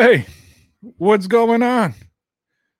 Hey, 0.00 0.26
what's 0.98 1.26
going 1.26 1.60
on? 1.60 1.92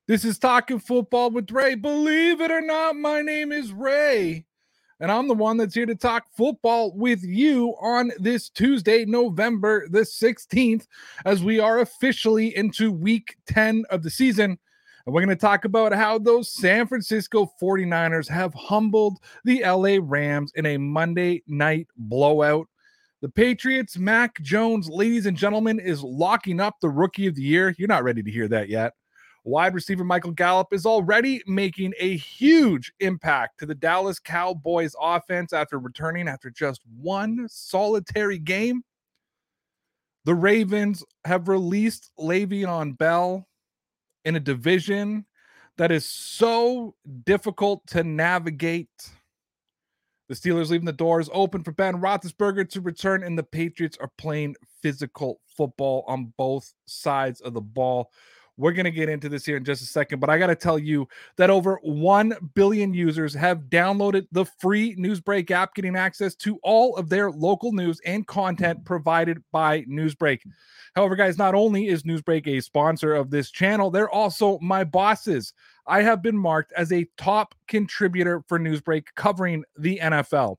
This 0.07 0.25
is 0.25 0.39
Talking 0.39 0.79
Football 0.79 1.33
with 1.33 1.51
Ray. 1.51 1.75
Believe 1.75 2.41
it 2.41 2.53
or 2.53 2.61
not, 2.61 2.95
my 2.95 3.23
name 3.23 3.51
is 3.51 3.73
Ray, 3.73 4.47
and 5.01 5.11
I'm 5.11 5.27
the 5.27 5.35
one 5.35 5.57
that's 5.57 5.75
here 5.75 5.85
to 5.85 5.97
talk 5.97 6.27
football 6.37 6.93
with 6.95 7.25
you 7.25 7.75
on 7.81 8.13
this 8.21 8.49
Tuesday, 8.49 9.05
November 9.05 9.89
the 9.89 10.03
16th, 10.03 10.87
as 11.25 11.43
we 11.43 11.59
are 11.59 11.81
officially 11.81 12.57
into 12.57 12.93
week 12.93 13.35
10 13.49 13.85
of 13.91 14.05
the 14.05 14.11
season. 14.11 14.57
And 15.05 15.13
we're 15.13 15.25
going 15.25 15.37
to 15.37 15.41
talk 15.41 15.65
about 15.65 15.93
how 15.93 16.21
those 16.21 16.53
San 16.53 16.87
Francisco 16.87 17.53
49ers 17.61 18.29
have 18.29 18.55
humbled 18.55 19.19
the 19.43 19.65
LA 19.65 19.99
Rams 20.01 20.53
in 20.55 20.67
a 20.67 20.77
Monday 20.77 21.43
night 21.49 21.89
blowout. 21.97 22.69
The 23.21 23.29
Patriots, 23.29 23.99
Mac 23.99 24.41
Jones, 24.43 24.89
ladies 24.89 25.27
and 25.27 25.37
gentlemen, 25.37 25.81
is 25.81 26.05
locking 26.05 26.61
up 26.61 26.77
the 26.81 26.89
rookie 26.89 27.27
of 27.27 27.35
the 27.35 27.43
year. 27.43 27.75
You're 27.77 27.89
not 27.89 28.05
ready 28.05 28.23
to 28.23 28.31
hear 28.31 28.47
that 28.47 28.69
yet. 28.69 28.93
Wide 29.43 29.75
receiver 29.75 30.05
Michael 30.05 30.31
Gallup 30.31 30.73
is 30.73 30.87
already 30.87 31.43
making 31.47 31.95
a 31.99 32.17
huge 32.17 32.93
impact 33.01 33.59
to 33.59 33.67
the 33.67 33.75
Dallas 33.75 34.21
Cowboys 34.21 34.95
offense 35.01 35.53
after 35.53 35.81
returning 35.81 36.29
after 36.29 36.49
just 36.49 36.81
one 36.97 37.49
solitary 37.49 38.39
game. 38.39 38.83
The 40.25 40.35
Ravens 40.35 41.03
have 41.25 41.49
released 41.49 42.13
Le'Veon 42.21 42.97
Bell 42.99 43.49
in 44.25 44.37
a 44.37 44.41
division 44.41 45.25
that 45.77 45.91
is 45.91 46.07
so 46.07 46.95
difficult 47.25 47.85
to 47.89 48.05
navigate. 48.05 48.89
The 50.29 50.35
Steelers 50.35 50.69
leaving 50.69 50.85
the 50.85 50.93
doors 50.93 51.31
open 51.33 51.65
for 51.65 51.73
Ben 51.73 52.03
Roethlisberger 52.03 52.69
to 52.71 52.81
return, 52.83 53.23
and 53.23 53.39
the 53.39 53.43
Patriots 53.43 53.97
are 53.99 54.11
playing 54.19 54.57
physical 54.83 55.41
football 55.57 56.05
on 56.07 56.35
both 56.37 56.75
sides 56.87 57.41
of 57.41 57.55
the 57.55 57.63
ball. 57.63 58.11
We're 58.59 58.73
going 58.73 58.85
to 58.85 58.91
get 58.91 59.09
into 59.09 59.29
this 59.29 59.47
here 59.47 59.57
in 59.57 59.65
just 59.65 59.83
a 59.83 59.87
second, 59.87 60.19
but 60.19 60.29
I 60.29 60.37
got 60.37 60.49
to 60.49 60.57
tell 60.57 60.79
you 60.79 61.09
that 61.37 61.49
over 61.49 61.79
1 61.83 62.51
billion 62.55 62.93
users 62.93 63.33
have 63.35 63.71
downloaded 63.71 64.27
the 64.33 64.45
free 64.45 64.97
Newsbreak 64.97 65.51
app, 65.53 65.75
getting 65.75 65.95
access 65.95 66.35
to 66.37 66.59
all 66.65 66.97
of 66.97 67.09
their 67.09 67.31
local 67.31 67.73
news 67.73 68.01
and 68.05 68.27
content 68.27 68.85
provided 68.85 69.43
by 69.53 69.83
Newsbreak. 69.83 70.41
However, 70.97 71.15
guys, 71.15 71.39
not 71.39 71.55
only 71.55 71.87
is 71.87 72.03
Newsbreak 72.03 72.49
a 72.49 72.61
sponsor 72.61 73.15
of 73.15 73.31
this 73.31 73.53
channel, 73.53 73.91
they're 73.91 74.11
also 74.11 74.59
my 74.61 74.83
bosses. 74.83 75.55
I 75.87 76.03
have 76.03 76.21
been 76.21 76.37
marked 76.37 76.73
as 76.73 76.93
a 76.93 77.07
top 77.17 77.55
contributor 77.69 78.43
for 78.49 78.59
Newsbreak 78.59 79.05
covering 79.15 79.65
the 79.79 80.01
NFL. 80.03 80.57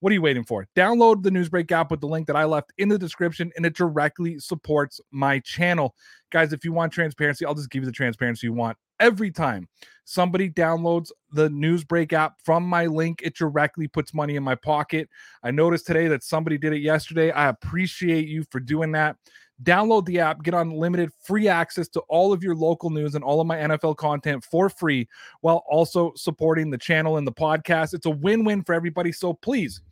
What 0.00 0.10
are 0.10 0.14
you 0.14 0.22
waiting 0.22 0.44
for? 0.44 0.66
Download 0.76 1.22
the 1.24 1.30
Newsbreak 1.30 1.72
app 1.72 1.90
with 1.90 2.00
the 2.00 2.06
link 2.06 2.28
that 2.28 2.36
I 2.36 2.44
left 2.44 2.72
in 2.78 2.88
the 2.88 2.98
description, 2.98 3.50
and 3.56 3.66
it 3.66 3.74
directly 3.74 4.38
supports 4.38 5.00
my 5.10 5.40
channel. 5.40 5.96
Guys, 6.30 6.52
if 6.52 6.64
you 6.64 6.72
want 6.72 6.92
transparency, 6.92 7.44
I'll 7.44 7.54
just 7.54 7.70
give 7.70 7.82
you 7.82 7.86
the 7.86 7.92
transparency 7.92 8.46
you 8.46 8.52
want. 8.52 8.76
Every 9.00 9.32
time 9.32 9.68
somebody 10.04 10.50
downloads 10.50 11.10
the 11.32 11.48
Newsbreak 11.48 12.12
app 12.12 12.34
from 12.44 12.64
my 12.64 12.86
link, 12.86 13.22
it 13.22 13.36
directly 13.36 13.88
puts 13.88 14.14
money 14.14 14.36
in 14.36 14.44
my 14.44 14.54
pocket. 14.54 15.08
I 15.42 15.50
noticed 15.50 15.86
today 15.86 16.06
that 16.08 16.22
somebody 16.22 16.58
did 16.58 16.72
it 16.72 16.80
yesterday. 16.80 17.32
I 17.32 17.48
appreciate 17.48 18.28
you 18.28 18.44
for 18.50 18.60
doing 18.60 18.92
that. 18.92 19.16
Download 19.62 20.04
the 20.06 20.20
app, 20.20 20.42
get 20.42 20.54
unlimited 20.54 21.10
free 21.20 21.48
access 21.48 21.88
to 21.88 22.00
all 22.08 22.32
of 22.32 22.44
your 22.44 22.54
local 22.54 22.90
news 22.90 23.14
and 23.14 23.24
all 23.24 23.40
of 23.40 23.46
my 23.46 23.56
NFL 23.56 23.96
content 23.96 24.44
for 24.44 24.70
free 24.70 25.08
while 25.40 25.64
also 25.68 26.12
supporting 26.14 26.70
the 26.70 26.78
channel 26.78 27.16
and 27.16 27.26
the 27.26 27.32
podcast. 27.32 27.92
It's 27.92 28.06
a 28.06 28.10
win 28.10 28.44
win 28.44 28.62
for 28.62 28.74
everybody. 28.74 29.10
So 29.10 29.34
please 29.34 29.82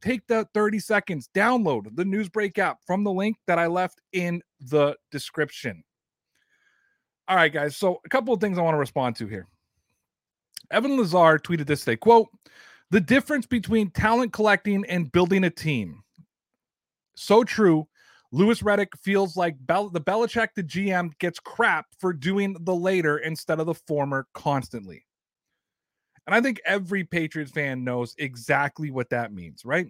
take 0.00 0.26
the 0.26 0.46
30 0.54 0.80
seconds, 0.80 1.30
download 1.34 1.94
the 1.94 2.04
Newsbreak 2.04 2.58
app 2.58 2.78
from 2.84 3.04
the 3.04 3.12
link 3.12 3.36
that 3.46 3.58
I 3.58 3.68
left 3.68 4.00
in 4.12 4.42
the 4.60 4.96
description. 5.12 5.84
All 7.28 7.36
right, 7.36 7.52
guys. 7.52 7.76
So, 7.76 8.00
a 8.04 8.08
couple 8.08 8.34
of 8.34 8.40
things 8.40 8.58
I 8.58 8.62
want 8.62 8.74
to 8.74 8.80
respond 8.80 9.14
to 9.16 9.26
here. 9.28 9.46
Evan 10.72 10.96
Lazar 10.98 11.38
tweeted 11.38 11.66
this 11.66 11.84
today 11.84 11.96
quote, 11.96 12.28
the 12.90 13.00
difference 13.00 13.46
between 13.46 13.90
talent 13.90 14.32
collecting 14.32 14.84
and 14.86 15.10
building 15.12 15.44
a 15.44 15.50
team. 15.50 16.02
So 17.14 17.44
true. 17.44 17.86
Louis 18.34 18.62
Riddick 18.62 18.96
feels 19.02 19.36
like 19.36 19.56
Bel- 19.60 19.90
the 19.90 20.00
Belichick, 20.00 20.48
the 20.56 20.62
GM, 20.62 21.10
gets 21.18 21.38
crap 21.38 21.86
for 21.98 22.14
doing 22.14 22.56
the 22.60 22.74
later 22.74 23.18
instead 23.18 23.60
of 23.60 23.66
the 23.66 23.74
former 23.74 24.26
constantly. 24.32 25.04
And 26.26 26.34
I 26.34 26.40
think 26.40 26.60
every 26.64 27.04
Patriots 27.04 27.52
fan 27.52 27.84
knows 27.84 28.14
exactly 28.18 28.90
what 28.90 29.10
that 29.10 29.34
means, 29.34 29.64
right? 29.66 29.88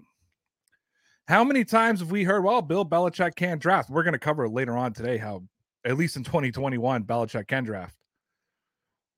How 1.28 1.44
many 1.44 1.64
times 1.64 2.00
have 2.00 2.10
we 2.10 2.24
heard, 2.24 2.42
well, 2.42 2.62
Bill 2.62 2.84
Belichick 2.84 3.36
can't 3.36 3.60
draft? 3.60 3.90
We're 3.90 4.02
going 4.02 4.12
to 4.12 4.18
cover 4.18 4.48
later 4.48 4.76
on 4.76 4.92
today 4.92 5.18
how, 5.18 5.44
at 5.84 5.96
least 5.96 6.16
in 6.16 6.24
2021, 6.24 7.04
Belichick 7.04 7.46
can 7.46 7.62
draft. 7.62 7.96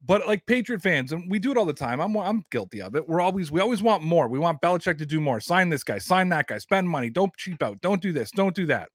But 0.07 0.27
like 0.27 0.45
Patriot 0.45 0.83
fans, 0.83 1.13
and 1.13 1.31
we 1.31 1.39
do 1.39 1.51
it 1.51 1.57
all 1.57 1.65
the 1.65 1.73
time. 1.73 1.99
I'm 1.99 2.15
I'm 2.19 2.45
guilty 2.51 2.83
of 2.83 2.95
it. 2.95 3.09
We're 3.09 3.23
always 3.23 3.51
we 3.51 3.63
always 3.63 3.83
want 3.83 4.03
more. 4.03 4.29
We 4.29 4.39
want 4.39 4.61
Belichick 4.61 4.99
to 4.99 5.07
do 5.07 5.19
more. 5.19 5.41
Sign 5.41 5.71
this 5.71 5.83
guy, 5.83 5.97
sign 5.97 6.29
that 6.29 6.47
guy, 6.47 6.59
spend 6.59 6.87
money. 6.87 7.09
Don't 7.09 7.35
cheap 7.39 7.63
out. 7.63 7.81
Don't 7.81 8.03
do 8.03 8.13
this. 8.13 8.31
Don't 8.31 8.55
do 8.55 8.67
that. 8.67 8.91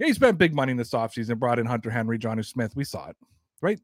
Yeah, 0.00 0.06
he 0.06 0.14
spent 0.14 0.38
big 0.38 0.54
money 0.54 0.70
in 0.70 0.78
this 0.78 0.92
offseason, 0.92 1.38
brought 1.38 1.58
in 1.58 1.66
Hunter 1.66 1.90
Henry, 1.90 2.18
Jonnu 2.18 2.44
Smith. 2.44 2.74
We 2.74 2.84
saw 2.84 3.10
it, 3.10 3.16
right? 3.60 3.78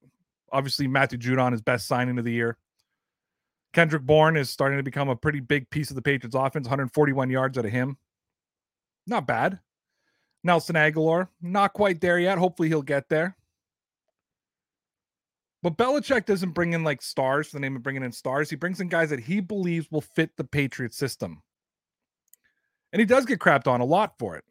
Obviously, 0.50 0.88
Matthew 0.88 1.18
Judon 1.18 1.52
is 1.52 1.60
best 1.60 1.86
signing 1.86 2.18
of 2.18 2.24
the 2.24 2.32
year. 2.32 2.56
Kendrick 3.74 4.02
Bourne 4.02 4.38
is 4.38 4.48
starting 4.48 4.78
to 4.78 4.82
become 4.82 5.10
a 5.10 5.16
pretty 5.16 5.40
big 5.40 5.68
piece 5.68 5.90
of 5.90 5.96
the 5.96 6.00
Patriots 6.00 6.34
offense, 6.34 6.64
141 6.64 7.28
yards 7.28 7.58
out 7.58 7.66
of 7.66 7.70
him. 7.70 7.98
Not 9.06 9.26
bad. 9.26 9.60
Nelson 10.42 10.76
Agholor, 10.76 11.28
not 11.42 11.74
quite 11.74 12.00
there 12.00 12.18
yet. 12.18 12.38
Hopefully 12.38 12.68
he'll 12.68 12.80
get 12.80 13.10
there. 13.10 13.36
But 15.62 15.76
Belichick 15.76 16.24
doesn't 16.24 16.52
bring 16.52 16.72
in 16.72 16.82
like 16.82 17.02
stars 17.02 17.48
for 17.48 17.56
the 17.56 17.60
name 17.60 17.76
of 17.76 17.82
bringing 17.82 18.04
in 18.04 18.12
stars. 18.12 18.48
He 18.48 18.56
brings 18.56 18.80
in 18.80 18.88
guys 18.88 19.10
that 19.10 19.20
he 19.20 19.40
believes 19.40 19.90
will 19.90 20.00
fit 20.00 20.30
the 20.36 20.44
Patriots 20.44 20.96
system. 20.96 21.42
And 22.92 23.00
he 23.00 23.06
does 23.06 23.26
get 23.26 23.40
crapped 23.40 23.66
on 23.66 23.82
a 23.82 23.84
lot 23.84 24.14
for 24.18 24.36
it. 24.36 24.44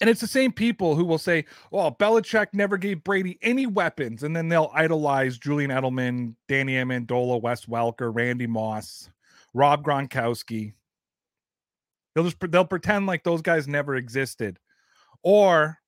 And 0.00 0.08
it's 0.08 0.20
the 0.20 0.26
same 0.26 0.50
people 0.50 0.94
who 0.94 1.04
will 1.04 1.18
say, 1.18 1.44
well, 1.70 1.94
Belichick 1.94 2.48
never 2.54 2.78
gave 2.78 3.04
Brady 3.04 3.38
any 3.42 3.66
weapons. 3.66 4.22
And 4.22 4.34
then 4.34 4.48
they'll 4.48 4.70
idolize 4.74 5.38
Julian 5.38 5.70
Edelman, 5.70 6.34
Danny 6.48 6.74
Amendola, 6.74 7.40
Wes 7.42 7.66
Welker, 7.66 8.10
Randy 8.14 8.46
Moss, 8.46 9.10
Rob 9.52 9.84
Gronkowski. 9.84 10.72
They'll 12.14 12.24
just 12.24 12.38
they'll 12.50 12.64
pretend 12.64 13.06
like 13.06 13.24
those 13.24 13.42
guys 13.42 13.68
never 13.68 13.96
existed. 13.96 14.58
Or 15.22 15.78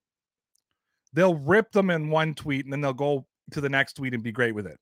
they'll 1.13 1.35
rip 1.35 1.71
them 1.71 1.89
in 1.89 2.09
one 2.09 2.35
tweet 2.35 2.65
and 2.65 2.71
then 2.71 2.81
they'll 2.81 2.93
go 2.93 3.25
to 3.51 3.61
the 3.61 3.69
next 3.69 3.93
tweet 3.93 4.13
and 4.13 4.23
be 4.23 4.31
great 4.31 4.53
with 4.53 4.67
it. 4.67 4.79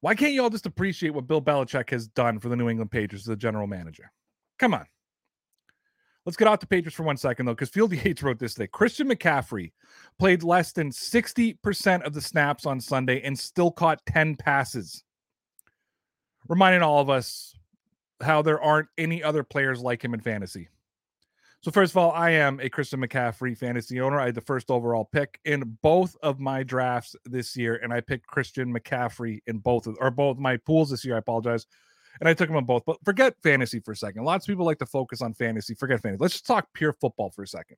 Why 0.00 0.14
can't 0.14 0.32
you 0.32 0.42
all 0.42 0.50
just 0.50 0.66
appreciate 0.66 1.10
what 1.10 1.26
Bill 1.26 1.42
Belichick 1.42 1.90
has 1.90 2.08
done 2.08 2.38
for 2.38 2.48
the 2.48 2.56
New 2.56 2.68
England 2.68 2.90
Patriots 2.90 3.26
as 3.26 3.32
a 3.32 3.36
general 3.36 3.66
manager? 3.66 4.10
Come 4.58 4.74
on. 4.74 4.86
Let's 6.26 6.36
get 6.36 6.48
off 6.48 6.58
the 6.58 6.66
Patriots 6.66 6.96
for 6.96 7.04
one 7.04 7.16
second, 7.16 7.46
though, 7.46 7.54
because 7.54 7.70
Fieldy 7.70 7.96
Yates 8.04 8.22
wrote 8.22 8.40
this 8.40 8.54
today. 8.54 8.66
Christian 8.66 9.08
McCaffrey 9.08 9.70
played 10.18 10.42
less 10.42 10.72
than 10.72 10.90
60% 10.90 12.02
of 12.02 12.12
the 12.12 12.20
snaps 12.20 12.66
on 12.66 12.80
Sunday 12.80 13.22
and 13.22 13.38
still 13.38 13.70
caught 13.70 14.04
10 14.06 14.34
passes. 14.34 15.04
Reminding 16.48 16.82
all 16.82 17.00
of 17.00 17.08
us 17.08 17.54
how 18.20 18.42
there 18.42 18.60
aren't 18.60 18.88
any 18.98 19.22
other 19.22 19.44
players 19.44 19.80
like 19.80 20.04
him 20.04 20.14
in 20.14 20.20
fantasy. 20.20 20.68
So, 21.60 21.70
first 21.70 21.92
of 21.92 21.96
all, 21.96 22.12
I 22.12 22.30
am 22.30 22.60
a 22.60 22.68
Christian 22.68 23.00
McCaffrey 23.00 23.56
fantasy 23.56 24.00
owner. 24.00 24.20
I 24.20 24.26
had 24.26 24.34
the 24.34 24.40
first 24.40 24.70
overall 24.70 25.04
pick 25.04 25.40
in 25.44 25.78
both 25.82 26.16
of 26.22 26.38
my 26.38 26.62
drafts 26.62 27.16
this 27.24 27.56
year, 27.56 27.76
and 27.82 27.92
I 27.92 28.00
picked 28.00 28.26
Christian 28.26 28.72
McCaffrey 28.72 29.40
in 29.46 29.58
both 29.58 29.86
of 29.86 29.96
or 30.00 30.10
both 30.10 30.38
my 30.38 30.56
pools 30.58 30.90
this 30.90 31.04
year. 31.04 31.16
I 31.16 31.18
apologize 31.18 31.66
and 32.20 32.28
I 32.28 32.34
took 32.34 32.48
them 32.48 32.56
on 32.56 32.64
both. 32.64 32.84
But 32.84 32.98
forget 33.04 33.34
fantasy 33.42 33.80
for 33.80 33.92
a 33.92 33.96
second. 33.96 34.24
Lots 34.24 34.46
of 34.46 34.52
people 34.52 34.64
like 34.64 34.78
to 34.78 34.86
focus 34.86 35.22
on 35.22 35.34
fantasy. 35.34 35.74
Forget 35.74 36.02
fantasy. 36.02 36.20
Let's 36.20 36.34
just 36.34 36.46
talk 36.46 36.68
pure 36.72 36.92
football 36.92 37.30
for 37.30 37.42
a 37.42 37.48
second. 37.48 37.76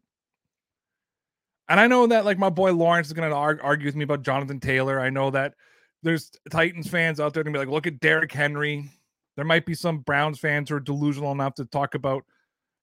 And 1.69 1.79
I 1.79 1.87
know 1.87 2.06
that 2.06 2.25
like 2.25 2.38
my 2.38 2.50
boy 2.50 2.73
Lawrence 2.73 3.08
is 3.08 3.12
going 3.12 3.29
to 3.29 3.37
argue 3.37 3.87
with 3.87 3.96
me 3.96 4.05
about 4.05 4.23
Jonathan 4.23 4.61
Taylor. 4.61 5.00
I 5.00 5.11
know 5.11 5.31
that 5.31 5.55
there's 6.02 6.31
Titans 6.50 6.88
fans 6.88 7.20
out 7.20 7.35
there 7.35 7.43
to 7.43 7.50
be 7.50 7.58
like, 7.58 7.69
look 7.69 7.87
at 7.87 8.00
Derrick 8.00 8.32
Henry. 8.32 8.90
There 9.37 9.44
might 9.44 9.67
be 9.67 9.75
some 9.75 9.99
Browns 9.99 10.38
fans 10.38 10.69
who 10.69 10.76
are 10.76 10.81
delusional 10.81 11.32
enough 11.32 11.55
to 11.56 11.64
talk 11.67 11.94
about, 11.94 12.25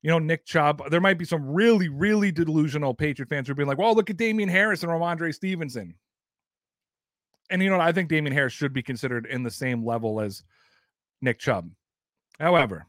you 0.01 0.09
know, 0.09 0.19
Nick 0.19 0.45
Chubb. 0.45 0.89
There 0.89 1.01
might 1.01 1.17
be 1.17 1.25
some 1.25 1.45
really, 1.45 1.89
really 1.89 2.31
delusional 2.31 2.93
Patriot 2.93 3.29
fans 3.29 3.47
who 3.47 3.53
are 3.53 3.55
being 3.55 3.67
like, 3.67 3.77
well, 3.77 3.95
look 3.95 4.09
at 4.09 4.17
Damien 4.17 4.49
Harris 4.49 4.83
and 4.83 4.91
Rhamondre 4.91 5.33
Stevenson. 5.33 5.95
And 7.49 7.61
you 7.61 7.69
know, 7.69 7.79
I 7.79 7.91
think 7.91 8.09
Damien 8.09 8.33
Harris 8.33 8.53
should 8.53 8.73
be 8.73 8.83
considered 8.83 9.25
in 9.25 9.43
the 9.43 9.51
same 9.51 9.83
level 9.85 10.19
as 10.19 10.43
Nick 11.25 11.39
Chubb. 11.39 11.69
However, 12.39 12.87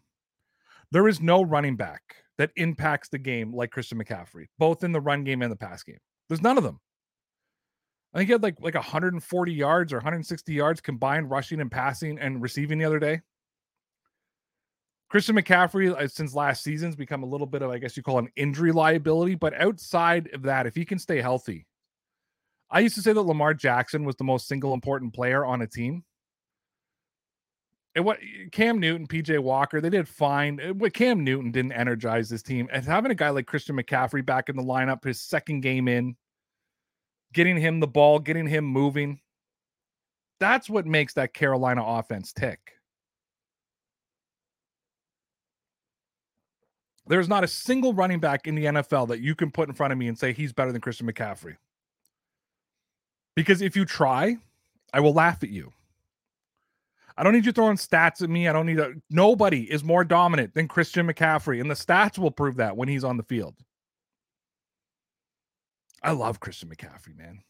there 0.93 1.09
is 1.09 1.21
no 1.21 1.43
running 1.43 1.75
back 1.75 2.03
that 2.39 2.53
impacts 2.57 3.09
the 3.09 3.19
game 3.19 3.53
like 3.53 3.73
Christian 3.73 3.99
McCaffrey, 3.99 4.47
both 4.59 4.85
in 4.85 4.93
the 4.93 5.01
run 5.01 5.25
game 5.25 5.43
and 5.43 5.51
the 5.51 5.57
pass 5.57 5.83
game. 5.83 5.99
There's 6.29 6.43
none 6.43 6.59
of 6.59 6.65
them. 6.65 6.79
I 8.15 8.19
think 8.19 8.29
he 8.29 8.33
had 8.33 8.43
like 8.43 8.61
like 8.61 8.75
140 8.75 9.53
yards 9.53 9.93
or 9.93 9.97
160 9.97 10.53
yards 10.53 10.81
combined 10.81 11.31
rushing 11.31 11.61
and 11.61 11.71
passing 11.71 12.19
and 12.19 12.41
receiving 12.41 12.79
the 12.79 12.85
other 12.85 12.99
day. 12.99 13.21
Christian 15.09 15.37
McCaffrey, 15.37 15.95
uh, 15.95 16.09
since 16.09 16.35
last 16.35 16.65
season's 16.65 16.97
become 16.97 17.23
a 17.23 17.27
little 17.27 17.47
bit 17.47 17.63
of, 17.63 17.71
I 17.71 17.79
guess 17.79 17.97
you 17.97 18.03
call 18.03 18.19
an 18.19 18.29
injury 18.35 18.73
liability. 18.73 19.37
But 19.37 19.55
outside 19.61 20.31
of 20.33 20.43
that, 20.43 20.67
if 20.67 20.75
he 20.75 20.85
can 20.85 20.99
stay 20.99 21.21
healthy, 21.21 21.67
I 22.71 22.81
used 22.81 22.97
to 22.97 23.03
say 23.03 23.13
that 23.13 23.21
Lamar 23.21 23.55
Jackson 23.55 24.05
was 24.05 24.17
the 24.17 24.25
most 24.25 24.49
single 24.49 24.75
important 24.75 25.15
player 25.15 25.45
on 25.45 25.63
a 25.63 25.67
team. 25.67 26.05
And 27.97 28.05
what 28.05 28.19
Cam 28.53 28.79
Newton, 28.79 29.07
PJ 29.07 29.39
Walker, 29.39 29.81
they 29.81 29.89
did 29.89 30.07
fine. 30.07 30.61
Uh, 30.61 30.75
what 30.75 30.93
Cam 30.93 31.25
Newton 31.25 31.51
didn't 31.51 31.73
energize 31.73 32.29
this 32.29 32.43
team. 32.43 32.69
And 32.71 32.85
having 32.85 33.11
a 33.11 33.15
guy 33.15 33.31
like 33.31 33.47
Christian 33.47 33.75
McCaffrey 33.75 34.25
back 34.25 34.51
in 34.51 34.57
the 34.57 34.63
lineup, 34.63 35.03
his 35.03 35.19
second 35.19 35.63
game 35.63 35.89
in, 35.89 36.15
getting 37.33 37.57
him 37.57 37.81
the 37.81 37.87
ball, 37.87 38.19
getting 38.19 38.47
him 38.47 38.67
moving, 38.67 39.19
that's 40.39 40.69
what 40.69 40.85
makes 40.85 41.15
that 41.15 41.33
Carolina 41.33 41.83
offense 41.83 42.35
tick. 42.35 42.75
There's 47.07 47.31
not 47.31 47.45
a 47.45 47.49
single 47.49 47.95
running 47.95 48.21
back 48.21 48.47
in 48.47 48.57
the 48.57 48.67
NFL 48.67 49.09
that 49.09 49.21
you 49.21 49.35
can 49.35 49.51
put 49.51 49.71
in 49.71 49.75
front 49.75 49.95
of 49.95 49.99
me 49.99 50.09
and 50.09 50.19
say 50.19 50.35
he's 50.35 50.53
better 50.53 50.71
than 50.71 50.83
Christian 50.83 51.11
McCaffrey. 51.11 51.57
Because 53.35 53.63
if 53.63 53.75
you 53.75 53.87
try, 53.87 54.37
I 54.93 55.01
will 55.01 55.15
laugh 55.15 55.43
at 55.43 55.49
you. 55.49 55.73
I 57.17 57.25
don't 57.25 57.33
need 57.33 57.47
you 57.47 57.53
throwing 57.53 57.77
stats 57.77 58.23
at 58.23 58.29
me. 58.29 58.47
I 58.47 58.53
don't 58.53 58.67
need 58.67 58.79
a 58.79 58.93
nobody 59.11 59.63
is 59.63 59.83
more 59.83 60.05
dominant 60.05 60.55
than 60.55 60.69
Christian 60.69 61.07
McCaffrey, 61.07 61.61
and 61.61 61.71
the 61.71 61.75
stats 61.75 62.19
will 62.19 62.31
prove 62.31 62.57
that 62.57 62.77
when 62.77 62.89
he's 62.89 63.05
on 63.05 63.17
the 63.17 63.23
field. 63.23 63.55
I 66.03 66.13
love 66.13 66.41
Christian 66.41 66.69
McCaffrey, 66.69 67.17
man. 67.17 67.41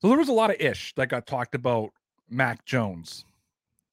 So 0.00 0.08
there 0.08 0.18
was 0.18 0.28
a 0.28 0.32
lot 0.32 0.50
of 0.50 0.60
ish 0.60 0.94
that 0.94 1.08
got 1.08 1.26
talked 1.26 1.54
about 1.54 1.90
Mac 2.28 2.64
Jones 2.64 3.24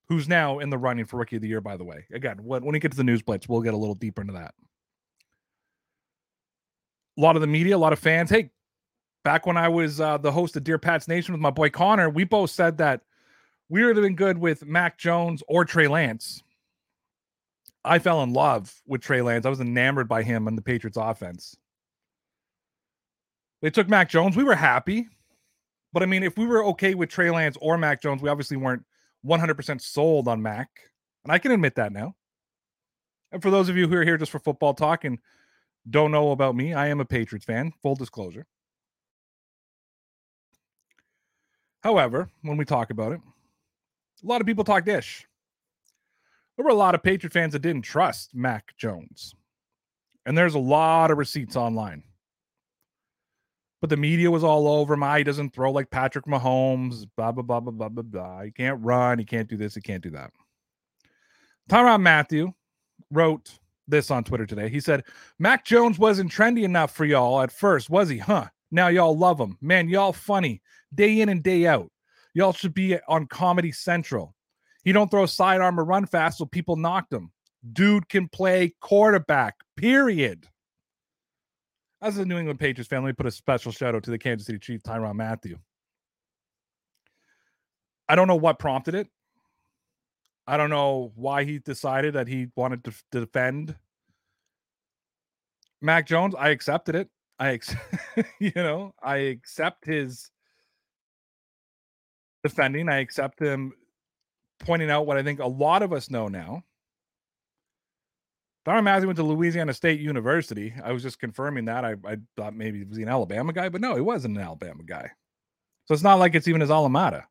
who's 0.08 0.28
now 0.28 0.60
in 0.60 0.69
the 0.69 0.78
running 0.78 1.06
for 1.06 1.18
rookie 1.18 1.38
of 1.38 1.42
the 1.42 1.48
year, 1.48 1.62
by 1.62 1.78
the 1.78 1.84
way. 1.84 2.06
Again, 2.13 2.38
when, 2.44 2.63
when 2.63 2.74
we 2.74 2.80
get 2.80 2.92
to 2.92 2.98
the 2.98 3.04
news 3.04 3.22
blitz, 3.22 3.50
we'll 3.50 3.62
get 3.62 3.74
a 3.74 3.78
little 3.78 3.96
deeper 3.96 4.22
into 4.22 4.34
that. 4.34 4.54
A 7.18 7.22
lot 7.22 7.36
of 7.36 7.42
the 7.42 7.48
media, 7.48 7.75
a 7.75 7.80
lot 7.80 7.94
of 7.94 8.00
fans. 8.00 8.30
Hey, 8.30 8.51
back 9.24 9.46
when 9.46 9.58
I 9.58 9.69
was 9.69 10.00
uh, 10.00 10.18
the 10.18 10.31
host 10.31 10.56
of 10.58 10.63
Dear 10.63 10.78
Pats 10.78 11.08
Nation 11.08 11.34
with 11.34 11.42
my 11.42 11.50
boy 11.50 11.69
Connor, 11.69 12.10
we 12.10 12.24
both 12.24 12.51
said 12.51 12.78
that 12.78 13.01
we 13.70 13.84
would 13.84 13.96
have 13.96 14.04
been 14.04 14.16
good 14.16 14.38
with 14.38 14.66
Mac 14.66 14.98
Jones 14.98 15.42
or 15.48 15.66
Trey 15.66 15.88
Lance. 15.88 16.42
I 17.84 18.00
fell 18.00 18.24
in 18.24 18.34
love 18.34 18.74
with 18.88 19.02
Trey 19.02 19.22
Lance. 19.22 19.46
I 19.46 19.50
was 19.50 19.62
enamored 19.62 20.08
by 20.08 20.24
him 20.24 20.48
and 20.48 20.58
the 20.58 20.62
Patriots 20.62 20.98
offense. 20.98 21.56
They 23.62 23.70
took 23.70 23.88
Mac 23.88 24.10
Jones. 24.10 24.36
We 24.36 24.44
were 24.44 24.56
happy. 24.56 25.08
But 25.94 26.04
I 26.04 26.08
mean, 26.08 26.24
if 26.24 26.38
we 26.38 26.46
were 26.46 26.66
okay 26.66 26.94
with 26.94 27.10
Trey 27.10 27.32
Lance 27.32 27.58
or 27.62 27.78
Mac 27.78 28.02
Jones, 28.02 28.22
we 28.22 28.30
obviously 28.30 28.58
weren't 28.58 28.84
100% 29.26 29.82
sold 29.82 30.28
on 30.28 30.42
Mac, 30.42 30.70
and 31.24 31.32
I 31.32 31.38
can 31.38 31.52
admit 31.52 31.76
that 31.76 31.94
now. 31.94 32.16
And 33.32 33.42
for 33.42 33.50
those 33.50 33.70
of 33.70 33.78
you 33.78 33.88
who 33.88 33.96
are 33.96 34.04
here 34.04 34.18
just 34.18 34.32
for 34.32 34.40
football 34.40 34.74
talk 34.74 35.04
and 35.04 35.20
don't 35.90 36.12
know 36.12 36.32
about 36.32 36.56
me, 36.56 36.74
I 36.74 36.88
am 36.88 37.00
a 37.00 37.06
Patriots 37.06 37.46
fan, 37.46 37.72
full 37.82 37.96
disclosure. 37.96 38.46
However, 41.82 42.30
when 42.42 42.58
we 42.58 42.66
talk 42.66 42.90
about 42.90 43.14
it, 43.14 43.22
a 44.24 44.28
lot 44.28 44.42
of 44.42 44.48
people 44.48 44.64
talked 44.64 44.86
dish. 44.86 45.28
There 46.56 46.64
were 46.64 46.72
a 46.72 46.76
lot 46.76 46.96
of 46.96 47.04
Patriot 47.04 47.34
fans 47.34 47.54
that 47.54 47.62
didn't 47.62 47.84
trust 47.84 48.34
Mac 48.34 48.76
Jones. 48.78 49.36
And 50.26 50.38
there's 50.38 50.56
a 50.56 50.60
lot 50.60 51.12
of 51.12 51.18
receipts 51.18 51.56
online 51.56 52.04
but 53.86 53.92
the 53.92 53.98
media 53.98 54.32
was 54.32 54.44
all 54.44 54.68
over 54.68 54.96
him. 54.96 55.04
Ah, 55.04 55.18
he 55.18 55.24
doesn't 55.24 55.54
throw 55.54 55.72
like 55.72 55.92
Patrick 55.92 56.26
Mahomes, 56.26 57.06
blah, 57.16 57.32
blah, 57.32 57.44
blah, 57.44 57.60
blah, 57.60 57.72
blah, 57.72 57.90
blah, 57.90 58.02
blah. 58.02 58.42
He 58.42 58.50
can't 58.50 58.84
run. 58.84 59.20
He 59.20 59.26
can't 59.26 59.48
do 59.48 59.58
this. 59.58 59.76
He 59.76 59.82
can't 59.82 60.02
do 60.02 60.10
that. 60.10 60.32
Tyrann 61.70 62.02
Mathieu 62.02 62.52
wrote 63.12 63.52
this 63.88 64.10
on 64.10 64.24
Twitter 64.24 64.48
today. 64.48 64.70
He 64.70 64.80
said, 64.80 65.04
Mac 65.38 65.66
Jones 65.66 66.00
wasn't 66.00 66.32
trendy 66.32 66.64
enough 66.64 66.96
for 66.96 67.06
y'all 67.06 67.42
at 67.42 67.52
first, 67.52 67.92
was 67.92 68.10
he? 68.10 68.18
Huh? 68.18 68.48
Now 68.72 68.88
y'all 68.88 69.16
love 69.16 69.40
him. 69.40 69.56
Man, 69.62 69.88
y'all 69.88 70.14
funny 70.14 70.64
day 70.96 71.22
in 71.22 71.30
and 71.30 71.44
day 71.44 71.68
out. 71.68 71.92
Y'all 72.36 72.54
should 72.54 72.74
be 72.74 73.00
on 73.08 73.26
Comedy 73.28 73.72
Central. 73.72 74.36
He 74.84 74.92
don't 74.92 75.10
throw 75.10 75.26
sidearm 75.26 75.80
or 75.80 75.86
run 75.86 76.06
fast, 76.06 76.38
so 76.38 76.46
people 76.46 76.76
knocked 76.76 77.12
him. 77.12 77.32
Dude 77.74 78.08
can 78.10 78.28
play 78.28 78.76
quarterback, 78.82 79.56
period. 79.78 80.48
As 82.02 82.18
a 82.18 82.26
New 82.26 82.38
England 82.38 82.60
Patriots 82.60 82.90
fan, 82.90 83.02
let 83.02 83.08
me 83.08 83.14
put 83.14 83.26
a 83.26 83.32
special 83.32 83.72
shout 83.72 83.96
out 83.96 84.04
to 84.04 84.12
the 84.12 84.20
Kansas 84.20 84.46
City 84.46 84.60
Chief, 84.60 84.84
Tyrann 84.84 85.16
Mathieu. 85.16 85.58
I 88.08 88.16
don't 88.16 88.28
know 88.28 88.36
what 88.36 88.60
prompted 88.60 88.94
it. 88.94 89.08
I 90.46 90.58
don't 90.58 90.70
know 90.70 91.14
why 91.16 91.46
he 91.46 91.58
decided 91.60 92.14
that 92.14 92.28
he 92.28 92.48
wanted 92.56 92.84
to, 92.84 92.92
to 93.14 93.22
defend 93.22 93.76
Mac 95.82 96.06
Jones. 96.06 96.36
I 96.36 96.50
accepted 96.50 96.96
it. 96.96 97.10
I, 97.40 97.54
ex- 97.54 97.76
you 98.40 98.52
know, 98.56 98.94
I 99.02 99.18
accept 99.18 99.86
his 99.86 100.30
defending. 102.46 102.88
I 102.90 103.00
accept 103.00 103.40
him 103.40 103.74
pointing 104.60 104.90
out 104.90 105.06
what 105.06 105.18
I 105.18 105.24
think 105.24 105.40
a 105.40 105.48
lot 105.48 105.84
of 105.84 105.92
us 105.92 106.10
know 106.10 106.28
now 106.28 106.64
Tyrann 108.66 108.84
Mathieu 108.84 109.08
went 109.08 109.18
to 109.18 109.24
Louisiana 109.24 109.74
State 109.74 110.00
University. 110.00 110.74
I 110.84 110.92
was 110.92 111.04
just 111.04 111.20
confirming 111.20 111.66
that. 111.66 111.86
I, 111.86 111.96
I 112.04 112.18
thought 112.36 112.56
maybe 112.56 112.80
he 112.80 112.84
was 112.84 112.98
an 112.98 113.08
Alabama 113.08 113.54
guy, 113.54 113.70
but 113.70 113.80
no, 113.80 113.94
he 113.94 114.02
wasn't 114.02 114.38
an 114.38 114.44
Alabama 114.44 114.84
guy. 114.84 115.12
So 115.86 115.94
it's 115.94 116.04
not 116.04 116.18
like 116.18 116.34
it's 116.34 116.48
even 116.48 116.62
his 116.62 116.72
alma 116.72 116.90
mater. 116.90 117.28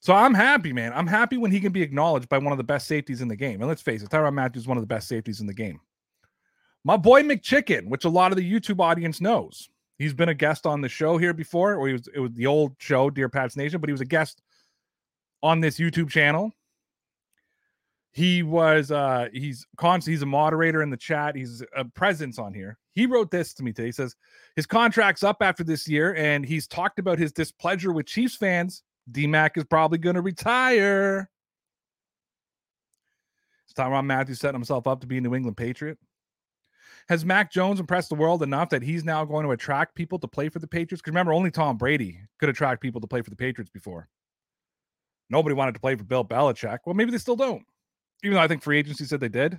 So 0.00 0.12
I'm 0.12 0.34
happy, 0.34 0.74
man. 0.74 0.92
I'm 0.92 1.06
happy 1.06 1.38
when 1.38 1.50
he 1.50 1.58
can 1.58 1.72
be 1.72 1.82
acknowledged 1.82 2.28
by 2.28 2.36
one 2.38 2.52
of 2.52 2.58
the 2.58 2.64
best 2.64 2.86
safeties 2.86 3.22
in 3.22 3.28
the 3.28 3.34
game. 3.34 3.60
And 3.60 3.68
let's 3.68 3.82
face 3.82 4.02
it, 4.02 4.10
Tyrann 4.10 4.34
Mathieu 4.34 4.60
is 4.60 4.68
one 4.68 4.76
of 4.76 4.82
the 4.82 4.86
best 4.86 5.08
safeties 5.08 5.40
in 5.40 5.46
the 5.46 5.54
game. 5.54 5.80
My 6.84 6.98
boy 6.98 7.22
McChicken, 7.22 7.88
which 7.88 8.04
a 8.04 8.10
lot 8.10 8.30
of 8.30 8.36
the 8.36 8.48
YouTube 8.48 8.80
audience 8.80 9.22
knows. 9.22 9.70
He's 9.98 10.14
been 10.14 10.28
a 10.28 10.34
guest 10.34 10.66
on 10.66 10.82
the 10.82 10.88
show 10.88 11.16
here 11.16 11.32
before, 11.32 11.74
or 11.74 11.86
he 11.86 11.92
was 11.92 12.08
it 12.14 12.20
was 12.20 12.32
the 12.32 12.46
old 12.46 12.74
show, 12.78 13.08
Dear 13.10 13.28
Pats 13.28 13.56
Nation, 13.56 13.80
but 13.80 13.88
he 13.88 13.92
was 13.92 14.00
a 14.00 14.06
guest 14.06 14.42
on 15.42 15.60
this 15.60 15.78
YouTube 15.78 16.10
channel. 16.10 16.52
He 18.12 18.42
was 18.42 18.90
uh 18.90 19.28
he's 19.32 19.66
constant 19.76 20.12
he's 20.12 20.22
a 20.22 20.26
moderator 20.26 20.82
in 20.82 20.90
the 20.90 20.96
chat. 20.96 21.34
He's 21.36 21.62
a 21.74 21.84
presence 21.84 22.38
on 22.38 22.52
here. 22.52 22.78
He 22.92 23.06
wrote 23.06 23.30
this 23.30 23.52
to 23.54 23.62
me 23.62 23.72
today. 23.72 23.86
He 23.86 23.92
says 23.92 24.16
his 24.54 24.66
contract's 24.66 25.22
up 25.22 25.38
after 25.40 25.62
this 25.62 25.86
year 25.86 26.14
and 26.14 26.44
he's 26.44 26.66
talked 26.66 26.98
about 26.98 27.18
his 27.18 27.32
displeasure 27.32 27.92
with 27.92 28.06
chiefs 28.06 28.36
fans. 28.36 28.82
Dmac 29.12 29.56
is 29.56 29.64
probably 29.64 29.98
going 29.98 30.16
to 30.16 30.22
retire. 30.22 31.30
It's 33.64 33.78
is 33.78 33.84
tyrann 33.84 34.06
mathieu 34.06 34.34
setting 34.34 34.56
himself 34.60 34.86
up 34.86 35.00
to 35.00 35.06
be 35.06 35.18
a 35.18 35.20
new 35.20 35.34
england 35.34 35.58
patriot 35.58 35.98
has 37.08 37.24
mac 37.24 37.52
jones 37.52 37.80
impressed 37.80 38.08
the 38.08 38.14
world 38.14 38.42
enough 38.42 38.70
that 38.70 38.82
he's 38.82 39.04
now 39.04 39.24
going 39.24 39.44
to 39.44 39.52
attract 39.52 39.94
people 39.94 40.18
to 40.18 40.28
play 40.28 40.48
for 40.48 40.58
the 40.58 40.66
patriots 40.66 41.00
because 41.00 41.12
remember 41.12 41.32
only 41.32 41.50
tom 41.50 41.76
brady 41.76 42.18
could 42.38 42.48
attract 42.48 42.80
people 42.82 43.00
to 43.00 43.06
play 43.06 43.22
for 43.22 43.30
the 43.30 43.36
patriots 43.36 43.70
before 43.70 44.08
nobody 45.30 45.54
wanted 45.54 45.72
to 45.72 45.80
play 45.80 45.94
for 45.94 46.04
bill 46.04 46.24
belichick 46.24 46.78
well 46.84 46.94
maybe 46.94 47.10
they 47.10 47.18
still 47.18 47.36
don't 47.36 47.64
even 48.22 48.34
though 48.34 48.42
I 48.42 48.48
think 48.48 48.62
free 48.62 48.78
agency 48.78 49.04
said 49.04 49.20
they 49.20 49.28
did. 49.28 49.58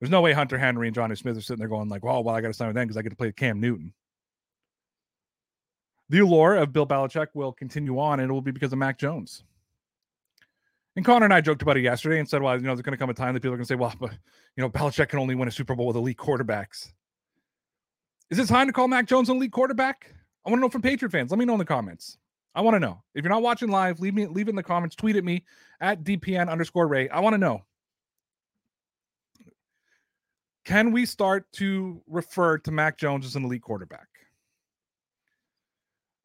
There's 0.00 0.10
no 0.10 0.20
way 0.20 0.32
Hunter 0.32 0.58
Henry 0.58 0.86
and 0.86 0.96
Jonnu 0.96 1.18
Smith 1.18 1.36
are 1.36 1.40
sitting 1.40 1.58
there 1.58 1.68
going 1.68 1.88
like, 1.88 2.04
"Well, 2.04 2.22
well, 2.22 2.34
I 2.34 2.40
got 2.40 2.48
to 2.48 2.54
sign 2.54 2.68
with 2.68 2.76
them 2.76 2.86
because 2.86 2.96
I 2.96 3.02
get 3.02 3.10
to 3.10 3.16
play 3.16 3.32
Cam 3.32 3.60
Newton." 3.60 3.92
The 6.08 6.20
allure 6.20 6.54
of 6.56 6.72
Bill 6.72 6.86
Belichick 6.86 7.28
will 7.34 7.52
continue 7.52 7.98
on, 7.98 8.20
and 8.20 8.30
it 8.30 8.32
will 8.32 8.40
be 8.40 8.52
because 8.52 8.72
of 8.72 8.78
Mac 8.78 8.98
Jones. 8.98 9.42
And 10.98 11.04
Connor 11.04 11.26
and 11.26 11.32
I 11.32 11.40
joked 11.40 11.62
about 11.62 11.76
it 11.76 11.82
yesterday 11.82 12.18
and 12.18 12.28
said, 12.28 12.42
"Well, 12.42 12.56
you 12.56 12.62
know, 12.62 12.74
there's 12.74 12.82
going 12.82 12.90
to 12.90 12.98
come 12.98 13.08
a 13.08 13.14
time 13.14 13.32
that 13.34 13.40
people 13.40 13.54
are 13.54 13.56
going 13.56 13.62
to 13.62 13.68
say, 13.68 13.76
well, 13.76 13.94
but 14.00 14.10
you 14.56 14.62
know, 14.64 14.68
Belichick 14.68 15.10
can 15.10 15.20
only 15.20 15.36
win 15.36 15.46
a 15.46 15.50
Super 15.52 15.76
Bowl 15.76 15.86
with 15.86 15.94
elite 15.94 16.16
quarterbacks." 16.16 16.90
Is 18.30 18.40
it 18.40 18.48
time 18.48 18.66
to 18.66 18.72
call 18.72 18.88
Mac 18.88 19.06
Jones 19.06 19.28
an 19.28 19.36
elite 19.36 19.52
quarterback? 19.52 20.12
I 20.44 20.50
want 20.50 20.58
to 20.58 20.62
know 20.62 20.68
from 20.68 20.82
Patriot 20.82 21.12
fans. 21.12 21.30
Let 21.30 21.38
me 21.38 21.44
know 21.44 21.52
in 21.52 21.60
the 21.60 21.64
comments. 21.64 22.18
I 22.56 22.62
want 22.62 22.74
to 22.74 22.80
know. 22.80 23.00
If 23.14 23.22
you're 23.22 23.32
not 23.32 23.42
watching 23.42 23.68
live, 23.68 24.00
leave 24.00 24.12
me 24.12 24.26
leave 24.26 24.48
it 24.48 24.50
in 24.50 24.56
the 24.56 24.62
comments, 24.64 24.96
tweet 24.96 25.14
at 25.14 25.22
me 25.22 25.44
at 25.80 26.02
DPN 26.02 26.50
underscore 26.50 26.88
Ray. 26.88 27.08
I 27.10 27.20
want 27.20 27.34
to 27.34 27.38
know. 27.38 27.62
Can 30.64 30.90
we 30.90 31.06
start 31.06 31.46
to 31.52 32.02
refer 32.08 32.58
to 32.58 32.72
Mac 32.72 32.98
Jones 32.98 33.24
as 33.24 33.36
an 33.36 33.44
elite 33.44 33.62
quarterback? 33.62 34.07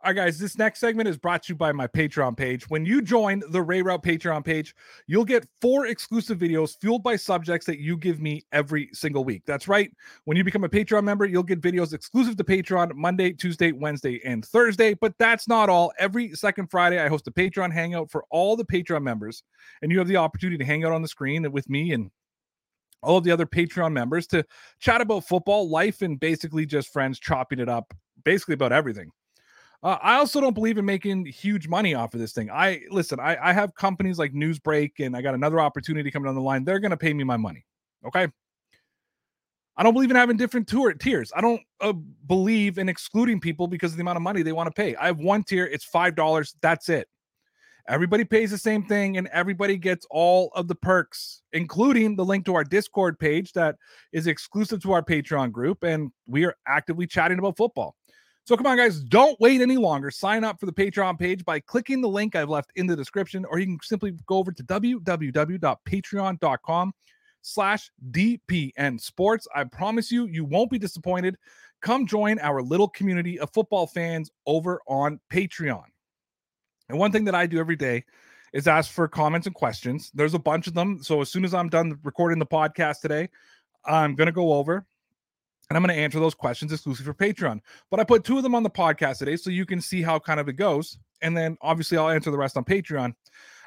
All 0.03 0.09
right, 0.09 0.17
guys, 0.17 0.37
this 0.37 0.57
next 0.57 0.81
segment 0.81 1.07
is 1.07 1.17
brought 1.17 1.43
to 1.43 1.53
you 1.53 1.55
by 1.55 1.71
my 1.71 1.87
Patreon 1.87 2.35
page. 2.35 2.69
When 2.69 2.85
you 2.85 3.01
join 3.01 3.41
the 3.51 3.61
Ray 3.61 3.81
Rauth 3.81 4.03
Patreon 4.03 4.43
page, 4.43 4.75
you'll 5.07 5.23
get 5.23 5.47
four 5.61 5.85
exclusive 5.85 6.37
videos 6.39 6.75
fueled 6.81 7.03
by 7.03 7.15
subjects 7.15 7.65
that 7.67 7.79
you 7.79 7.95
give 7.95 8.19
me 8.19 8.43
every 8.51 8.89
single 8.91 9.23
week. 9.23 9.43
That's 9.45 9.69
right. 9.69 9.89
When 10.25 10.35
you 10.35 10.43
become 10.43 10.65
a 10.65 10.69
Patreon 10.69 11.05
member, 11.05 11.23
you'll 11.23 11.41
get 11.41 11.61
videos 11.61 11.93
exclusive 11.93 12.35
to 12.35 12.43
Patreon 12.43 12.93
Monday, 12.95 13.31
Tuesday, 13.31 13.71
Wednesday, 13.71 14.19
and 14.25 14.43
Thursday. 14.43 14.93
But 14.93 15.13
that's 15.19 15.47
not 15.47 15.69
all. 15.69 15.93
Every 15.97 16.33
second 16.33 16.67
Friday, 16.69 16.99
I 16.99 17.07
host 17.07 17.29
a 17.29 17.31
Patreon 17.31 17.71
hangout 17.71 18.11
for 18.11 18.25
all 18.29 18.57
the 18.57 18.65
Patreon 18.65 19.03
members, 19.03 19.41
and 19.81 19.89
you 19.89 19.99
have 19.99 20.09
the 20.09 20.17
opportunity 20.17 20.57
to 20.57 20.65
hang 20.65 20.83
out 20.83 20.91
on 20.91 21.01
the 21.01 21.07
screen 21.07 21.49
with 21.49 21.69
me 21.69 21.93
and 21.93 22.11
all 23.01 23.19
of 23.19 23.23
the 23.23 23.31
other 23.31 23.45
Patreon 23.45 23.93
members 23.93 24.27
to 24.27 24.43
chat 24.81 24.99
about 24.99 25.25
football, 25.25 25.69
life, 25.69 26.01
and 26.01 26.19
basically 26.19 26.65
just 26.65 26.91
friends 26.91 27.21
chopping 27.21 27.59
it 27.59 27.69
up, 27.69 27.93
basically 28.25 28.55
about 28.55 28.73
everything. 28.73 29.09
Uh, 29.83 29.97
I 30.01 30.15
also 30.15 30.39
don't 30.39 30.53
believe 30.53 30.77
in 30.77 30.85
making 30.85 31.25
huge 31.25 31.67
money 31.67 31.93
off 31.93 32.13
of 32.13 32.19
this 32.21 32.31
thing. 32.31 32.49
I 32.49 32.81
listen, 32.89 33.19
I, 33.19 33.37
I 33.49 33.51
have 33.53 33.75
companies 33.75 34.17
like 34.17 34.31
Newsbreak 34.31 34.91
and 34.99 35.15
I 35.15 35.21
got 35.21 35.35
another 35.35 35.59
opportunity 35.59 36.09
coming 36.09 36.27
down 36.27 36.35
the 36.35 36.41
line. 36.41 36.63
They're 36.63 36.79
going 36.79 36.91
to 36.91 36.97
pay 36.97 37.13
me 37.13 37.25
my 37.25 37.35
money. 37.35 37.65
Okay. 38.07 38.29
I 39.75 39.83
don't 39.83 39.93
believe 39.93 40.09
in 40.09 40.15
having 40.15 40.37
different 40.37 40.67
tour 40.67 40.93
tiers. 40.93 41.31
I 41.35 41.41
don't 41.41 41.61
uh, 41.81 41.93
believe 42.27 42.77
in 42.77 42.87
excluding 42.87 43.41
people 43.41 43.67
because 43.67 43.91
of 43.91 43.97
the 43.97 44.01
amount 44.01 44.17
of 44.17 44.21
money 44.21 44.41
they 44.41 44.51
want 44.53 44.67
to 44.67 44.71
pay. 44.71 44.95
I 44.95 45.07
have 45.07 45.19
one 45.19 45.43
tier, 45.43 45.65
it's 45.65 45.85
$5. 45.85 46.53
That's 46.61 46.87
it. 46.89 47.09
Everybody 47.89 48.23
pays 48.23 48.51
the 48.51 48.57
same 48.57 48.85
thing 48.85 49.17
and 49.17 49.27
everybody 49.33 49.75
gets 49.75 50.05
all 50.09 50.51
of 50.55 50.69
the 50.69 50.75
perks, 50.75 51.41
including 51.51 52.15
the 52.15 52.23
link 52.23 52.45
to 52.45 52.55
our 52.55 52.63
Discord 52.63 53.19
page 53.19 53.51
that 53.53 53.75
is 54.13 54.27
exclusive 54.27 54.81
to 54.83 54.93
our 54.93 55.03
Patreon 55.03 55.51
group. 55.51 55.83
And 55.83 56.11
we 56.25 56.45
are 56.45 56.55
actively 56.65 57.07
chatting 57.07 57.39
about 57.39 57.57
football. 57.57 57.95
So 58.45 58.57
come 58.57 58.67
on, 58.67 58.75
guys, 58.75 58.99
don't 58.99 59.39
wait 59.39 59.61
any 59.61 59.77
longer. 59.77 60.11
Sign 60.11 60.43
up 60.43 60.59
for 60.59 60.65
the 60.65 60.73
Patreon 60.73 61.17
page 61.17 61.45
by 61.45 61.61
clicking 61.61 62.01
the 62.01 62.09
link 62.09 62.35
I've 62.35 62.49
left 62.49 62.73
in 62.75 62.87
the 62.87 62.95
description, 62.95 63.45
or 63.45 63.57
you 63.57 63.67
can 63.67 63.79
simply 63.81 64.11
go 64.25 64.37
over 64.37 64.51
to 64.51 64.63
www.patreon.com 64.63 66.93
slash 67.41 67.89
DPN 68.11 68.99
Sports. 68.99 69.47
I 69.55 69.63
promise 69.63 70.11
you, 70.11 70.25
you 70.25 70.43
won't 70.43 70.69
be 70.69 70.77
disappointed. 70.77 71.37
Come 71.81 72.05
join 72.05 72.37
our 72.39 72.61
little 72.61 72.89
community 72.89 73.39
of 73.39 73.49
football 73.53 73.87
fans 73.87 74.29
over 74.45 74.81
on 74.87 75.21
Patreon. 75.31 75.85
And 76.89 76.99
one 76.99 77.13
thing 77.13 77.23
that 77.25 77.35
I 77.35 77.45
do 77.45 77.59
every 77.59 77.75
day 77.77 78.03
is 78.51 78.67
ask 78.67 78.91
for 78.91 79.07
comments 79.07 79.47
and 79.47 79.55
questions. 79.55 80.11
There's 80.13 80.33
a 80.33 80.39
bunch 80.39 80.67
of 80.67 80.73
them. 80.73 81.01
So 81.01 81.21
as 81.21 81.31
soon 81.31 81.45
as 81.45 81.53
I'm 81.53 81.69
done 81.69 81.97
recording 82.03 82.39
the 82.39 82.45
podcast 82.45 82.99
today, 82.99 83.29
I'm 83.85 84.15
going 84.15 84.27
to 84.27 84.33
go 84.33 84.53
over 84.53 84.85
and 85.73 85.77
I'm 85.77 85.83
going 85.83 85.97
to 85.97 86.03
answer 86.03 86.19
those 86.19 86.35
questions 86.35 86.71
exclusively 86.71 87.11
for 87.11 87.17
Patreon. 87.17 87.59
But 87.89 87.99
I 87.99 88.03
put 88.03 88.23
two 88.23 88.37
of 88.37 88.43
them 88.43 88.53
on 88.53 88.61
the 88.61 88.69
podcast 88.69 89.17
today 89.17 89.35
so 89.35 89.49
you 89.49 89.65
can 89.65 89.81
see 89.81 90.03
how 90.03 90.19
kind 90.19 90.39
of 90.39 90.47
it 90.47 90.53
goes. 90.53 90.99
And 91.23 91.35
then 91.35 91.57
obviously 91.61 91.97
I'll 91.97 92.09
answer 92.09 92.29
the 92.29 92.37
rest 92.37 92.57
on 92.57 92.63
Patreon. 92.63 93.15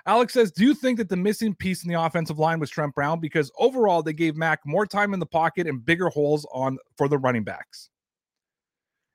Alex 0.07 0.33
says, 0.33 0.53
Do 0.53 0.65
you 0.65 0.73
think 0.73 0.99
that 0.99 1.09
the 1.09 1.17
missing 1.17 1.53
piece 1.53 1.83
in 1.83 1.91
the 1.91 2.01
offensive 2.01 2.39
line 2.39 2.61
was 2.61 2.71
Trent 2.71 2.95
Brown? 2.95 3.19
Because 3.19 3.51
overall, 3.59 4.05
they 4.05 4.13
gave 4.13 4.37
Mac 4.37 4.61
more 4.65 4.87
time 4.87 5.15
in 5.15 5.19
the 5.19 5.27
pocket 5.27 5.67
and 5.67 5.85
bigger 5.85 6.09
holes 6.09 6.47
on 6.53 6.79
for 6.97 7.09
the 7.09 7.19
running 7.19 7.43
backs. 7.43 7.91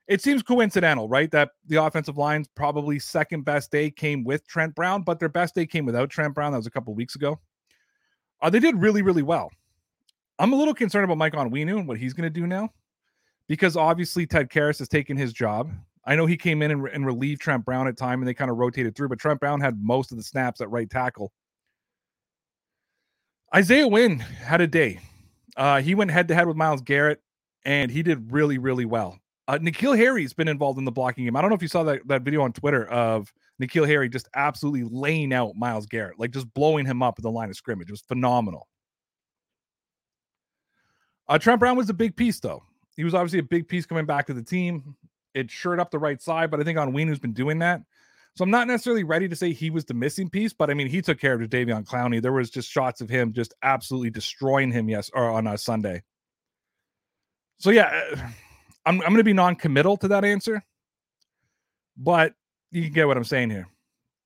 It 0.06 0.20
seems 0.20 0.42
coincidental, 0.42 1.08
right? 1.08 1.30
That 1.30 1.52
the 1.66 1.82
offensive 1.82 2.18
line's 2.18 2.48
probably 2.48 2.98
second 2.98 3.46
best 3.46 3.72
day 3.72 3.90
came 3.90 4.22
with 4.22 4.46
Trent 4.46 4.74
Brown, 4.74 5.00
but 5.00 5.18
their 5.18 5.30
best 5.30 5.54
day 5.54 5.64
came 5.64 5.86
without 5.86 6.10
Trent 6.10 6.34
Brown. 6.34 6.52
That 6.52 6.58
was 6.58 6.66
a 6.66 6.70
couple 6.70 6.92
weeks 6.94 7.14
ago. 7.14 7.40
Uh, 8.42 8.50
they 8.50 8.60
did 8.60 8.76
really, 8.76 9.00
really 9.00 9.22
well. 9.22 9.50
I'm 10.38 10.52
a 10.52 10.56
little 10.56 10.74
concerned 10.74 11.04
about 11.04 11.18
Mike 11.18 11.34
Onwenu 11.34 11.78
and 11.78 11.86
what 11.86 11.98
he's 11.98 12.14
going 12.14 12.24
to 12.24 12.40
do 12.40 12.46
now, 12.46 12.70
because 13.52 13.76
obviously 13.76 14.26
Ted 14.26 14.48
Karras 14.48 14.78
has 14.78 14.88
taken 14.88 15.14
his 15.14 15.30
job. 15.30 15.70
I 16.06 16.16
know 16.16 16.24
he 16.24 16.38
came 16.38 16.62
in 16.62 16.70
and, 16.70 16.88
and 16.88 17.04
relieved 17.04 17.42
Trent 17.42 17.66
Brown 17.66 17.86
at 17.86 17.98
time, 17.98 18.20
and 18.20 18.26
they 18.26 18.32
kind 18.32 18.50
of 18.50 18.56
rotated 18.56 18.96
through, 18.96 19.10
but 19.10 19.18
Trent 19.18 19.40
Brown 19.40 19.60
had 19.60 19.78
most 19.78 20.10
of 20.10 20.16
the 20.16 20.24
snaps 20.24 20.62
at 20.62 20.70
right 20.70 20.88
tackle. 20.88 21.30
Isaiah 23.54 23.86
Wynn 23.86 24.20
had 24.20 24.62
a 24.62 24.66
day. 24.66 25.00
Uh, 25.54 25.82
he 25.82 25.94
went 25.94 26.10
head 26.10 26.28
to 26.28 26.34
head 26.34 26.48
with 26.48 26.56
Myles 26.56 26.80
Garrett, 26.80 27.20
and 27.66 27.90
he 27.90 28.02
did 28.02 28.32
really, 28.32 28.56
really 28.56 28.86
well. 28.86 29.18
Uh, 29.46 29.58
N'Keal 29.58 29.98
Harry's 29.98 30.32
been 30.32 30.48
involved 30.48 30.78
in 30.78 30.86
the 30.86 30.90
blocking 30.90 31.26
game. 31.26 31.36
I 31.36 31.42
don't 31.42 31.50
know 31.50 31.56
if 31.56 31.60
you 31.60 31.68
saw 31.68 31.82
that, 31.82 32.08
that 32.08 32.22
video 32.22 32.40
on 32.40 32.54
Twitter 32.54 32.86
of 32.86 33.30
N'Keal 33.60 33.86
Harry 33.86 34.08
just 34.08 34.30
absolutely 34.34 34.84
laying 34.90 35.30
out 35.34 35.56
Myles 35.56 35.84
Garrett, 35.84 36.18
like 36.18 36.30
just 36.30 36.52
blowing 36.54 36.86
him 36.86 37.02
up 37.02 37.16
at 37.18 37.22
the 37.22 37.30
line 37.30 37.50
of 37.50 37.56
scrimmage. 37.56 37.90
It 37.90 37.92
was 37.92 38.00
phenomenal. 38.00 38.66
Uh, 41.28 41.36
Trent 41.36 41.60
Brown 41.60 41.76
was 41.76 41.90
a 41.90 41.94
big 41.94 42.16
piece, 42.16 42.40
though. 42.40 42.62
He 42.96 43.04
was 43.04 43.14
obviously 43.14 43.38
a 43.38 43.44
big 43.44 43.68
piece 43.68 43.86
coming 43.86 44.06
back 44.06 44.26
to 44.26 44.34
the 44.34 44.42
team. 44.42 44.96
It 45.34 45.50
shirt 45.50 45.80
up 45.80 45.90
the 45.90 45.98
right 45.98 46.20
side, 46.20 46.50
but 46.50 46.60
I 46.60 46.64
think 46.64 46.78
Onwenu's 46.78 47.18
been 47.18 47.32
doing 47.32 47.58
that. 47.60 47.82
So 48.34 48.44
I'm 48.44 48.50
not 48.50 48.66
necessarily 48.66 49.04
ready 49.04 49.28
to 49.28 49.36
say 49.36 49.52
he 49.52 49.70
was 49.70 49.84
the 49.84 49.94
missing 49.94 50.30
piece, 50.30 50.52
but 50.52 50.70
I 50.70 50.74
mean 50.74 50.88
he 50.88 51.02
took 51.02 51.20
care 51.20 51.34
of 51.34 51.40
Davion 51.50 51.84
Clowney. 51.84 52.20
There 52.20 52.32
was 52.32 52.50
just 52.50 52.70
shots 52.70 53.00
of 53.00 53.10
him 53.10 53.32
just 53.32 53.54
absolutely 53.62 54.10
destroying 54.10 54.72
him 54.72 54.88
yes 54.88 55.10
or 55.14 55.30
on 55.30 55.46
a 55.46 55.58
Sunday. 55.58 56.02
So 57.58 57.70
yeah, 57.70 58.02
uh, 58.12 58.16
I'm 58.86 59.00
I'm 59.02 59.14
to 59.14 59.24
be 59.24 59.32
non-committal 59.32 59.98
to 59.98 60.08
that 60.08 60.24
answer, 60.24 60.64
but 61.96 62.34
you 62.72 62.82
can 62.82 62.92
get 62.92 63.06
what 63.06 63.16
I'm 63.16 63.24
saying 63.24 63.50
here. 63.50 63.68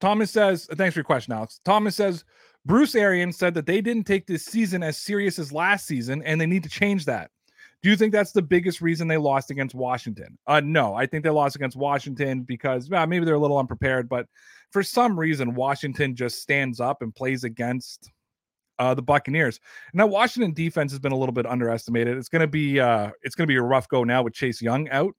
Thomas 0.00 0.30
says, 0.30 0.66
thanks 0.76 0.94
for 0.94 1.00
your 1.00 1.04
question, 1.04 1.32
Alex. 1.32 1.60
Thomas 1.64 1.96
says 1.96 2.24
Bruce 2.64 2.94
Arians 2.94 3.36
said 3.36 3.54
that 3.54 3.66
they 3.66 3.80
didn't 3.80 4.04
take 4.04 4.26
this 4.26 4.44
season 4.44 4.82
as 4.82 4.96
serious 4.96 5.38
as 5.38 5.52
last 5.52 5.86
season, 5.86 6.22
and 6.22 6.40
they 6.40 6.46
need 6.46 6.62
to 6.62 6.68
change 6.68 7.04
that. 7.06 7.30
Do 7.82 7.90
you 7.90 7.96
think 7.96 8.12
that's 8.12 8.32
the 8.32 8.42
biggest 8.42 8.80
reason 8.80 9.06
they 9.06 9.16
lost 9.16 9.50
against 9.50 9.74
Washington? 9.74 10.38
Uh, 10.46 10.60
no, 10.60 10.94
I 10.94 11.06
think 11.06 11.22
they 11.22 11.30
lost 11.30 11.56
against 11.56 11.76
Washington 11.76 12.42
because 12.42 12.88
well, 12.88 13.06
maybe 13.06 13.24
they're 13.24 13.34
a 13.34 13.38
little 13.38 13.58
unprepared, 13.58 14.08
but 14.08 14.26
for 14.70 14.82
some 14.82 15.18
reason, 15.18 15.54
Washington 15.54 16.16
just 16.16 16.42
stands 16.42 16.80
up 16.80 17.02
and 17.02 17.14
plays 17.14 17.44
against 17.44 18.10
uh, 18.78 18.94
the 18.94 19.02
Buccaneers. 19.02 19.60
Now, 19.94 20.06
Washington 20.06 20.52
defense 20.52 20.92
has 20.92 20.98
been 20.98 21.12
a 21.12 21.16
little 21.16 21.32
bit 21.32 21.46
underestimated. 21.46 22.16
It's 22.16 22.28
to 22.28 22.46
be 22.46 22.80
uh, 22.80 23.10
it's 23.22 23.34
to 23.44 23.46
be 23.46 23.56
a 23.56 23.62
rough 23.62 23.88
go 23.88 24.04
now 24.04 24.22
with 24.22 24.34
Chase 24.34 24.60
Young 24.60 24.88
out. 24.90 25.14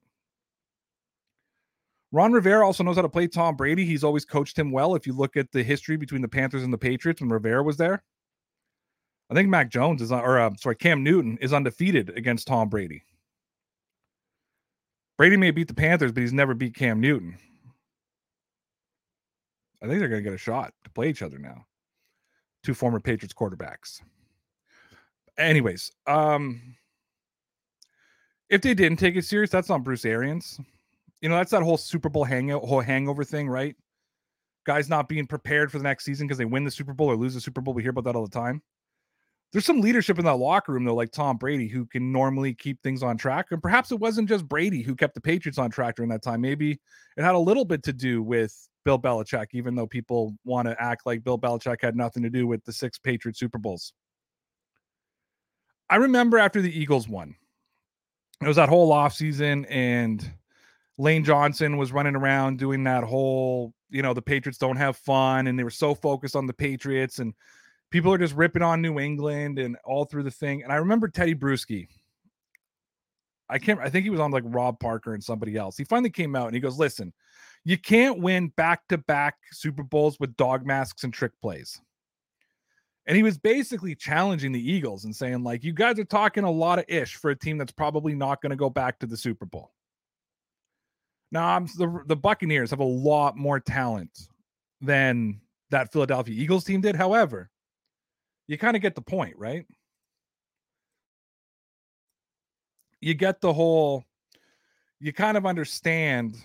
Ron 2.12 2.32
Rivera 2.32 2.66
also 2.66 2.84
knows 2.84 2.96
how 2.96 3.02
to 3.02 3.10
play 3.10 3.28
Tom 3.28 3.56
Brady. 3.56 3.86
He's 3.86 4.04
always 4.04 4.24
coached 4.24 4.58
him 4.58 4.72
well. 4.72 4.96
If 4.96 5.06
you 5.06 5.14
look 5.14 5.36
at 5.36 5.52
the 5.52 5.62
history 5.62 5.98
between 5.98 6.22
the 6.22 6.28
Panthers 6.28 6.64
and 6.64 6.72
the 6.72 6.78
Patriots 6.78 7.20
when 7.20 7.30
Rivera 7.30 7.64
was 7.64 7.76
there, 7.76 8.02
I 9.30 9.34
think 9.34 9.50
Mac 9.50 9.70
Jones 9.70 10.02
is, 10.02 10.12
or 10.12 10.40
uh, 10.40 10.52
sorry, 10.58 10.76
Cam 10.76 11.04
Newton 11.04 11.38
is 11.42 11.54
undefeated 11.54 12.12
against 12.16 12.48
Tom 12.48 12.70
Brady. 12.70 13.04
Brady 15.18 15.36
may 15.38 15.52
beat 15.52 15.68
the 15.68 15.74
Panthers, 15.74 16.12
but 16.12 16.22
he's 16.22 16.34
never 16.34 16.54
beat 16.54 16.76
Cam 16.76 17.02
Newton. 17.02 17.38
I 19.82 19.88
think 19.88 20.00
they're 20.00 20.08
going 20.08 20.24
to 20.24 20.30
get 20.30 20.36
a 20.36 20.38
shot 20.38 20.74
to 20.84 20.90
play 20.92 21.10
each 21.10 21.22
other 21.22 21.38
now 21.38 21.66
two 22.68 22.74
former 22.74 23.00
Patriots 23.00 23.34
quarterbacks. 23.34 24.02
Anyways, 25.38 25.90
um, 26.06 26.76
if 28.50 28.62
they 28.62 28.74
didn't 28.74 28.98
take 28.98 29.16
it 29.16 29.24
serious, 29.24 29.50
that's 29.50 29.70
on 29.70 29.84
Bruce 29.84 30.04
Arians. 30.04 30.60
You 31.22 31.30
know, 31.30 31.36
that's 31.36 31.52
that 31.52 31.64
whole 31.64 31.78
Super 31.78 32.10
Bowl 32.10 32.26
hangout, 32.26 32.64
whole 32.64 32.82
hangover 32.82 33.24
thing, 33.24 33.48
right? 33.48 33.74
Guys 34.66 34.90
not 34.90 35.08
being 35.08 35.26
prepared 35.26 35.72
for 35.72 35.78
the 35.78 35.86
next 35.86 36.04
season 36.04 36.28
because 36.28 36.38
they 36.38 36.46
win 36.46 36.66
the 36.66 36.72
Super 36.72 36.94
Bowl 36.94 37.08
or 37.08 37.16
lose 37.16 37.34
the 37.34 37.40
Super 37.40 37.62
Bowl. 37.62 37.74
We 37.74 37.84
hear 37.84 37.92
about 37.92 38.04
that 38.04 38.18
all 38.18 38.26
the 38.26 38.30
time. 38.30 38.62
There's 39.54 39.66
some 39.66 39.80
leadership 39.80 40.20
in 40.20 40.26
that 40.26 40.36
locker 40.36 40.74
room, 40.74 40.84
though, 40.84 40.94
like 40.94 41.12
Tom 41.12 41.38
Brady, 41.38 41.68
who 41.68 41.86
can 41.86 42.12
normally 42.12 42.54
keep 42.54 42.82
things 42.84 43.02
on 43.02 43.18
track. 43.18 43.48
And 43.52 43.62
perhaps 43.62 43.92
it 43.92 44.00
wasn't 44.00 44.28
just 44.28 44.48
Brady 44.48 44.82
who 44.82 44.94
kept 44.94 45.16
the 45.16 45.22
Patriots 45.22 45.58
on 45.58 45.70
track 45.70 45.96
during 45.96 46.10
that 46.10 46.22
time. 46.22 46.42
Maybe 46.42 46.80
it 47.16 47.24
had 47.24 47.34
a 47.34 47.40
little 47.40 47.64
bit 47.64 47.82
to 47.84 47.94
do 47.94 48.22
with 48.22 48.68
Bill 48.84 49.00
Belichick, 49.00 49.48
even 49.54 49.74
though 49.74 49.88
people 49.88 50.36
want 50.44 50.68
to 50.68 50.82
act 50.82 51.06
like 51.06 51.24
Bill 51.24 51.40
Belichick 51.40 51.82
had 51.82 51.96
nothing 51.96 52.24
to 52.24 52.30
do 52.30 52.46
with 52.46 52.64
the 52.66 52.74
six 52.74 53.00
Patriot 53.00 53.38
Super 53.38 53.58
Bowls. 53.58 53.94
I 55.90 55.96
remember 55.96 56.38
after 56.38 56.62
the 56.62 56.78
Eagles 56.78 57.08
won, 57.08 57.34
it 58.42 58.48
was 58.48 58.58
that 58.58 58.70
whole 58.70 58.92
offseason, 58.92 59.66
and 59.70 60.30
Lane 60.98 61.24
Johnson 61.24 61.78
was 61.78 61.94
running 61.94 62.16
around 62.16 62.60
doing 62.60 62.84
that 62.84 63.04
whole, 63.04 63.74
you 63.90 64.02
know, 64.02 64.14
the 64.14 64.22
Patriots 64.22 64.58
don't 64.58 64.76
have 64.76 64.98
fun, 64.98 65.48
and 65.48 65.58
they 65.58 65.64
were 65.64 65.70
so 65.70 65.96
focused 65.96 66.36
on 66.36 66.46
the 66.46 66.54
Patriots, 66.54 67.20
and 67.20 67.34
people 67.92 68.14
are 68.14 68.18
just 68.18 68.36
ripping 68.36 68.62
on 68.62 68.82
New 68.82 69.00
England 69.00 69.60
and 69.60 69.78
all 69.86 70.06
through 70.06 70.24
the 70.24 70.32
thing. 70.32 70.64
And 70.64 70.72
I 70.72 70.78
remember 70.78 71.08
Teddy 71.08 71.36
Bruschi. 71.36 71.88
I 73.50 73.60
can't, 73.60 73.80
I 73.80 73.90
think 73.90 74.04
he 74.04 74.10
was 74.10 74.20
on 74.20 74.32
like 74.32 74.44
Rob 74.46 74.80
Parker 74.80 75.14
and 75.14 75.24
somebody 75.24 75.56
else. 75.56 75.78
He 75.78 75.86
finally 75.86 76.10
came 76.10 76.36
out 76.36 76.48
and 76.48 76.56
he 76.56 76.60
goes, 76.60 76.78
Listen, 76.78 77.14
you 77.64 77.78
can't 77.78 78.20
win 78.20 78.50
back 78.58 78.88
to 78.90 78.98
back 78.98 79.36
Super 79.52 79.84
Bowls 79.84 80.20
with 80.20 80.36
dog 80.36 80.66
masks 80.66 81.04
and 81.04 81.14
trick 81.14 81.32
plays. 81.42 81.80
And 83.06 83.16
he 83.16 83.24
was 83.24 83.38
basically 83.38 83.96
challenging 83.96 84.52
the 84.52 84.72
Eagles 84.72 85.06
and 85.06 85.16
saying, 85.16 85.42
like, 85.44 85.64
you 85.64 85.72
guys 85.72 85.98
are 85.98 86.04
talking 86.04 86.44
a 86.44 86.52
lot 86.52 86.78
of 86.78 86.86
ish 86.90 87.16
for 87.16 87.32
a 87.32 87.36
team 87.36 87.58
that's 87.58 87.72
probably 87.72 88.14
not 88.14 88.42
going 88.42 88.50
to 88.50 88.58
go 88.58 88.70
back 88.70 89.00
to 89.00 89.06
the 89.06 89.16
Super 89.16 89.46
Bowl. 89.46 89.72
Now, 91.32 91.56
I'm, 91.56 91.68
the, 91.78 92.04
the 92.06 92.18
Buccaneers 92.18 92.70
have 92.72 92.82
a 92.82 92.86
lot 92.86 93.38
more 93.38 93.62
talent 93.62 94.28
than 94.82 95.40
that 95.70 95.92
Philadelphia 95.92 96.36
Eagles 96.36 96.66
team 96.66 96.82
did. 96.82 96.98
However, 96.98 97.50
you 98.48 98.58
kind 98.58 98.76
of 98.76 98.82
get 98.82 98.96
the 98.96 99.02
point, 99.02 99.36
right? 99.38 99.66
You 103.02 103.14
get 103.14 103.42
the 103.42 103.54
whole, 103.54 104.04
you 105.00 105.14
kind 105.14 105.38
of 105.38 105.46
understand 105.46 106.38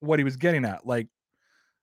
what 0.00 0.18
he 0.18 0.24
was 0.24 0.36
getting 0.36 0.64
at. 0.64 0.86
Like, 0.86 1.08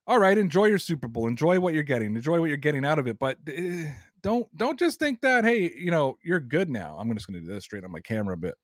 all 0.08 0.20
right, 0.20 0.38
enjoy 0.38 0.66
your 0.66 0.80
Super 0.80 1.08
Bowl, 1.08 1.28
enjoy 1.28 1.60
what 1.60 1.74
you're 1.74 1.84
getting, 1.84 2.16
enjoy 2.16 2.40
what 2.40 2.48
you're 2.48 2.58
getting 2.58 2.86
out 2.86 2.98
of 2.98 3.08
it, 3.08 3.20
but 3.20 3.38
uh, 3.48 3.92
don't 4.22 4.48
don't 4.58 4.80
just 4.80 5.00
think 5.00 5.22
that 5.22 5.44
hey, 5.44 5.72
you 5.78 5.92
know, 5.92 6.18
you're 6.24 6.40
good 6.40 6.70
now. 6.70 6.98
I'm 7.00 7.14
just 7.14 7.28
going 7.28 7.40
to 7.40 7.46
do 7.46 7.54
this 7.54 7.64
straight 7.64 7.84
on 7.84 7.92
my 7.92 8.00
camera 8.00 8.34
a 8.34 8.38
bit. 8.38 8.56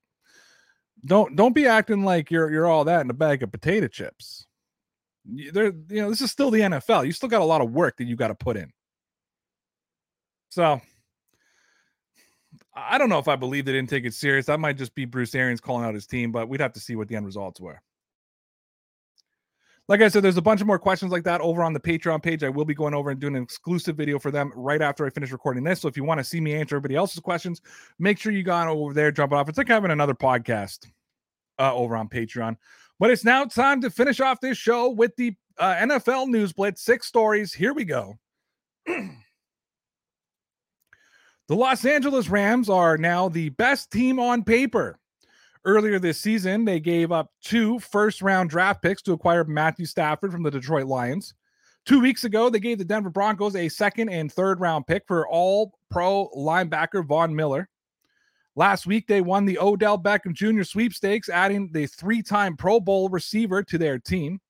Don't 1.04 1.36
don't 1.36 1.54
be 1.54 1.66
acting 1.66 2.04
like 2.04 2.30
you're 2.30 2.50
you're 2.50 2.66
all 2.66 2.84
that 2.84 3.02
in 3.02 3.10
a 3.10 3.14
bag 3.14 3.42
of 3.42 3.52
potato 3.52 3.86
chips. 3.86 4.46
There, 5.24 5.72
you 5.88 6.02
know, 6.02 6.10
this 6.10 6.20
is 6.20 6.30
still 6.30 6.50
the 6.50 6.60
NFL. 6.60 7.06
You 7.06 7.12
still 7.12 7.28
got 7.28 7.42
a 7.42 7.44
lot 7.44 7.60
of 7.60 7.70
work 7.70 7.96
that 7.98 8.04
you 8.04 8.16
got 8.16 8.28
to 8.28 8.34
put 8.34 8.56
in. 8.56 8.72
So 10.56 10.80
I 12.74 12.96
don't 12.96 13.10
know 13.10 13.18
if 13.18 13.28
I 13.28 13.36
believe 13.36 13.66
they 13.66 13.72
didn't 13.72 13.90
take 13.90 14.06
it 14.06 14.14
serious. 14.14 14.46
That 14.46 14.58
might 14.58 14.78
just 14.78 14.94
be 14.94 15.04
Bruce 15.04 15.34
Arians 15.34 15.60
calling 15.60 15.84
out 15.84 15.92
his 15.92 16.06
team, 16.06 16.32
but 16.32 16.48
we'd 16.48 16.62
have 16.62 16.72
to 16.72 16.80
see 16.80 16.96
what 16.96 17.08
the 17.08 17.16
end 17.16 17.26
results 17.26 17.60
were. 17.60 17.82
like 19.86 20.00
I 20.00 20.08
said, 20.08 20.22
there's 20.22 20.38
a 20.38 20.42
bunch 20.42 20.62
of 20.62 20.66
more 20.66 20.78
questions 20.78 21.12
like 21.12 21.24
that 21.24 21.42
over 21.42 21.62
on 21.62 21.74
the 21.74 21.80
Patreon 21.80 22.22
page. 22.22 22.42
I 22.42 22.48
will 22.48 22.64
be 22.64 22.72
going 22.72 22.94
over 22.94 23.10
and 23.10 23.20
doing 23.20 23.36
an 23.36 23.42
exclusive 23.42 23.98
video 23.98 24.18
for 24.18 24.30
them 24.30 24.50
right 24.56 24.80
after 24.80 25.04
I 25.04 25.10
finish 25.10 25.30
recording 25.30 25.62
this. 25.62 25.82
So 25.82 25.88
if 25.88 25.96
you 25.98 26.04
want 26.04 26.20
to 26.20 26.24
see 26.24 26.40
me 26.40 26.54
answer 26.54 26.76
everybody 26.76 26.96
else's 26.96 27.20
questions, 27.20 27.60
make 27.98 28.18
sure 28.18 28.32
you 28.32 28.42
go 28.42 28.54
on 28.54 28.66
over 28.66 28.94
there, 28.94 29.12
jump 29.12 29.32
it 29.32 29.36
off. 29.36 29.50
It's 29.50 29.58
like 29.58 29.68
having 29.68 29.90
another 29.90 30.14
podcast 30.14 30.86
uh, 31.58 31.74
over 31.74 31.98
on 31.98 32.08
Patreon. 32.08 32.56
But 32.98 33.10
it's 33.10 33.26
now 33.26 33.44
time 33.44 33.82
to 33.82 33.90
finish 33.90 34.20
off 34.20 34.40
this 34.40 34.56
show 34.56 34.88
with 34.88 35.14
the 35.16 35.34
uh, 35.58 35.74
NFL 35.74 36.28
News 36.28 36.54
Blitz. 36.54 36.80
Six 36.80 37.06
stories. 37.06 37.52
Here 37.52 37.74
we 37.74 37.84
go. 37.84 38.18
the 41.48 41.56
Los 41.56 41.84
Angeles 41.84 42.28
Rams 42.28 42.68
are 42.68 42.98
now 42.98 43.28
the 43.28 43.50
best 43.50 43.90
team 43.90 44.18
on 44.18 44.42
paper. 44.42 44.98
Earlier 45.64 45.98
this 45.98 46.20
season, 46.20 46.64
they 46.64 46.80
gave 46.80 47.10
up 47.10 47.30
two 47.42 47.78
first 47.80 48.22
round 48.22 48.50
draft 48.50 48.82
picks 48.82 49.02
to 49.02 49.12
acquire 49.12 49.44
Matthew 49.44 49.86
Stafford 49.86 50.32
from 50.32 50.42
the 50.42 50.50
Detroit 50.50 50.86
Lions. 50.86 51.34
Two 51.84 52.00
weeks 52.00 52.24
ago, 52.24 52.50
they 52.50 52.58
gave 52.58 52.78
the 52.78 52.84
Denver 52.84 53.10
Broncos 53.10 53.54
a 53.54 53.68
second 53.68 54.08
and 54.08 54.30
third 54.30 54.60
round 54.60 54.86
pick 54.86 55.04
for 55.06 55.28
all 55.28 55.72
pro 55.90 56.28
linebacker 56.36 57.04
Von 57.06 57.34
Miller. 57.34 57.68
Last 58.56 58.86
week, 58.86 59.06
they 59.06 59.20
won 59.20 59.44
the 59.44 59.58
Odell 59.58 59.98
Beckham 59.98 60.32
Jr. 60.32 60.62
sweepstakes, 60.62 61.28
adding 61.28 61.70
the 61.72 61.86
three 61.86 62.22
time 62.22 62.56
Pro 62.56 62.80
Bowl 62.80 63.08
receiver 63.08 63.62
to 63.62 63.78
their 63.78 63.98
team. 63.98 64.40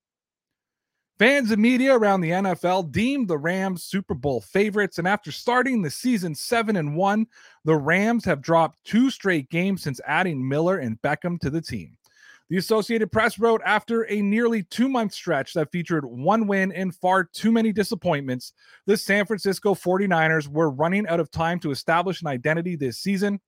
Fans 1.19 1.51
and 1.51 1.63
media 1.63 1.97
around 1.97 2.21
the 2.21 2.31
NFL 2.31 2.93
deemed 2.93 3.27
the 3.27 3.39
Rams 3.39 3.83
Super 3.85 4.13
Bowl 4.13 4.43
favorites, 4.43 4.99
and 4.99 5.09
after 5.09 5.33
starting 5.33 5.81
the 5.81 5.91
season 5.91 6.35
7 6.35 6.77
and 6.77 6.95
1, 6.95 7.27
the 7.65 7.75
Rams 7.75 8.27
have 8.27 8.43
dropped 8.43 8.85
two 8.85 9.09
straight 9.09 9.49
games 9.49 9.83
since 9.83 9.99
adding 10.07 10.47
Miller 10.47 10.77
and 10.77 11.01
Beckham 11.01 11.41
to 11.41 11.49
the 11.49 11.63
team. 11.63 11.97
The 12.51 12.59
Associated 12.59 13.11
Press 13.11 13.39
wrote 13.39 13.63
after 13.65 14.03
a 14.03 14.21
nearly 14.21 14.65
two 14.65 14.91
month 14.91 15.15
stretch 15.15 15.55
that 15.55 15.73
featured 15.73 16.05
one 16.05 16.47
win 16.47 16.71
and 16.71 16.95
far 16.95 17.25
too 17.25 17.51
many 17.51 17.73
disappointments, 17.73 18.53
the 18.85 18.99
San 18.99 19.25
Francisco 19.25 19.75
49ers 19.75 20.49
were 20.49 20.71
running 20.71 21.09
out 21.09 21.19
of 21.19 21.31
time 21.31 21.59
to 21.61 21.71
establish 21.71 22.21
an 22.21 22.29
identity 22.29 22.77
this 22.77 22.99
season. 22.99 23.41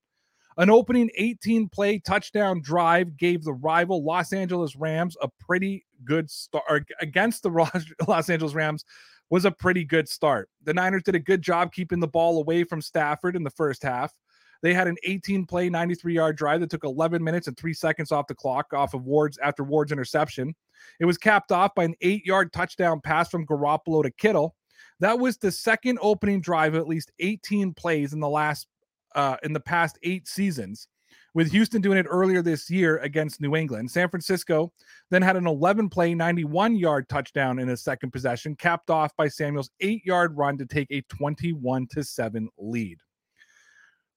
An 0.59 0.71
opening 0.71 1.09
18 1.15 1.69
play 1.69 2.00
touchdown 2.00 2.61
drive 2.61 3.17
gave 3.17 3.45
the 3.45 3.53
rival 3.53 4.03
Los 4.03 4.33
Angeles 4.33 4.75
Rams 4.75 5.17
a 5.23 5.29
pretty 5.29 5.87
good 6.05 6.29
start 6.29 6.88
against 7.00 7.45
the 7.45 7.50
Los 8.09 8.29
Angeles 8.29 8.55
Rams 8.55 8.85
was 9.31 9.45
a 9.45 9.53
pretty 9.53 9.85
good 9.85 10.09
start. 10.09 10.50
The 10.65 10.75
Niners 10.75 11.05
did 11.05 11.15
a 11.15 11.21
good 11.21 11.43
job 11.43 11.73
keeping 11.73 12.00
the 12.00 12.09
ball 12.09 12.41
away 12.41 12.65
from 12.65 12.83
Stafford 12.83 13.37
in 13.37 13.45
the 13.45 13.50
first 13.50 13.85
half. 13.85 14.12
They 14.61 14.75
had 14.75 14.88
an 14.88 14.97
18 15.05 15.47
play, 15.47 15.71
93 15.71 16.15
yard 16.15 16.37
drive 16.37 16.59
that 16.61 16.71
took 16.71 16.83
11 16.83 17.23
minutes 17.23 17.47
and 17.47 17.57
three 17.57 17.75
seconds 17.75 18.11
off 18.11 18.27
the 18.27 18.35
clock 18.35 18.73
off 18.73 18.95
of 18.95 19.05
Ward's 19.05 19.38
after 19.38 19.62
Ward's 19.62 19.93
interception. 19.93 20.57
It 20.99 21.05
was 21.05 21.19
capped 21.19 21.53
off 21.53 21.73
by 21.77 21.85
an 21.85 21.95
eight 22.00 22.27
yard 22.27 22.53
touchdown 22.53 23.00
pass 23.00 23.31
from 23.31 23.47
Garoppolo 23.47 24.03
to 24.03 24.11
Kittle. 24.11 24.57
That 24.99 25.21
was 25.21 25.37
the 25.37 25.53
second 25.53 26.00
opening 26.03 26.41
drive 26.41 26.75
of 26.75 26.81
at 26.81 26.88
least 26.88 27.12
18 27.21 27.75
plays 27.75 28.12
in 28.12 28.19
the 28.19 28.29
last 28.29 28.67
uh, 29.15 29.37
in 29.43 29.53
the 29.53 29.61
past 29.61 29.99
eight 30.03 30.29
seasons, 30.29 30.88
with 31.35 31.50
Houston 31.53 31.81
doing 31.81 31.99
it 31.99 32.07
earlier 32.09 32.43
this 32.43 32.71
year 32.71 32.99
against 32.99 33.41
New 33.41 33.55
England. 33.55 33.91
San 33.91 34.09
Francisco 34.09 34.73
then 35.11 35.23
had 35.23 35.37
an 35.37 35.47
11 35.47 35.88
play, 35.88 36.15
91 36.15 36.77
yard 36.77 37.09
touchdown 37.09 37.59
in 37.59 37.69
a 37.71 37.77
second 37.77 38.11
possession, 38.11 38.57
capped 38.57 38.90
off 38.90 39.14
by 39.16 39.29
Samuel's 39.29 39.71
eight 39.81 40.05
yard 40.05 40.37
run 40.37 40.59
to 40.59 40.66
take 40.66 40.90
a 40.90 41.03
21 41.03 41.87
to 41.92 42.03
7 42.03 42.49
lead. 42.59 42.99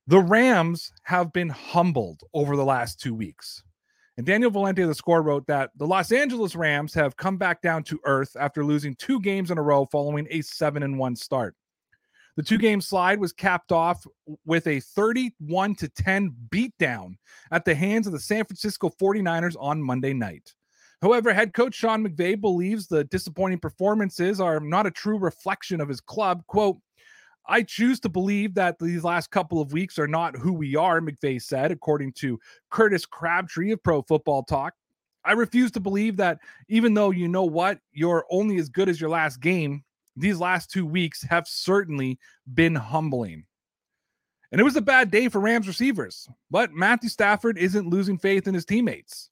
The 0.07 0.19
Rams 0.19 0.91
have 1.03 1.31
been 1.31 1.49
humbled 1.49 2.21
over 2.33 2.55
the 2.55 2.65
last 2.65 2.99
two 2.99 3.13
weeks. 3.13 3.63
And 4.17 4.25
Daniel 4.25 4.51
Valente, 4.51 4.85
the 4.85 4.93
score, 4.93 5.21
wrote 5.21 5.47
that 5.47 5.71
the 5.77 5.87
Los 5.87 6.11
Angeles 6.11 6.55
Rams 6.55 6.93
have 6.93 7.15
come 7.15 7.37
back 7.37 7.61
down 7.61 7.83
to 7.85 7.99
earth 8.03 8.35
after 8.39 8.65
losing 8.65 8.95
two 8.95 9.19
games 9.21 9.51
in 9.51 9.57
a 9.57 9.61
row 9.61 9.87
following 9.91 10.27
a 10.29 10.41
7 10.41 10.83
and 10.83 10.97
1 10.97 11.15
start. 11.15 11.55
The 12.41 12.47
two 12.47 12.57
game 12.57 12.81
slide 12.81 13.19
was 13.19 13.33
capped 13.33 13.71
off 13.71 14.03
with 14.45 14.65
a 14.65 14.79
31 14.79 15.75
to 15.75 15.87
10 15.87 16.35
beatdown 16.49 17.13
at 17.51 17.65
the 17.65 17.75
hands 17.75 18.07
of 18.07 18.13
the 18.13 18.19
San 18.19 18.45
Francisco 18.45 18.89
49ers 18.99 19.55
on 19.59 19.79
Monday 19.79 20.11
night. 20.11 20.51
However, 21.03 21.35
head 21.35 21.53
coach 21.53 21.75
Sean 21.75 22.03
McVay 22.03 22.41
believes 22.41 22.87
the 22.87 23.03
disappointing 23.03 23.59
performances 23.59 24.41
are 24.41 24.59
not 24.59 24.87
a 24.87 24.91
true 24.91 25.19
reflection 25.19 25.79
of 25.79 25.87
his 25.87 26.01
club. 26.01 26.41
Quote, 26.47 26.79
I 27.45 27.61
choose 27.61 27.99
to 27.99 28.09
believe 28.09 28.55
that 28.55 28.79
these 28.79 29.03
last 29.03 29.29
couple 29.29 29.61
of 29.61 29.71
weeks 29.71 29.99
are 29.99 30.07
not 30.07 30.35
who 30.35 30.51
we 30.51 30.75
are, 30.75 30.99
McVay 30.99 31.39
said, 31.39 31.69
according 31.69 32.13
to 32.13 32.39
Curtis 32.71 33.05
Crabtree 33.05 33.71
of 33.71 33.83
Pro 33.83 34.01
Football 34.01 34.41
Talk. 34.45 34.73
I 35.23 35.33
refuse 35.33 35.69
to 35.73 35.79
believe 35.79 36.17
that 36.17 36.39
even 36.69 36.95
though 36.95 37.11
you 37.11 37.27
know 37.27 37.43
what, 37.43 37.77
you're 37.91 38.25
only 38.31 38.57
as 38.57 38.67
good 38.67 38.89
as 38.89 38.99
your 38.99 39.11
last 39.11 39.41
game, 39.41 39.83
these 40.15 40.39
last 40.39 40.71
two 40.71 40.85
weeks 40.85 41.23
have 41.23 41.47
certainly 41.47 42.19
been 42.53 42.75
humbling. 42.75 43.45
And 44.51 44.59
it 44.59 44.65
was 44.65 44.75
a 44.75 44.81
bad 44.81 45.11
day 45.11 45.29
for 45.29 45.39
Rams 45.39 45.67
receivers, 45.67 46.27
but 46.49 46.73
Matthew 46.73 47.09
Stafford 47.09 47.57
isn't 47.57 47.89
losing 47.89 48.17
faith 48.17 48.47
in 48.47 48.53
his 48.53 48.65
teammates. 48.65 49.29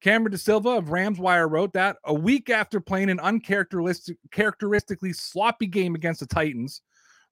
Cameron 0.00 0.34
DaSilva 0.34 0.78
of 0.78 0.90
Rams 0.90 1.18
Wire 1.18 1.48
wrote 1.48 1.72
that 1.72 1.96
a 2.04 2.14
week 2.14 2.48
after 2.50 2.80
playing 2.80 3.10
an 3.10 3.18
uncharacteristically 3.18 5.12
sloppy 5.12 5.66
game 5.66 5.94
against 5.96 6.20
the 6.20 6.26
Titans, 6.26 6.82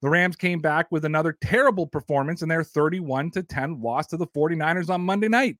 the 0.02 0.10
Rams 0.10 0.34
came 0.36 0.60
back 0.60 0.90
with 0.90 1.04
another 1.04 1.36
terrible 1.40 1.86
performance 1.86 2.42
in 2.42 2.48
their 2.48 2.64
31 2.64 3.30
to 3.32 3.42
10 3.42 3.80
loss 3.80 4.06
to 4.08 4.16
the 4.16 4.26
49ers 4.26 4.90
on 4.90 5.02
Monday 5.02 5.28
night. 5.28 5.56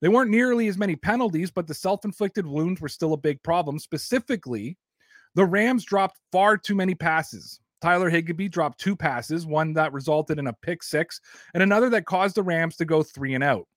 They 0.00 0.08
weren't 0.08 0.30
nearly 0.30 0.68
as 0.68 0.78
many 0.78 0.94
penalties, 0.94 1.50
but 1.50 1.66
the 1.66 1.74
self 1.74 2.04
inflicted 2.04 2.46
wounds 2.46 2.80
were 2.80 2.88
still 2.88 3.14
a 3.14 3.18
big 3.18 3.42
problem, 3.42 3.78
specifically 3.78 4.78
the 5.38 5.46
Rams 5.46 5.84
dropped 5.84 6.18
far 6.32 6.56
too 6.56 6.74
many 6.74 6.96
passes. 6.96 7.60
Tyler 7.80 8.10
Higbee 8.10 8.48
dropped 8.48 8.80
two 8.80 8.96
passes, 8.96 9.46
one 9.46 9.72
that 9.74 9.92
resulted 9.92 10.36
in 10.40 10.48
a 10.48 10.52
pick 10.52 10.82
six, 10.82 11.20
and 11.54 11.62
another 11.62 11.88
that 11.90 12.06
caused 12.06 12.34
the 12.34 12.42
Rams 12.42 12.74
to 12.78 12.84
go 12.84 13.04
three 13.04 13.34
and 13.36 13.44
out. 13.44 13.68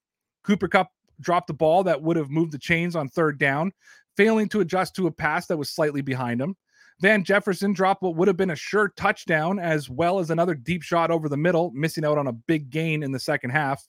Cooper 0.44 0.68
Kupp 0.68 0.90
dropped 1.20 1.46
the 1.46 1.54
ball 1.54 1.84
that 1.84 2.02
would 2.02 2.18
have 2.18 2.32
moved 2.32 2.52
the 2.52 2.58
chains 2.58 2.96
on 2.96 3.10
third 3.10 3.38
down, 3.38 3.72
failing 4.18 4.50
to 4.50 4.62
adjust 4.62 4.96
to 4.96 5.06
a 5.06 5.12
pass 5.12 5.46
that 5.46 5.58
was 5.58 5.70
slightly 5.70 6.02
behind 6.02 6.42
him. 6.42 6.56
Van 7.00 7.24
Jefferson 7.24 7.74
dropped 7.74 8.02
what 8.02 8.16
would 8.16 8.28
have 8.28 8.38
been 8.38 8.50
a 8.50 8.56
sure 8.56 8.92
touchdown, 8.98 9.60
as 9.60 9.88
well 9.88 10.18
as 10.18 10.32
another 10.32 10.56
deep 10.56 10.82
shot 10.82 11.12
over 11.12 11.30
the 11.30 11.38
middle, 11.38 11.70
missing 11.76 12.04
out 12.04 12.18
on 12.18 12.26
a 12.26 12.34
big 12.34 12.72
gain 12.72 13.04
in 13.04 13.12
the 13.12 13.20
second 13.20 13.52
half. 13.52 13.88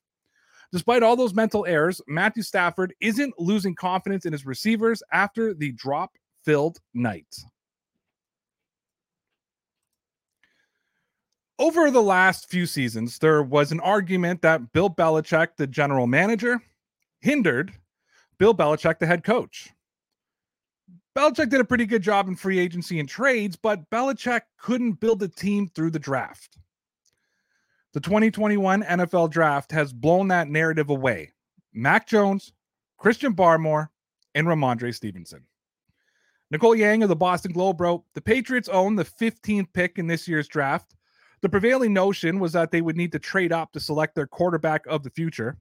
Despite 0.72 1.02
all 1.02 1.16
those 1.16 1.32
mental 1.32 1.64
errors, 1.64 2.02
Matthew 2.06 2.42
Stafford 2.42 2.92
isn't 3.00 3.32
losing 3.38 3.74
confidence 3.74 4.26
in 4.26 4.32
his 4.34 4.44
receivers 4.44 5.02
after 5.10 5.54
the 5.54 5.72
drop 5.72 6.10
filled 6.44 6.78
night. 6.92 7.34
Over 11.58 11.90
the 11.90 12.02
last 12.02 12.48
few 12.48 12.66
seasons, 12.66 13.18
there 13.18 13.42
was 13.42 13.72
an 13.72 13.80
argument 13.80 14.42
that 14.42 14.72
Bill 14.72 14.90
Belichick, 14.90 15.48
the 15.56 15.66
general 15.66 16.06
manager, 16.06 16.60
hindered 17.20 17.72
Bill 18.38 18.54
Belichick, 18.54 18.98
the 18.98 19.06
head 19.06 19.22
coach. 19.22 19.70
Belichick 21.16 21.50
did 21.50 21.60
a 21.60 21.64
pretty 21.64 21.84
good 21.84 22.02
job 22.02 22.26
in 22.26 22.34
free 22.34 22.58
agency 22.58 22.98
and 22.98 23.08
trades, 23.08 23.54
but 23.54 23.88
Belichick 23.90 24.42
couldn't 24.58 24.94
build 24.94 25.22
a 25.22 25.28
team 25.28 25.68
through 25.68 25.90
the 25.90 25.98
draft. 25.98 26.58
The 27.92 28.00
2021 28.00 28.82
NFL 28.82 29.30
draft 29.30 29.70
has 29.72 29.92
blown 29.92 30.28
that 30.28 30.48
narrative 30.48 30.88
away. 30.88 31.32
Mac 31.74 32.08
Jones, 32.08 32.52
Christian 32.96 33.34
Barmore, 33.34 33.88
and 34.34 34.46
Rhamondre 34.46 34.94
Stevenson. 34.94 35.44
Nicole 36.50 36.74
Yang 36.74 37.02
of 37.02 37.08
the 37.10 37.16
Boston 37.16 37.52
Globe 37.52 37.80
wrote 37.80 38.04
The 38.14 38.20
Patriots 38.22 38.68
own 38.68 38.96
the 38.96 39.04
15th 39.04 39.68
pick 39.74 39.98
in 39.98 40.06
this 40.06 40.26
year's 40.26 40.48
draft 40.48 40.94
the 41.42 41.48
prevailing 41.48 41.92
notion 41.92 42.38
was 42.38 42.52
that 42.52 42.70
they 42.70 42.80
would 42.80 42.96
need 42.96 43.12
to 43.12 43.18
trade 43.18 43.52
up 43.52 43.72
to 43.72 43.80
select 43.80 44.14
their 44.14 44.26
quarterback 44.26 44.86
of 44.86 45.02
the 45.02 45.10
future. 45.10 45.58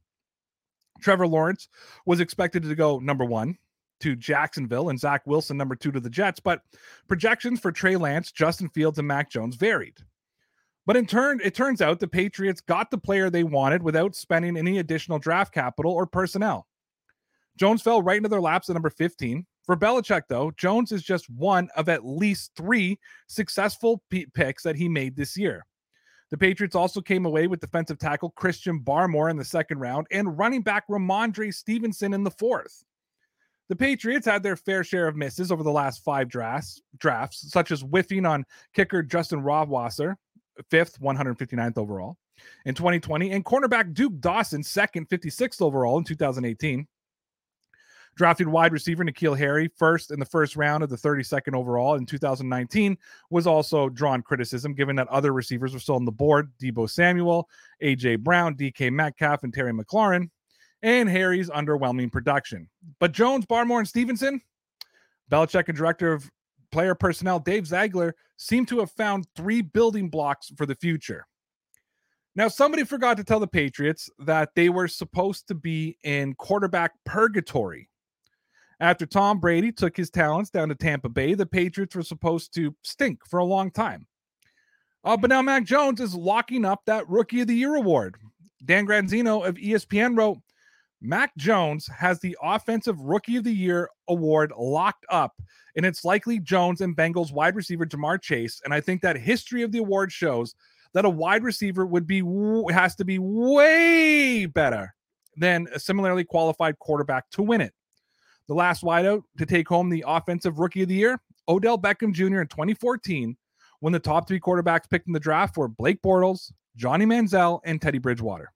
Trevor 1.02 1.28
Lawrence 1.28 1.67
was 2.06 2.20
expected 2.20 2.63
to 2.63 2.76
go 2.76 3.00
number 3.00 3.26
one 3.26 3.58
to 4.02 4.15
Jacksonville 4.15 4.89
and 4.89 5.00
Zach 5.00 5.26
Wilson 5.26 5.58
number 5.58 5.76
two 5.76 5.91
to 5.91 6.00
the 6.00 6.10
Jets, 6.10 6.39
but 6.39 6.62
projections 7.08 7.60
for 7.60 7.72
Trey 7.72 7.96
Lance, 7.96 8.32
Justin 8.32 8.70
Fields, 8.70 9.00
and 9.00 9.08
Mac 9.08 9.30
Jones 9.30 9.56
varied. 9.56 9.98
But 10.86 10.98
in 10.98 11.06
turn, 11.06 11.39
it 11.44 11.56
turns 11.56 11.82
out 11.82 12.00
the 12.00 12.08
Patriots 12.08 12.62
got 12.62 12.89
the 12.89 12.98
player 12.98 13.30
they 13.30 13.44
wanted 13.44 13.84
without 13.84 14.15
spending 14.15 14.58
any 14.58 14.80
additional 14.80 15.20
draft 15.20 15.54
capital 15.54 15.91
or 15.91 16.08
personnel. 16.08 16.67
Jones 17.58 17.82
fell 17.82 18.02
right 18.02 18.17
into 18.17 18.30
their 18.30 18.41
laps 18.41 18.70
at 18.70 18.74
number 18.74 18.89
15. 18.89 19.46
For 19.65 19.78
Belichick, 19.78 20.24
though, 20.28 20.52
Jones 20.58 20.91
is 20.91 21.04
just 21.04 21.30
one 21.30 21.70
of 21.76 21.88
at 21.88 22.06
least 22.06 22.52
three 22.56 23.00
successful 23.28 24.02
p- 24.10 24.26
picks 24.34 24.63
that 24.63 24.76
he 24.76 24.89
made 24.89 25.15
this 25.15 25.38
year. 25.38 25.65
The 26.32 26.38
Patriots 26.38 26.76
also 26.76 27.02
came 27.02 27.26
away 27.26 27.48
with 27.48 27.60
defensive 27.60 28.00
tackle 28.00 28.32
Christian 28.32 28.80
Barmore 28.80 29.30
in 29.30 29.38
the 29.38 29.44
second 29.46 29.80
round 29.80 30.08
and 30.12 30.38
running 30.38 30.62
back 30.62 30.88
Rhamondre 30.88 31.54
Stevenson 31.54 32.13
in 32.13 32.24
the 32.24 32.32
fourth. 32.32 32.84
The 33.67 33.76
Patriots 33.76 34.26
had 34.26 34.41
their 34.41 34.56
fair 34.56 34.84
share 34.84 35.08
of 35.08 35.15
misses 35.17 35.52
over 35.52 35.63
the 35.63 35.72
last 35.72 36.04
five 36.04 36.30
drafts, 36.30 36.82
drafts 36.98 37.52
such 37.52 37.72
as 37.72 37.82
whiffing 37.82 38.26
on 38.26 38.46
kicker 38.74 39.04
Justin 39.04 39.41
Rohrwasser, 39.41 40.15
fifth, 40.70 41.00
159th 41.00 41.78
overall 41.78 42.17
in 42.65 42.76
2020, 42.76 43.32
and 43.32 43.46
cornerback 43.46 43.94
Duke 43.94 44.20
Dawson, 44.20 44.63
second, 44.63 45.10
56th 45.10 45.62
overall 45.62 45.98
in 45.98 46.04
2018. 46.04 46.88
Drafted 48.15 48.47
wide 48.47 48.74
receiver 48.74 49.04
N'Keal 49.06 49.38
Harry, 49.38 49.69
first 49.78 50.12
in 50.12 50.19
the 50.19 50.26
first 50.26 50.56
round 50.56 50.84
of 50.84 50.89
the 50.89 50.97
32nd 50.97 51.56
overall 51.56 51.95
in 51.95 52.06
2019, 52.06 52.97
was 53.30 53.47
also 53.47 53.89
drawn 53.89 54.21
criticism 54.21 54.74
given 54.74 54.95
that 54.97 55.08
other 55.08 55.32
receivers 55.34 55.74
were 55.74 55.80
still 55.80 55.95
on 55.95 56.06
the 56.06 56.12
board 56.12 56.52
Deebo 56.62 56.89
Samuel, 56.89 57.50
A.J. 57.80 58.17
Brown, 58.17 58.56
DK 58.56 58.91
Metcalf, 58.91 59.43
and 59.43 59.54
Terry 59.54 59.71
McLaurin, 59.71 60.30
and 60.84 61.10
Harry's 61.10 61.50
underwhelming 61.50 62.12
production. 62.12 62.69
But 63.00 63.13
Jones, 63.13 63.45
Barmore, 63.45 63.80
and 63.80 63.88
Stevenson, 63.88 64.41
Belichick 65.32 65.69
and 65.69 65.78
director 65.78 66.12
of 66.12 66.30
player 66.71 66.95
personnel 66.95 67.39
Dave 67.39 67.67
Ziegler 67.67 68.15
seem 68.38 68.65
to 68.67 68.80
have 68.80 68.91
found 68.91 69.28
three 69.36 69.62
building 69.62 70.10
blocks 70.10 70.52
for 70.58 70.65
the 70.65 70.76
future. 70.76 71.26
Now, 72.36 72.47
somebody 72.47 72.86
forgot 72.86 73.17
to 73.17 73.24
tell 73.24 73.41
the 73.41 73.47
Patriots 73.47 74.10
that 74.19 74.50
they 74.56 74.69
were 74.69 74.88
supposed 74.88 75.47
to 75.50 75.56
be 75.56 75.97
in 76.04 76.34
quarterback 76.36 76.93
purgatory. 77.06 77.89
After 78.82 79.06
Tom 79.06 79.39
Brady 79.39 79.72
took 79.72 79.96
his 79.96 80.10
talents 80.10 80.50
down 80.50 80.70
to 80.70 80.76
Tampa 80.76 81.08
Bay, 81.08 81.36
the 81.36 81.46
Patriots 81.46 81.96
were 81.96 82.02
supposed 82.02 82.52
to 82.56 82.76
stink 82.82 83.20
for 83.28 83.38
a 83.38 83.46
long 83.46 83.70
time. 83.70 84.08
Uh, 85.04 85.15
but 85.15 85.30
now 85.30 85.44
Mac 85.44 85.65
Jones 85.65 86.02
is 86.02 86.15
locking 86.15 86.65
up 86.65 86.82
that 86.86 87.08
Rookie 87.08 87.41
of 87.41 87.48
the 87.48 87.56
Year 87.56 87.76
award. 87.76 88.15
Dan 88.65 88.86
Graziano 88.86 89.44
of 89.44 89.56
ESPN 89.56 90.17
wrote, 90.17 90.39
Mac 91.00 91.32
Jones 91.38 91.88
has 91.96 92.20
the 92.20 92.36
Offensive 92.41 93.00
Rookie 93.00 93.38
of 93.38 93.44
the 93.44 93.54
Year 93.54 93.88
award 94.08 94.52
locked 94.58 95.06
up, 95.10 95.34
and 95.76 95.86
it's 95.86 96.04
likely 96.04 96.39
Jones 96.39 96.82
and 96.82 96.98
Bengals 96.98 97.32
wide 97.32 97.56
receiver 97.56 97.86
Ja'Marr 97.86 98.20
Chase. 98.20 98.62
And 98.65 98.74
I 98.74 98.82
think 98.82 99.02
that 99.02 99.15
history 99.15 99.62
of 99.62 99.72
the 99.72 99.80
award 99.80 100.12
shows 100.12 100.56
that 100.94 101.06
a 101.06 101.10
wide 101.10 101.44
receiver 101.44 101.86
would 101.86 102.08
be 102.08 102.24
has 102.72 102.96
to 102.96 103.06
be 103.06 103.20
way 103.20 104.48
better 104.48 104.94
than 105.38 105.67
a 105.74 105.80
similarly 105.80 106.24
qualified 106.24 106.80
quarterback 106.80 107.30
to 107.32 107.44
win 107.44 107.62
it. 107.62 107.74
The 108.47 108.54
last 108.54 108.84
wideout 108.84 109.23
to 109.38 109.45
take 109.45 109.67
home 109.67 109.89
the 109.89 110.04
offensive 110.08 110.60
rookie 110.60 110.84
of 110.84 110.89
the 110.89 110.95
year, 110.95 111.21
Odell 111.47 111.77
Beckham 111.77 112.13
Jr. 112.13 112.41
in 112.41 112.47
2014, 112.47 113.38
when 113.80 113.93
the 113.93 113.99
top 113.99 114.27
three 114.27 114.39
quarterbacks 114.39 114.89
picked 114.89 115.08
in 115.08 115.13
the 115.13 115.19
draft 115.19 115.58
were 115.58 115.67
Blake 115.67 116.01
Bortles, 116.01 116.51
Johnny 116.75 117.06
Manziel, 117.06 117.60
and 117.65 117.82
Teddy 117.82 117.97
Bridgewater. 117.97 118.51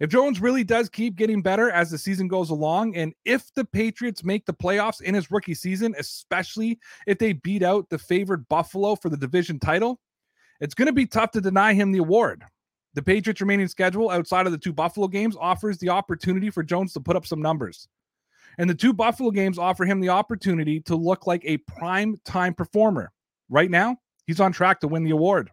If 0.00 0.10
Jones 0.10 0.40
really 0.40 0.64
does 0.64 0.88
keep 0.88 1.14
getting 1.14 1.40
better 1.40 1.70
as 1.70 1.90
the 1.90 1.98
season 1.98 2.26
goes 2.26 2.50
along, 2.50 2.96
and 2.96 3.14
if 3.24 3.54
the 3.54 3.64
Patriots 3.64 4.24
make 4.24 4.44
the 4.44 4.52
playoffs 4.52 5.00
in 5.00 5.14
his 5.14 5.30
rookie 5.30 5.54
season, 5.54 5.94
especially 5.98 6.80
if 7.06 7.18
they 7.18 7.32
beat 7.32 7.62
out 7.62 7.88
the 7.90 7.98
favored 7.98 8.48
Buffalo 8.48 8.96
for 8.96 9.08
the 9.08 9.16
division 9.16 9.60
title, 9.60 10.00
it's 10.60 10.74
going 10.74 10.86
to 10.86 10.92
be 10.92 11.06
tough 11.06 11.30
to 11.32 11.40
deny 11.40 11.74
him 11.74 11.92
the 11.92 12.00
award. 12.00 12.42
The 12.94 13.02
Patriots' 13.02 13.40
remaining 13.40 13.68
schedule 13.68 14.10
outside 14.10 14.46
of 14.46 14.52
the 14.52 14.58
two 14.58 14.72
Buffalo 14.72 15.08
games 15.08 15.36
offers 15.38 15.78
the 15.78 15.90
opportunity 15.90 16.50
for 16.50 16.62
Jones 16.62 16.92
to 16.94 17.00
put 17.00 17.16
up 17.16 17.26
some 17.26 17.42
numbers. 17.42 17.88
And 18.58 18.68
the 18.68 18.74
two 18.74 18.92
Buffalo 18.92 19.30
games 19.30 19.58
offer 19.58 19.84
him 19.84 20.00
the 20.00 20.10
opportunity 20.10 20.80
to 20.80 20.96
look 20.96 21.26
like 21.26 21.42
a 21.44 21.58
prime 21.58 22.16
time 22.24 22.54
performer. 22.54 23.12
Right 23.48 23.70
now, 23.70 23.96
he's 24.26 24.40
on 24.40 24.52
track 24.52 24.80
to 24.80 24.88
win 24.88 25.04
the 25.04 25.10
award. 25.10 25.50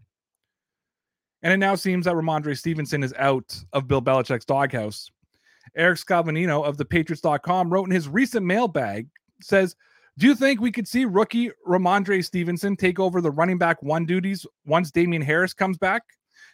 And 1.44 1.52
it 1.52 1.58
now 1.58 1.76
seems 1.76 2.06
that 2.06 2.16
Rhamondre 2.16 2.58
Stevenson 2.58 3.04
is 3.04 3.14
out 3.18 3.58
of 3.74 3.88
Bill 3.88 4.02
Belichick's 4.02 4.46
doghouse. 4.46 5.10
Erik 5.76 5.98
Scalavino 5.98 6.64
of 6.64 6.78
the 6.78 6.86
Patriots.com 6.86 7.70
wrote 7.70 7.86
in 7.86 7.92
his 7.92 8.08
recent 8.08 8.46
mailbag, 8.46 9.08
says, 9.42 9.76
do 10.18 10.28
you 10.28 10.36
think 10.36 10.60
we 10.60 10.72
could 10.72 10.88
see 10.88 11.06
rookie 11.06 11.52
Rhamondre 11.68 12.24
Stevenson 12.24 12.76
take 12.76 13.00
over 13.00 13.22
the 13.22 13.32
running 13.32 13.58
back 13.58 13.82
one 13.82 14.06
duties 14.06 14.46
once 14.66 14.92
Damien 14.92 15.22
Harris 15.22 15.54
comes 15.54 15.78
back? 15.78 16.04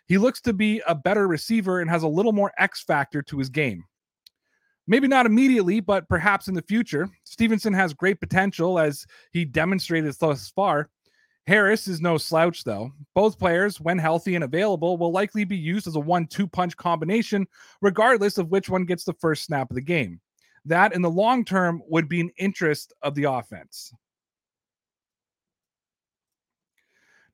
He 0.05 0.17
looks 0.17 0.39
to 0.41 0.53
be 0.53 0.81
a 0.87 0.95
better 0.95 1.27
receiver 1.27 1.81
and 1.81 1.89
has 1.89 2.03
a 2.03 2.07
little 2.07 2.31
more 2.31 2.53
X 2.57 2.83
factor 2.83 3.21
to 3.23 3.37
his 3.37 3.49
game. 3.49 3.83
Maybe 4.87 5.07
not 5.07 5.25
immediately, 5.25 5.79
but 5.79 6.07
perhaps 6.07 6.47
in 6.47 6.53
the 6.53 6.61
future. 6.61 7.09
Stevenson 7.25 7.73
has 7.73 7.93
great 7.93 8.19
potential 8.19 8.79
as 8.79 9.05
he 9.31 9.43
demonstrated 9.43 10.15
thus 10.19 10.49
far. 10.49 10.89
Harris 11.45 11.87
is 11.87 12.01
no 12.01 12.17
slouch, 12.17 12.63
though. 12.63 12.91
Both 13.13 13.39
players, 13.39 13.79
when 13.79 13.97
healthy 13.97 14.35
and 14.35 14.43
available, 14.43 14.97
will 14.97 15.11
likely 15.11 15.43
be 15.43 15.57
used 15.57 15.87
as 15.87 15.95
a 15.95 15.99
one 15.99 16.27
two 16.27 16.47
punch 16.47 16.75
combination, 16.77 17.47
regardless 17.81 18.37
of 18.37 18.49
which 18.49 18.69
one 18.69 18.85
gets 18.85 19.03
the 19.03 19.13
first 19.13 19.43
snap 19.43 19.69
of 19.69 19.75
the 19.75 19.81
game 19.81 20.19
that 20.67 20.93
in 20.93 21.01
the 21.01 21.09
long 21.09 21.45
term 21.45 21.81
would 21.87 22.07
be 22.07 22.19
an 22.19 22.31
interest 22.37 22.93
of 23.01 23.15
the 23.15 23.23
offense. 23.23 23.91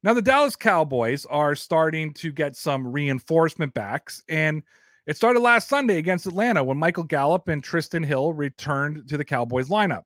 Now, 0.03 0.13
the 0.13 0.21
Dallas 0.21 0.55
Cowboys 0.55 1.25
are 1.25 1.55
starting 1.55 2.13
to 2.15 2.31
get 2.31 2.55
some 2.55 2.91
reinforcement 2.91 3.73
backs, 3.73 4.21
and 4.27 4.61
it 5.05 5.17
started 5.17 5.39
last 5.39 5.67
Sunday 5.67 5.97
against 5.97 6.25
Atlanta 6.25 6.63
when 6.63 6.77
Michael 6.77 7.03
Gallup 7.03 7.47
and 7.47 7.63
Trysten 7.63 8.05
Hill 8.05 8.33
returned 8.33 9.07
to 9.09 9.17
the 9.17 9.25
Cowboys 9.25 9.69
lineup. 9.69 10.03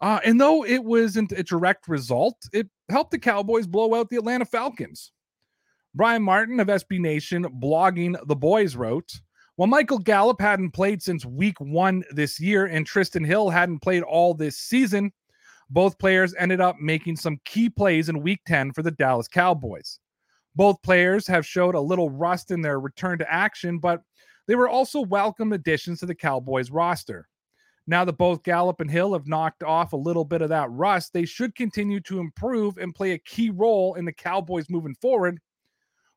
Uh, 0.00 0.20
and 0.24 0.40
though 0.40 0.64
it 0.64 0.82
wasn't 0.82 1.32
a 1.32 1.42
direct 1.42 1.88
result, 1.88 2.36
it 2.52 2.68
helped 2.88 3.10
the 3.10 3.18
Cowboys 3.18 3.66
blow 3.66 3.94
out 3.94 4.10
the 4.10 4.16
Atlanta 4.16 4.44
Falcons. 4.44 5.12
Brian 5.94 6.22
Martin 6.22 6.58
of 6.60 6.66
SB 6.66 6.98
Nation, 6.98 7.44
blogging 7.60 8.16
The 8.26 8.36
Boys, 8.36 8.74
wrote 8.74 9.10
well, 9.56 9.68
Michael 9.68 10.00
Gallup 10.00 10.40
hadn't 10.40 10.72
played 10.72 11.00
since 11.00 11.24
week 11.24 11.60
one 11.60 12.02
this 12.10 12.40
year, 12.40 12.66
and 12.66 12.84
Trysten 12.84 13.24
Hill 13.24 13.50
hadn't 13.50 13.80
played 13.80 14.02
all 14.02 14.34
this 14.34 14.58
season. 14.58 15.12
Both 15.70 15.98
players 15.98 16.34
ended 16.36 16.60
up 16.60 16.76
making 16.80 17.16
some 17.16 17.38
key 17.44 17.70
plays 17.70 18.08
in 18.08 18.20
week 18.20 18.40
10 18.46 18.72
for 18.72 18.82
the 18.82 18.90
Dallas 18.90 19.28
Cowboys. 19.28 20.00
Both 20.56 20.82
players 20.82 21.26
have 21.26 21.46
showed 21.46 21.74
a 21.74 21.80
little 21.80 22.10
rust 22.10 22.50
in 22.50 22.60
their 22.60 22.80
return 22.80 23.18
to 23.18 23.32
action, 23.32 23.78
but 23.78 24.02
they 24.46 24.54
were 24.54 24.68
also 24.68 25.00
welcome 25.00 25.52
additions 25.52 26.00
to 26.00 26.06
the 26.06 26.14
Cowboys 26.14 26.70
roster. 26.70 27.28
Now 27.86 28.04
that 28.04 28.18
both 28.18 28.42
Gallup 28.42 28.80
and 28.80 28.90
Hill 28.90 29.12
have 29.12 29.26
knocked 29.26 29.62
off 29.62 29.92
a 29.92 29.96
little 29.96 30.24
bit 30.24 30.42
of 30.42 30.48
that 30.48 30.70
rust, 30.70 31.12
they 31.12 31.26
should 31.26 31.54
continue 31.54 32.00
to 32.00 32.18
improve 32.18 32.78
and 32.78 32.94
play 32.94 33.12
a 33.12 33.18
key 33.18 33.50
role 33.50 33.94
in 33.94 34.04
the 34.04 34.12
Cowboys 34.12 34.70
moving 34.70 34.94
forward. 34.94 35.38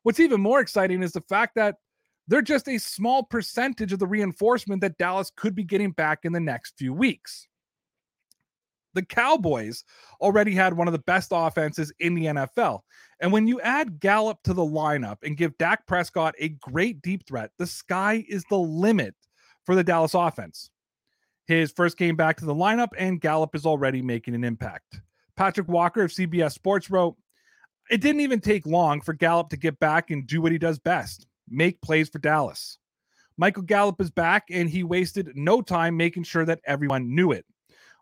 What's 0.02 0.20
even 0.20 0.40
more 0.40 0.60
exciting 0.60 1.02
is 1.02 1.12
the 1.12 1.20
fact 1.22 1.54
that 1.56 1.76
they're 2.26 2.42
just 2.42 2.68
a 2.68 2.78
small 2.78 3.22
percentage 3.22 3.92
of 3.92 3.98
the 3.98 4.06
reinforcement 4.06 4.80
that 4.82 4.98
Dallas 4.98 5.32
could 5.34 5.54
be 5.54 5.64
getting 5.64 5.90
back 5.92 6.20
in 6.24 6.32
the 6.32 6.40
next 6.40 6.74
few 6.78 6.94
weeks. 6.94 7.48
The 8.94 9.04
Cowboys 9.04 9.84
already 10.20 10.54
had 10.54 10.74
one 10.74 10.88
of 10.88 10.92
the 10.92 10.98
best 11.00 11.30
offenses 11.32 11.92
in 12.00 12.14
the 12.14 12.26
NFL. 12.26 12.80
And 13.20 13.32
when 13.32 13.46
you 13.46 13.60
add 13.60 14.00
Gallup 14.00 14.42
to 14.44 14.54
the 14.54 14.62
lineup 14.62 15.18
and 15.22 15.36
give 15.36 15.58
Dak 15.58 15.86
Prescott 15.86 16.34
a 16.38 16.50
great 16.50 17.02
deep 17.02 17.26
threat, 17.26 17.50
the 17.58 17.66
sky 17.66 18.24
is 18.28 18.44
the 18.48 18.58
limit 18.58 19.14
for 19.64 19.74
the 19.74 19.84
Dallas 19.84 20.14
offense. 20.14 20.70
His 21.46 21.72
first 21.72 21.96
game 21.96 22.16
back 22.16 22.36
to 22.38 22.44
the 22.44 22.54
lineup, 22.54 22.90
and 22.96 23.20
Gallup 23.20 23.54
is 23.54 23.66
already 23.66 24.02
making 24.02 24.34
an 24.34 24.44
impact. 24.44 25.00
Patrick 25.36 25.68
Walker 25.68 26.02
of 26.02 26.10
CBS 26.10 26.52
Sports 26.52 26.90
wrote, 26.90 27.16
It 27.90 28.00
didn't 28.00 28.20
even 28.20 28.40
take 28.40 28.66
long 28.66 29.00
for 29.00 29.14
Gallup 29.14 29.48
to 29.50 29.56
get 29.56 29.78
back 29.78 30.10
and 30.10 30.26
do 30.26 30.42
what 30.42 30.52
he 30.52 30.58
does 30.58 30.78
best 30.78 31.26
make 31.50 31.80
plays 31.80 32.08
for 32.08 32.18
Dallas. 32.18 32.78
Michael 33.36 33.62
Gallup 33.62 34.00
is 34.00 34.10
back, 34.10 34.48
and 34.50 34.68
he 34.68 34.82
wasted 34.82 35.30
no 35.34 35.62
time 35.62 35.96
making 35.96 36.24
sure 36.24 36.44
that 36.44 36.60
everyone 36.66 37.14
knew 37.14 37.32
it. 37.32 37.46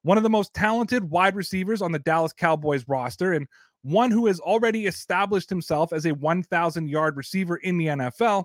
One 0.07 0.19
of 0.19 0.23
the 0.23 0.31
most 0.31 0.55
talented 0.55 1.11
wide 1.11 1.35
receivers 1.35 1.83
on 1.83 1.91
the 1.91 1.99
Dallas 1.99 2.33
Cowboys 2.33 2.85
roster, 2.87 3.33
and 3.33 3.49
one 3.83 4.13
who 4.13 4.29
has 4.29 4.39
already 4.39 4.87
established 4.87 5.51
himself 5.51 5.93
as 5.93 6.07
a 6.07 6.15
1,000 6.15 6.89
yard 6.89 7.17
receiver 7.17 7.57
in 7.57 7.77
the 7.77 7.87
NFL. 7.87 8.45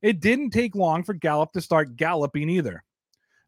It 0.00 0.20
didn't 0.20 0.52
take 0.52 0.74
long 0.74 1.02
for 1.02 1.12
Gallup 1.12 1.52
to 1.52 1.60
start 1.60 1.96
galloping 1.96 2.48
either. 2.48 2.82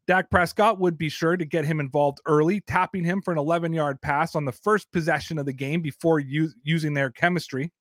Dak 0.06 0.28
Prescott 0.28 0.78
would 0.78 0.98
be 0.98 1.08
sure 1.08 1.34
to 1.38 1.46
get 1.46 1.64
him 1.64 1.80
involved 1.80 2.20
early, 2.26 2.60
tapping 2.60 3.04
him 3.04 3.22
for 3.22 3.32
an 3.32 3.38
11 3.38 3.72
yard 3.72 4.02
pass 4.02 4.34
on 4.34 4.44
the 4.44 4.52
first 4.52 4.92
possession 4.92 5.38
of 5.38 5.46
the 5.46 5.52
game 5.54 5.80
before 5.80 6.20
using 6.20 6.92
their 6.92 7.08
chemistry. 7.08 7.72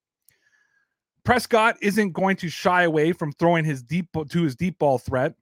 Prescott 1.26 1.76
isn't 1.82 2.14
going 2.14 2.38
to 2.38 2.48
shy 2.48 2.84
away 2.84 3.12
from 3.12 3.34
throwing 3.34 3.66
his 3.66 3.84
deep 3.84 4.08
to 4.30 4.42
his 4.42 4.56
deep 4.56 4.80
ball 4.80 5.00
threat, 5.00 5.34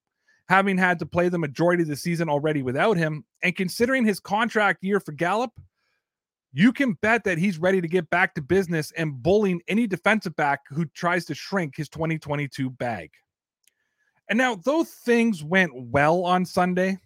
having 0.49 0.77
had 0.77 0.99
to 0.99 1.05
play 1.05 1.29
the 1.29 1.37
majority 1.37 1.83
of 1.83 1.89
the 1.89 1.95
season 1.95 2.29
already 2.29 2.61
without 2.61 2.97
him. 2.97 3.23
And 3.41 3.55
considering 3.55 4.05
his 4.05 4.19
contract 4.19 4.83
year 4.83 4.99
for 4.99 5.11
Gallup, 5.13 5.51
you 6.53 6.71
can 6.71 6.93
bet 7.01 7.23
that 7.23 7.37
he's 7.37 7.57
ready 7.57 7.81
to 7.81 7.87
get 7.87 8.09
back 8.09 8.35
to 8.35 8.41
business 8.41 8.91
and 8.95 9.21
bullying 9.21 9.61
any 9.67 9.87
defensive 9.87 10.35
back 10.35 10.61
who 10.69 10.85
tries 10.85 11.25
to 11.25 11.35
shrink 11.35 11.75
his 11.75 11.89
2022 11.89 12.69
bag. 12.69 13.09
And 14.29 14.37
now, 14.37 14.55
though 14.55 14.83
things 14.83 15.43
went 15.43 15.71
well 15.75 16.23
on 16.23 16.45
Sunday, 16.45 16.99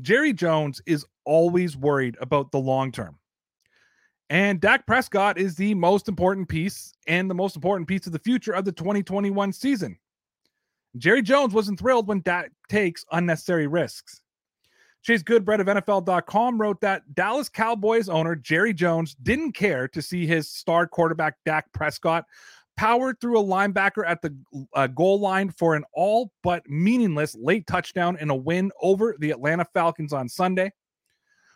Jerry 0.00 0.32
Jones 0.32 0.80
is 0.86 1.04
always 1.24 1.76
worried 1.76 2.16
about 2.20 2.50
the 2.52 2.58
long 2.58 2.90
term. 2.90 3.18
And 4.28 4.60
Dak 4.60 4.86
Prescott 4.86 5.38
is 5.38 5.54
the 5.54 5.74
most 5.74 6.08
important 6.08 6.48
piece 6.48 6.92
and 7.06 7.30
the 7.30 7.34
most 7.34 7.54
important 7.54 7.86
piece 7.86 8.06
of 8.06 8.12
the 8.12 8.18
future 8.18 8.52
of 8.52 8.64
the 8.64 8.72
2021 8.72 9.52
season. 9.52 9.98
Jerry 10.98 11.22
Jones 11.22 11.54
wasn't 11.54 11.78
thrilled 11.78 12.08
when 12.08 12.20
Dak 12.22 12.50
takes 12.68 13.04
unnecessary 13.12 13.66
risks. 13.66 14.20
Chase 15.02 15.22
Goodbread 15.22 15.60
of 15.60 15.68
NFL.com 15.68 16.60
wrote 16.60 16.80
that 16.80 17.14
Dallas 17.14 17.48
Cowboys 17.48 18.08
owner 18.08 18.34
Jerry 18.34 18.74
Jones 18.74 19.14
didn't 19.22 19.52
care 19.52 19.86
to 19.88 20.02
see 20.02 20.26
his 20.26 20.50
star 20.50 20.86
quarterback 20.86 21.36
Dak 21.44 21.72
Prescott 21.72 22.24
powered 22.76 23.20
through 23.20 23.38
a 23.38 23.44
linebacker 23.44 24.06
at 24.06 24.20
the 24.20 24.36
uh, 24.74 24.86
goal 24.88 25.20
line 25.20 25.50
for 25.50 25.74
an 25.74 25.84
all 25.94 26.32
but 26.42 26.68
meaningless 26.68 27.34
late 27.36 27.66
touchdown 27.66 28.16
in 28.20 28.30
a 28.30 28.34
win 28.34 28.70
over 28.82 29.14
the 29.18 29.30
Atlanta 29.30 29.64
Falcons 29.72 30.12
on 30.12 30.28
Sunday. 30.28 30.72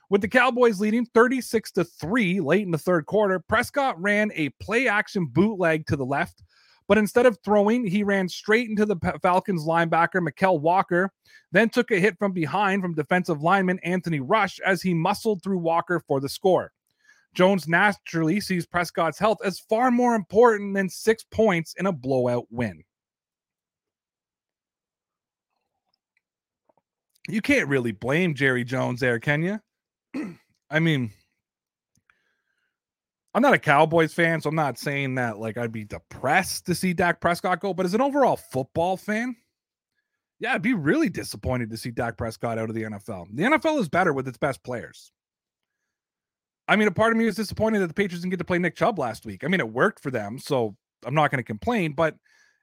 With 0.08 0.22
the 0.22 0.28
Cowboys 0.28 0.80
leading 0.80 1.06
36 1.06 1.70
to 1.72 1.84
3 1.84 2.40
late 2.40 2.62
in 2.62 2.70
the 2.70 2.78
third 2.78 3.06
quarter, 3.06 3.38
Prescott 3.38 4.00
ran 4.00 4.32
a 4.34 4.48
play 4.60 4.88
action 4.88 5.26
bootleg 5.26 5.86
to 5.86 5.96
the 5.96 6.06
left, 6.06 6.42
but 6.90 6.98
instead 6.98 7.24
of 7.24 7.38
throwing, 7.44 7.86
he 7.86 8.02
ran 8.02 8.28
straight 8.28 8.68
into 8.68 8.84
the 8.84 8.96
Falcons 9.22 9.64
linebacker, 9.64 10.16
Mykal 10.16 10.58
Walker, 10.60 11.12
then 11.52 11.68
took 11.68 11.92
a 11.92 12.00
hit 12.00 12.18
from 12.18 12.32
behind 12.32 12.82
from 12.82 12.96
defensive 12.96 13.42
lineman 13.42 13.78
Anthony 13.84 14.18
Rush 14.18 14.58
as 14.66 14.82
he 14.82 14.92
muscled 14.92 15.40
through 15.40 15.58
Walker 15.58 16.02
for 16.08 16.18
the 16.18 16.28
score. 16.28 16.72
Jones 17.32 17.68
naturally 17.68 18.40
sees 18.40 18.66
Prescott's 18.66 19.20
health 19.20 19.38
as 19.44 19.60
far 19.60 19.92
more 19.92 20.16
important 20.16 20.74
than 20.74 20.88
six 20.88 21.22
points 21.22 21.76
in 21.78 21.86
a 21.86 21.92
blowout 21.92 22.48
win. 22.50 22.82
You 27.28 27.40
can't 27.40 27.68
really 27.68 27.92
blame 27.92 28.34
Jerry 28.34 28.64
Jones 28.64 28.98
there, 28.98 29.20
can 29.20 29.44
you? 29.44 29.60
I 30.70 30.80
mean, 30.80 31.12
I'm 33.32 33.42
not 33.42 33.54
a 33.54 33.58
Cowboys 33.58 34.12
fan, 34.12 34.40
so 34.40 34.48
I'm 34.48 34.56
not 34.56 34.78
saying 34.78 35.14
that 35.14 35.38
like 35.38 35.56
I'd 35.56 35.72
be 35.72 35.84
depressed 35.84 36.66
to 36.66 36.74
see 36.74 36.92
Dak 36.92 37.20
Prescott 37.20 37.60
go, 37.60 37.72
but 37.72 37.86
as 37.86 37.94
an 37.94 38.00
overall 38.00 38.36
football 38.36 38.96
fan, 38.96 39.36
yeah, 40.40 40.54
I'd 40.54 40.62
be 40.62 40.74
really 40.74 41.08
disappointed 41.08 41.70
to 41.70 41.76
see 41.76 41.90
Dak 41.90 42.16
Prescott 42.16 42.58
out 42.58 42.68
of 42.68 42.74
the 42.74 42.82
NFL. 42.82 43.28
The 43.32 43.42
NFL 43.44 43.78
is 43.78 43.88
better 43.88 44.12
with 44.12 44.26
its 44.26 44.38
best 44.38 44.64
players. 44.64 45.12
I 46.66 46.76
mean, 46.76 46.88
a 46.88 46.92
part 46.92 47.12
of 47.12 47.18
me 47.18 47.26
is 47.26 47.36
disappointed 47.36 47.80
that 47.80 47.88
the 47.88 47.94
Patriots 47.94 48.22
didn't 48.22 48.30
get 48.30 48.38
to 48.38 48.44
play 48.44 48.58
Nick 48.58 48.76
Chubb 48.76 48.98
last 48.98 49.26
week. 49.26 49.44
I 49.44 49.48
mean, 49.48 49.60
it 49.60 49.68
worked 49.68 50.02
for 50.02 50.10
them, 50.10 50.38
so 50.38 50.76
I'm 51.04 51.14
not 51.14 51.30
going 51.30 51.38
to 51.38 51.44
complain, 51.44 51.92
but 51.92 52.16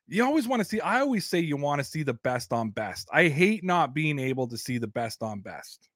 you 0.08 0.24
always 0.24 0.48
want 0.48 0.62
to 0.62 0.66
see, 0.66 0.80
I 0.80 1.02
always 1.02 1.26
say 1.26 1.40
you 1.40 1.58
want 1.58 1.80
to 1.80 1.84
see 1.84 2.04
the 2.04 2.14
best 2.14 2.54
on 2.54 2.70
best. 2.70 3.10
I 3.12 3.28
hate 3.28 3.64
not 3.64 3.94
being 3.94 4.18
able 4.18 4.48
to 4.48 4.58
see 4.58 4.78
the 4.78 4.88
best 4.88 5.22
on 5.22 5.42
best. 5.42 5.90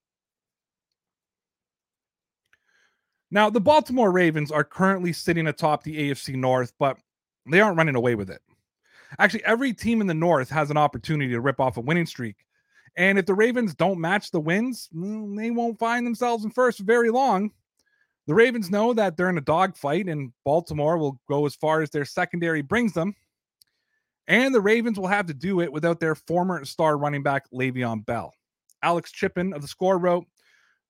Now, 3.32 3.50
the 3.50 3.62
Baltimore 3.62 4.12
Ravens 4.12 4.52
are 4.52 4.64
currently 4.64 5.14
sitting 5.14 5.48
atop 5.48 5.84
the 5.84 6.12
AFC 6.12 6.36
North, 6.36 6.74
but 6.78 6.98
they 7.50 7.62
aren't 7.62 7.78
running 7.78 7.96
away 7.96 8.16
with 8.16 8.30
it. 8.30 8.42
Actually, 9.20 9.46
every 9.46 9.74
team 9.74 10.02
in 10.02 10.08
the 10.08 10.14
North 10.14 10.50
has 10.50 10.70
an 10.70 10.78
opportunity 10.78 11.32
to 11.32 11.42
rip 11.42 11.60
off 11.60 11.78
a 11.78 11.82
winning 11.82 12.06
streak. 12.06 12.36
And 12.98 13.18
if 13.18 13.26
the 13.26 13.34
Ravens 13.34 13.74
don't 13.74 14.00
match 14.00 14.32
the 14.32 14.40
wins, 14.40 14.90
mm, 14.94 15.38
they 15.38 15.50
won't 15.50 15.80
find 15.80 16.06
themselves 16.06 16.44
in 16.44 16.52
first 16.52 16.80
very 16.80 17.10
long. 17.10 17.52
The 18.28 18.36
Ravens 18.36 18.70
know 18.70 18.94
that 18.94 19.16
they're 19.16 19.30
in 19.30 19.38
a 19.38 19.42
dogfight, 19.42 20.08
and 20.08 20.32
Baltimore 20.44 20.98
will 20.98 21.20
go 21.28 21.46
as 21.46 21.56
far 21.56 21.82
as 21.82 21.90
their 21.90 22.06
secondary 22.06 22.62
brings 22.62 22.94
them. 22.94 23.16
And 24.28 24.54
the 24.54 24.62
Ravens 24.62 25.00
will 25.00 25.08
have 25.08 25.26
to 25.28 25.34
do 25.34 25.62
it 25.62 25.72
without 25.72 26.00
their 26.00 26.16
former 26.16 26.64
star 26.66 26.98
running 26.98 27.24
back, 27.24 27.50
Le'Veon 27.52 28.06
Bell. 28.06 28.34
Alex 28.84 29.12
Chippen 29.12 29.54
of 29.54 29.62
the 29.62 29.68
score 29.68 29.98
wrote, 29.98 30.26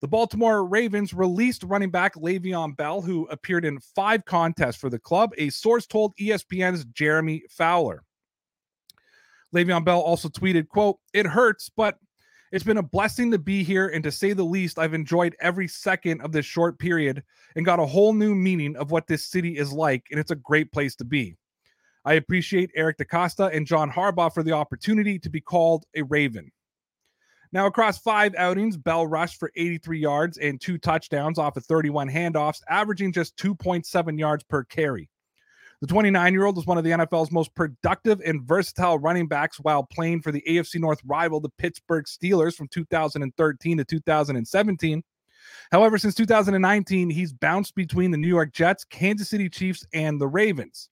the 0.02 0.08
Baltimore 0.08 0.66
Ravens 0.66 1.14
released 1.14 1.64
running 1.64 1.92
back 1.92 2.16
Le'Veon 2.16 2.76
Bell, 2.76 3.02
who 3.02 3.28
appeared 3.28 3.66
in 3.66 3.80
five 3.96 4.26
contests 4.26 4.78
for 4.78 4.90
the 4.90 4.98
club, 5.00 5.32
a 5.38 5.50
source 5.50 5.86
told 5.86 6.16
ESPN's 6.18 6.86
Jeremy 6.86 7.44
Fowler. 7.50 8.04
Le'Veon 9.54 9.86
Bell 9.86 10.00
also 10.00 10.28
tweeted, 10.28 10.68
quote, 10.70 10.98
it 11.14 11.28
hurts, 11.28 11.70
but 11.76 11.98
it's 12.52 12.64
been 12.64 12.78
a 12.78 12.84
blessing 12.84 13.30
to 13.32 13.38
be 13.38 13.64
here. 13.64 13.90
And 13.90 14.04
to 14.04 14.12
say 14.12 14.34
the 14.34 14.44
least, 14.44 14.80
I've 14.80 14.94
enjoyed 14.94 15.36
every 15.40 15.68
second 15.68 16.22
of 16.22 16.32
this 16.32 16.46
short 16.46 16.80
period 16.80 17.24
and 17.56 17.66
got 17.66 17.80
a 17.80 17.86
whole 17.86 18.14
new 18.14 18.34
meaning 18.34 18.76
of 18.78 18.92
what 18.92 19.08
this 19.08 19.28
city 19.28 19.58
is 19.58 19.72
like. 19.72 20.06
And 20.10 20.20
it's 20.20 20.32
a 20.32 20.36
great 20.36 20.72
place 20.72 20.96
to 20.96 21.06
be. 21.06 21.38
I 22.06 22.14
appreciate 22.14 22.72
Eric 22.76 22.98
DeCosta 22.98 23.56
and 23.56 23.68
John 23.68 23.92
Harbaugh 23.92 24.34
for 24.34 24.42
the 24.42 24.54
opportunity 24.54 25.20
to 25.20 25.30
be 25.30 25.40
called 25.40 25.86
a 25.96 26.02
Raven. 26.02 26.52
Now, 27.54 27.66
across 27.66 27.98
five 27.98 28.34
outings, 28.36 28.78
Bell 28.78 29.06
rushed 29.06 29.38
for 29.38 29.52
83 29.56 30.00
yards 30.00 30.38
and 30.38 30.60
two 30.60 30.78
touchdowns 30.78 31.38
off 31.38 31.58
of 31.58 31.66
31 31.66 32.10
handoffs, 32.10 32.62
averaging 32.70 33.12
just 33.12 33.36
2.7 33.38 34.18
yards 34.18 34.44
per 34.44 34.64
carry. 34.64 35.10
The 35.82 35.88
29 35.88 36.34
year 36.34 36.46
old 36.46 36.56
was 36.56 36.68
one 36.68 36.78
of 36.78 36.84
the 36.84 36.92
NFL's 36.92 37.32
most 37.32 37.54
productive 37.56 38.22
and 38.22 38.44
versatile 38.44 39.00
running 39.00 39.28
backs 39.28 39.60
while 39.60 39.84
playing 39.84 40.22
for 40.22 40.32
the 40.32 40.44
AFC 40.48 40.80
North 40.80 41.02
rival, 41.04 41.40
the 41.40 41.50
Pittsburgh 41.50 42.06
Steelers, 42.06 42.56
from 42.56 42.68
2013 42.68 43.78
to 43.78 43.84
2017. 43.84 45.04
However, 45.72 45.98
since 45.98 46.14
2019, 46.16 47.10
he's 47.10 47.34
bounced 47.34 47.76
between 47.76 48.12
the 48.12 48.18
New 48.18 48.28
York 48.28 48.54
Jets, 48.54 48.84
Kansas 48.86 49.30
City 49.30 49.50
Chiefs, 49.50 49.86
and 49.94 50.22
the 50.22 50.28
Ravens. 50.28 50.90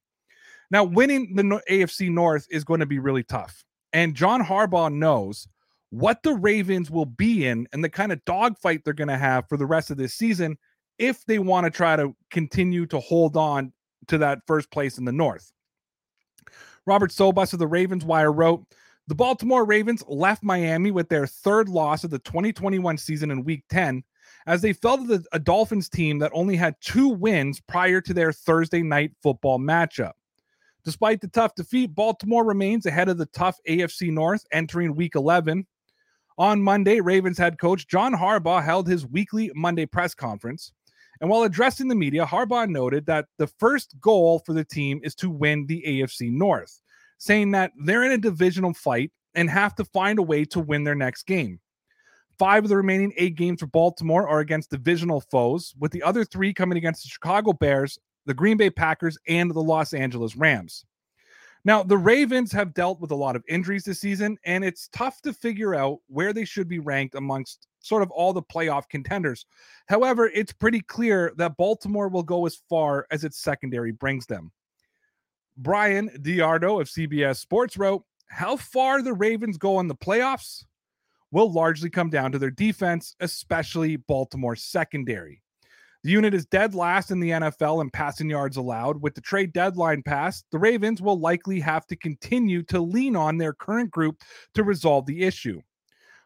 Now, 0.71 0.83
winning 0.83 1.35
the 1.35 1.61
AFC 1.69 2.09
North 2.09 2.47
is 2.49 2.63
going 2.63 2.79
to 2.79 2.85
be 2.85 2.99
really 2.99 3.23
tough. 3.23 3.63
And 3.93 4.15
John 4.15 4.43
Harbaugh 4.43 4.93
knows 4.93 5.47
what 5.91 6.21
the 6.23 6.33
Ravens 6.33 6.91
will 6.91 7.05
be 7.05 7.47
in 7.47 7.67
and 7.73 7.83
the 7.83 7.89
kind 7.89 8.11
of 8.11 8.23
dogfight 8.25 8.83
they're 8.83 8.93
going 8.93 9.07
to 9.07 9.17
have 9.17 9.47
for 9.49 9.57
the 9.57 9.65
rest 9.65 9.89
of 9.89 9.97
this 9.97 10.13
season 10.13 10.57
if 10.97 11.25
they 11.25 11.39
want 11.39 11.65
to 11.65 11.71
try 11.71 11.95
to 11.95 12.15
continue 12.29 12.85
to 12.87 12.99
hold 12.99 13.37
on 13.37 13.73
to 14.07 14.17
that 14.19 14.39
first 14.45 14.69
place 14.71 14.97
in 14.97 15.05
the 15.05 15.11
North. 15.11 15.51
Robert 16.85 17.11
Sobus 17.11 17.53
of 17.53 17.59
the 17.59 17.67
Ravens 17.67 18.05
Wire 18.05 18.31
wrote, 18.31 18.65
the 19.07 19.15
Baltimore 19.15 19.65
Ravens 19.65 20.03
left 20.07 20.43
Miami 20.43 20.91
with 20.91 21.09
their 21.09 21.25
third 21.25 21.67
loss 21.67 22.03
of 22.03 22.11
the 22.11 22.19
2021 22.19 22.97
season 22.97 23.31
in 23.31 23.43
week 23.43 23.63
10 23.69 24.03
as 24.45 24.61
they 24.61 24.73
fell 24.73 24.97
to 24.97 25.05
the, 25.05 25.25
a 25.31 25.39
Dolphins 25.39 25.89
team 25.89 26.19
that 26.19 26.31
only 26.33 26.55
had 26.55 26.75
two 26.79 27.09
wins 27.09 27.59
prior 27.61 28.01
to 28.01 28.13
their 28.13 28.31
Thursday 28.31 28.83
night 28.83 29.11
football 29.23 29.57
matchup. 29.57 30.11
Despite 30.83 31.21
the 31.21 31.27
tough 31.27 31.55
defeat, 31.55 31.95
Baltimore 31.95 32.45
remains 32.45 32.85
ahead 32.85 33.09
of 33.09 33.17
the 33.17 33.25
tough 33.27 33.57
AFC 33.67 34.11
North 34.11 34.45
entering 34.51 34.95
week 34.95 35.15
11 35.15 35.65
on 36.39 36.61
Monday, 36.63 37.01
Ravens 37.01 37.37
head 37.37 37.59
coach 37.59 37.85
John 37.87 38.13
Harbaugh 38.13 38.63
held 38.63 38.87
his 38.87 39.05
weekly 39.05 39.51
Monday 39.53 39.85
press 39.85 40.15
conference. 40.15 40.71
And 41.19 41.29
while 41.29 41.43
addressing 41.43 41.89
the 41.89 41.95
media, 41.95 42.25
Harbaugh 42.25 42.69
noted 42.69 43.05
that 43.07 43.25
the 43.37 43.47
first 43.47 43.99
goal 43.99 44.39
for 44.45 44.53
the 44.53 44.63
team 44.63 45.01
is 45.03 45.13
to 45.15 45.29
win 45.29 45.65
the 45.65 45.83
AFC 45.85 46.31
North, 46.31 46.81
saying 47.17 47.51
that 47.51 47.73
they're 47.83 48.05
in 48.05 48.13
a 48.13 48.17
divisional 48.17 48.73
fight 48.73 49.11
and 49.35 49.49
have 49.49 49.75
to 49.75 49.83
find 49.83 50.17
a 50.17 50.23
way 50.23 50.45
to 50.45 50.61
win 50.61 50.85
their 50.85 50.95
next 50.95 51.23
game. 51.23 51.59
Five 52.39 52.63
of 52.63 52.69
the 52.69 52.77
remaining 52.77 53.11
eight 53.17 53.35
games 53.35 53.59
for 53.59 53.67
Baltimore 53.67 54.25
are 54.25 54.39
against 54.39 54.71
divisional 54.71 55.19
foes, 55.19 55.75
with 55.77 55.91
the 55.91 56.03
other 56.03 56.23
three 56.23 56.53
coming 56.53 56.77
against 56.77 57.03
the 57.03 57.09
Chicago 57.09 57.51
Bears, 57.51 57.99
the 58.25 58.33
Green 58.33 58.55
Bay 58.55 58.69
Packers, 58.69 59.17
and 59.27 59.51
the 59.51 59.59
Los 59.59 59.93
Angeles 59.93 60.37
Rams. 60.37 60.85
Now, 61.65 61.83
the 61.83 61.97
Ravens 61.97 62.51
have 62.53 62.73
dealt 62.73 63.01
with 63.01 63.11
a 63.11 63.15
lot 63.15 63.35
of 63.35 63.43
injuries 63.47 63.83
this 63.83 63.99
season, 63.99 64.37
and 64.45 64.63
it's 64.63 64.87
tough 64.89 65.21
to 65.23 65.33
figure 65.33 65.75
out 65.75 65.99
where 66.07 66.31
they 66.31 66.45
should 66.45 66.69
be 66.69 66.79
ranked 66.79 67.15
amongst 67.15 67.67
sort 67.81 68.01
of 68.01 68.11
all 68.11 68.33
the 68.33 68.41
playoff 68.41 68.87
contenders. 68.89 69.45
However, 69.87 70.27
it's 70.27 70.53
pretty 70.53 70.81
clear 70.81 71.33
that 71.37 71.57
Baltimore 71.57 72.07
will 72.07 72.23
go 72.23 72.45
as 72.45 72.61
far 72.69 73.07
as 73.11 73.23
its 73.23 73.37
secondary 73.37 73.91
brings 73.91 74.25
them. 74.25 74.51
Bryan 75.57 76.09
DeArdo 76.19 76.81
of 76.81 76.87
CBS 76.87 77.37
Sports 77.37 77.77
wrote, 77.77 78.03
How 78.27 78.55
far 78.55 79.01
the 79.01 79.13
Ravens 79.13 79.57
go 79.57 79.81
in 79.81 79.87
the 79.87 79.95
playoffs 79.95 80.63
will 81.31 81.51
largely 81.51 81.89
come 81.89 82.09
down 82.09 82.31
to 82.31 82.39
their 82.39 82.51
defense, 82.51 83.15
especially 83.19 83.97
Baltimore's 83.97 84.63
secondary. 84.63 85.41
The 86.03 86.11
unit 86.11 86.33
is 86.33 86.45
dead 86.45 86.75
last 86.75 87.11
in 87.11 87.19
the 87.19 87.31
NFL 87.31 87.81
in 87.81 87.89
passing 87.89 88.29
yards 88.29 88.55
allowed. 88.55 89.01
With 89.01 89.15
the 89.15 89.21
trade 89.21 89.51
deadline 89.51 90.01
passed, 90.01 90.45
the 90.49 90.59
Ravens 90.59 91.01
will 91.01 91.19
likely 91.19 91.59
have 91.59 91.85
to 91.87 91.95
continue 91.97 92.63
to 92.63 92.79
lean 92.79 93.17
on 93.17 93.37
their 93.37 93.53
current 93.53 93.91
group 93.91 94.21
to 94.53 94.63
resolve 94.63 95.05
the 95.05 95.23
issue. 95.23 95.61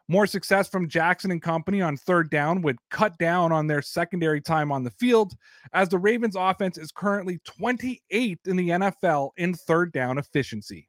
More 0.06 0.26
success 0.26 0.68
from 0.68 0.88
Jackson 0.88 1.30
and 1.30 1.42
company 1.42 1.80
on 1.80 1.96
third 1.96 2.30
down 2.30 2.62
would 2.62 2.76
cut 2.90 3.18
down 3.18 3.52
on 3.52 3.66
their 3.66 3.82
secondary 3.82 4.40
time 4.40 4.70
on 4.70 4.84
the 4.84 4.90
field, 4.90 5.32
as 5.72 5.88
the 5.88 5.98
Ravens 5.98 6.36
offense 6.36 6.78
is 6.78 6.92
currently 6.92 7.40
28th 7.60 8.46
in 8.46 8.56
the 8.56 8.68
NFL 8.68 9.30
in 9.38 9.54
third 9.54 9.92
down 9.92 10.18
efficiency. 10.18 10.88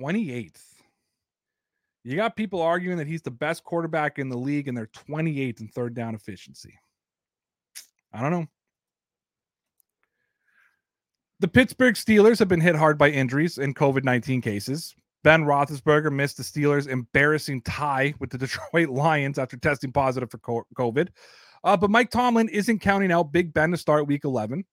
28th. 0.00 0.73
You 2.04 2.16
got 2.16 2.36
people 2.36 2.60
arguing 2.60 2.98
that 2.98 3.06
he's 3.06 3.22
the 3.22 3.30
best 3.30 3.64
quarterback 3.64 4.18
in 4.18 4.28
the 4.28 4.36
league 4.36 4.68
and 4.68 4.76
they're 4.76 4.88
28th 4.88 5.60
in 5.60 5.68
third 5.68 5.94
down 5.94 6.14
efficiency. 6.14 6.78
I 8.12 8.20
don't 8.20 8.30
know. 8.30 8.46
The 11.40 11.48
Pittsburgh 11.48 11.94
Steelers 11.94 12.38
have 12.38 12.48
been 12.48 12.60
hit 12.60 12.76
hard 12.76 12.98
by 12.98 13.10
injuries 13.10 13.58
and 13.58 13.74
COVID 13.74 14.04
19 14.04 14.40
cases. 14.42 14.94
Ben 15.24 15.44
Roethlisberger 15.44 16.12
missed 16.12 16.36
the 16.36 16.42
Steelers' 16.42 16.86
embarrassing 16.86 17.62
tie 17.62 18.14
with 18.20 18.30
the 18.30 18.38
Detroit 18.46 18.90
Lions 18.90 19.38
after 19.38 19.56
testing 19.56 19.90
positive 19.90 20.30
for 20.30 20.64
COVID. 20.76 21.08
Uh, 21.64 21.76
but 21.76 21.90
Mike 21.90 22.10
Tomlin 22.10 22.50
isn't 22.50 22.80
counting 22.80 23.10
out 23.10 23.32
Big 23.32 23.54
Ben 23.54 23.70
to 23.70 23.76
start 23.78 24.06
week 24.06 24.24
11. 24.24 24.64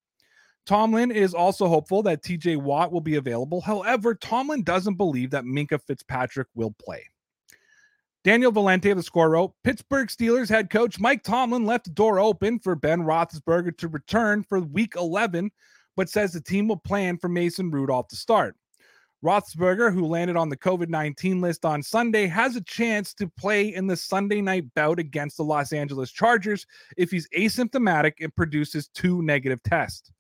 Tomlin 0.66 1.10
is 1.10 1.34
also 1.34 1.68
hopeful 1.68 2.04
that 2.04 2.22
TJ 2.22 2.58
Watt 2.58 2.92
will 2.92 3.02
be 3.02 3.16
available. 3.16 3.62
However, 3.62 4.14
Tomlin 4.14 4.64
doesn't 4.64 4.96
believe 4.96 5.32
that 5.32 5.46
Minkah 5.46 5.82
Fitzpatrick 5.82 6.48
will 6.54 6.72
play. 6.72 7.04
Daniel 8.24 8.52
Valente 8.52 8.92
of 8.92 8.98
the 8.98 9.04
score 9.04 9.32
wrote 9.32 9.54
Pittsburgh 9.64 10.08
Steelers 10.08 10.48
head 10.48 10.70
coach 10.70 11.00
Mike 11.00 11.24
Tomlin 11.24 11.66
left 11.66 11.86
the 11.86 11.92
door 11.92 12.20
open 12.20 12.60
for 12.60 12.76
Ben 12.76 13.02
Roethlisberger 13.02 13.76
to 13.78 13.88
return 13.88 14.44
for 14.44 14.60
week 14.60 14.94
11, 14.96 15.50
but 15.96 16.08
says 16.08 16.32
the 16.32 16.40
team 16.40 16.68
will 16.68 16.78
plan 16.78 17.18
for 17.18 17.30
Mason 17.30 17.72
Rudolph 17.72 18.10
to 18.10 18.16
start. 18.16 18.56
Roethlisberger, 19.26 19.92
who 19.92 20.06
landed 20.06 20.36
on 20.36 20.50
the 20.50 20.58
COVID 20.58 20.88
19 20.88 21.42
list 21.42 21.66
on 21.66 21.82
Sunday, 21.82 22.28
has 22.28 22.56
a 22.56 22.62
chance 22.62 23.16
to 23.16 23.28
play 23.28 23.74
in 23.74 23.88
the 23.88 23.98
Sunday 23.98 24.42
night 24.42 24.72
bout 24.76 25.00
against 25.00 25.38
the 25.38 25.44
Los 25.44 25.74
Angeles 25.74 26.12
Chargers 26.12 26.68
if 26.98 27.10
he's 27.10 27.28
asymptomatic 27.30 28.14
and 28.22 28.36
produces 28.36 28.88
two 28.90 29.24
negative 29.24 29.62
tests. 29.64 30.12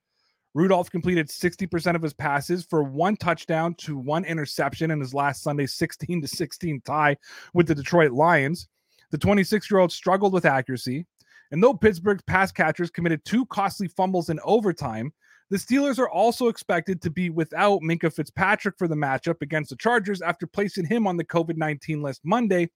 Rudolph 0.53 0.91
completed 0.91 1.27
60% 1.27 1.95
of 1.95 2.01
his 2.01 2.13
passes 2.13 2.65
for 2.65 2.83
one 2.83 3.15
touchdown 3.15 3.73
to 3.75 3.97
one 3.97 4.25
interception 4.25 4.91
in 4.91 4.99
his 4.99 5.13
last 5.13 5.43
Sunday's 5.43 5.73
16 5.73 6.21
to 6.21 6.27
16 6.27 6.81
tie 6.81 7.15
with 7.53 7.67
the 7.67 7.75
Detroit 7.75 8.11
Lions. 8.11 8.67
The 9.11 9.17
26 9.17 9.71
year 9.71 9.79
old 9.79 9.91
struggled 9.91 10.33
with 10.33 10.45
accuracy. 10.45 11.05
And 11.51 11.63
though 11.63 11.73
Pittsburgh's 11.73 12.23
pass 12.23 12.51
catchers 12.51 12.89
committed 12.89 13.23
two 13.23 13.45
costly 13.47 13.87
fumbles 13.87 14.29
in 14.29 14.39
overtime, 14.43 15.13
the 15.49 15.57
Steelers 15.57 15.99
are 15.99 16.09
also 16.09 16.47
expected 16.47 17.01
to 17.01 17.09
be 17.09 17.29
without 17.29 17.81
Minkah 17.81 18.13
Fitzpatrick 18.13 18.77
for 18.77 18.87
the 18.87 18.95
matchup 18.95 19.41
against 19.41 19.69
the 19.69 19.75
Chargers 19.75 20.21
after 20.21 20.47
placing 20.47 20.85
him 20.85 21.07
on 21.07 21.17
the 21.17 21.25
COVID 21.25 21.57
19 21.57 22.01
list 22.01 22.21
Monday. 22.23 22.69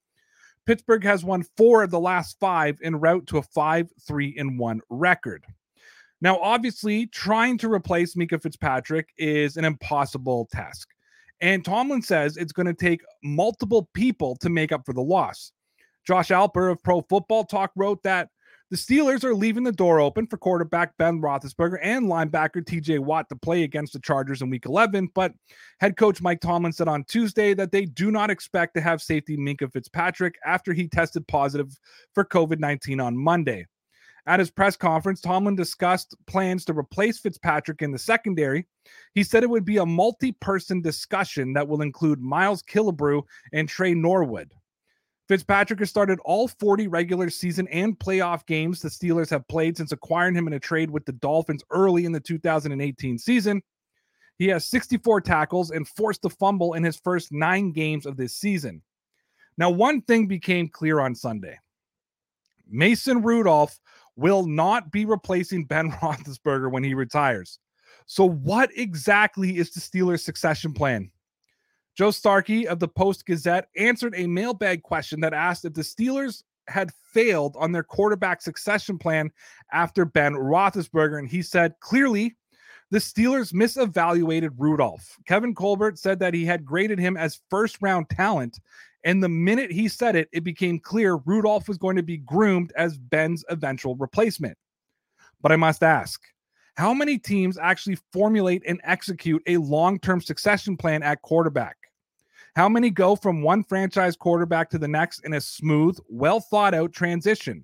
Pittsburgh 0.66 1.04
has 1.04 1.24
won 1.24 1.46
four 1.56 1.84
of 1.84 1.92
the 1.92 2.00
last 2.00 2.38
five 2.40 2.78
en 2.84 3.00
route 3.00 3.28
to 3.28 3.38
a 3.38 3.44
5 3.44 3.90
3 4.06 4.36
1 4.38 4.82
record. 4.90 5.46
Now, 6.22 6.40
obviously, 6.40 7.08
trying 7.08 7.58
to 7.60 7.72
replace 7.72 8.16
Minkah 8.16 8.42
Fitzpatrick 8.42 9.10
is 9.18 9.58
an 9.58 9.66
impossible 9.66 10.48
task. 10.52 10.90
And 11.42 11.64
Tomlin 11.64 12.02
says 12.02 12.38
it's 12.38 12.54
going 12.54 12.68
to 12.68 12.74
take 12.74 13.02
multiple 13.24 13.90
people 13.94 14.36
to 14.38 14.50
make 14.50 14.72
up 14.72 14.86
for 14.86 14.94
the 14.94 15.02
loss. 15.02 15.52
Josh 16.08 16.30
Alper 16.30 16.72
of 16.72 16.82
Pro 16.84 17.02
Football 17.02 17.44
Talk 17.44 17.72
wrote 17.76 18.02
that 18.04 18.30
the 18.72 18.78
Steelers 18.78 19.24
are 19.24 19.36
leaving 19.36 19.64
the 19.64 19.72
door 19.72 20.00
open 20.00 20.26
for 20.26 20.38
quarterback 20.38 20.98
Ben 20.98 21.22
Roethlisberger 21.22 21.78
and 21.84 22.08
linebacker 22.08 22.64
TJ 22.64 23.00
Watt 23.00 23.30
to 23.30 23.36
play 23.36 23.64
against 23.64 23.94
the 23.94 24.00
Chargers 24.00 24.42
in 24.42 24.50
Week 24.50 24.66
11. 24.66 25.10
But 25.14 25.34
head 25.80 25.98
coach 25.98 26.22
Mike 26.22 26.42
Tomlin 26.42 26.74
said 26.74 26.88
on 26.88 27.04
Tuesday 27.04 27.54
that 27.54 27.72
they 27.72 27.86
do 27.86 28.10
not 28.10 28.32
expect 28.32 28.74
to 28.76 28.82
have 28.82 29.02
safety 29.02 29.38
Minkah 29.38 29.72
Fitzpatrick 29.72 30.36
after 30.46 30.74
he 30.74 30.88
tested 30.88 31.28
positive 31.28 31.78
for 32.16 32.26
COVID 32.26 32.60
19 32.60 33.00
on 33.00 33.16
Monday. 33.16 33.68
At 34.28 34.40
his 34.40 34.50
press 34.50 34.76
conference, 34.76 35.22
Tomlin 35.22 35.56
discussed 35.56 36.16
plans 36.26 36.66
to 36.66 36.78
replace 36.78 37.20
Fitzpatrick 37.20 37.84
in 37.84 37.92
the 37.92 38.00
secondary. 38.00 38.66
He 39.14 39.24
said 39.24 39.44
it 39.44 39.50
would 39.50 39.66
be 39.66 39.78
a 39.78 39.86
multi 39.86 40.32
person 40.32 40.82
discussion 40.82 41.54
that 41.54 41.68
will 41.68 41.82
include 41.82 42.20
Miles 42.20 42.64
Killebrew 42.64 43.22
and 43.54 43.70
Tre 43.70 43.94
Norwood. 43.94 44.52
Fitzpatrick 45.28 45.80
has 45.80 45.90
started 45.90 46.20
all 46.24 46.48
40 46.48 46.88
regular 46.88 47.30
season 47.30 47.68
and 47.70 47.98
playoff 47.98 48.46
games 48.46 48.82
the 48.82 48.90
Steelers 48.90 49.30
have 49.30 49.48
played 49.48 49.76
since 49.76 49.92
acquiring 49.92 50.36
him 50.36 50.48
in 50.48 50.54
a 50.54 50.60
trade 50.60 50.90
with 50.90 51.06
the 51.06 51.14
Dolphins 51.14 51.64
early 51.72 52.06
in 52.06 52.12
the 52.12 52.20
2018 52.20 53.18
season. 53.18 53.62
He 54.38 54.48
has 54.48 54.66
64 54.66 55.22
tackles 55.22 55.72
and 55.72 55.88
forced 55.88 56.26
a 56.26 56.30
fumble 56.30 56.74
in 56.74 56.84
his 56.84 56.98
first 56.98 57.32
nine 57.32 57.72
games 57.72 58.06
of 58.06 58.18
this 58.18 58.36
season. 58.36 58.82
Now, 59.58 59.70
one 59.70 60.02
thing 60.02 60.28
became 60.28 60.68
clear 60.68 61.00
on 61.00 61.16
Sunday 61.16 61.58
Mason 62.68 63.22
Rudolph 63.22 63.80
will 64.16 64.46
not 64.46 64.92
be 64.92 65.06
replacing 65.06 65.66
Ben 65.66 65.92
Roethlisberger 66.02 66.72
when 66.72 66.84
he 66.84 66.94
retires. 66.94 67.60
So, 68.06 68.28
what 68.28 68.70
exactly 68.78 69.58
is 69.58 69.72
the 69.72 69.80
Steelers' 69.80 70.22
succession 70.22 70.74
plan? 70.74 71.12
Joe 71.96 72.12
Starkey 72.12 72.68
of 72.68 72.80
the 72.80 72.88
Post 72.88 73.26
Gazette 73.26 73.70
answered 73.78 74.14
a 74.18 74.28
mailbag 74.28 74.84
question 74.84 75.22
that 75.22 75.34
asked 75.34 75.66
if 75.66 75.74
the 75.74 75.82
Steelers 75.82 76.44
had 76.68 76.92
failed 77.14 77.56
on 77.58 77.72
their 77.72 77.84
quarterback 77.84 78.42
succession 78.42 78.98
plan 78.98 79.32
after 79.72 80.04
Ben 80.04 80.34
Roethlisberger, 80.34 81.20
and 81.20 81.30
he 81.30 81.42
said 81.42 81.74
clearly 81.80 82.36
the 82.92 82.98
Steelers 83.00 83.54
misevaluated 83.54 84.52
Rudolph. 84.58 85.18
Kevin 85.26 85.56
Colbert 85.56 85.98
said 85.98 86.20
that 86.20 86.34
he 86.34 86.46
had 86.46 86.66
graded 86.66 87.00
him 87.00 87.18
as 87.18 87.42
first 87.50 87.78
round 87.82 88.10
talent 88.10 88.60
and 89.06 89.24
the 89.24 89.30
minute 89.30 89.72
he 89.72 89.88
said 89.88 90.16
it, 90.16 90.28
it 90.34 90.44
became 90.44 90.80
clear 90.80 91.18
Rudolph 91.26 91.68
was 91.68 91.78
going 91.78 91.96
to 91.96 92.04
be 92.04 92.18
groomed 92.18 92.74
as 92.76 92.98
Ben's 92.98 93.46
eventual 93.50 93.96
replacement. 93.96 94.58
But 95.42 95.52
I 95.52 95.56
must 95.56 95.84
ask, 95.84 96.22
how 96.76 96.92
many 96.94 97.20
teams 97.20 97.58
actually 97.58 98.00
formulate 98.12 98.64
and 98.68 98.82
execute 98.84 99.44
a 99.46 99.58
long 99.58 100.00
term 100.00 100.22
succession 100.22 100.76
plan 100.76 101.04
at 101.04 101.22
quarterback? 101.22 101.78
How 102.56 102.68
many 102.68 102.90
go 102.90 103.16
from 103.16 103.44
one 103.44 103.64
franchise 103.64 104.16
quarterback 104.16 104.70
to 104.72 104.80
the 104.80 104.88
next 104.88 105.20
in 105.20 105.34
a 105.34 105.42
smooth, 105.42 106.00
well 106.10 106.40
thought 106.40 106.74
out 106.74 106.92
transition? 106.92 107.64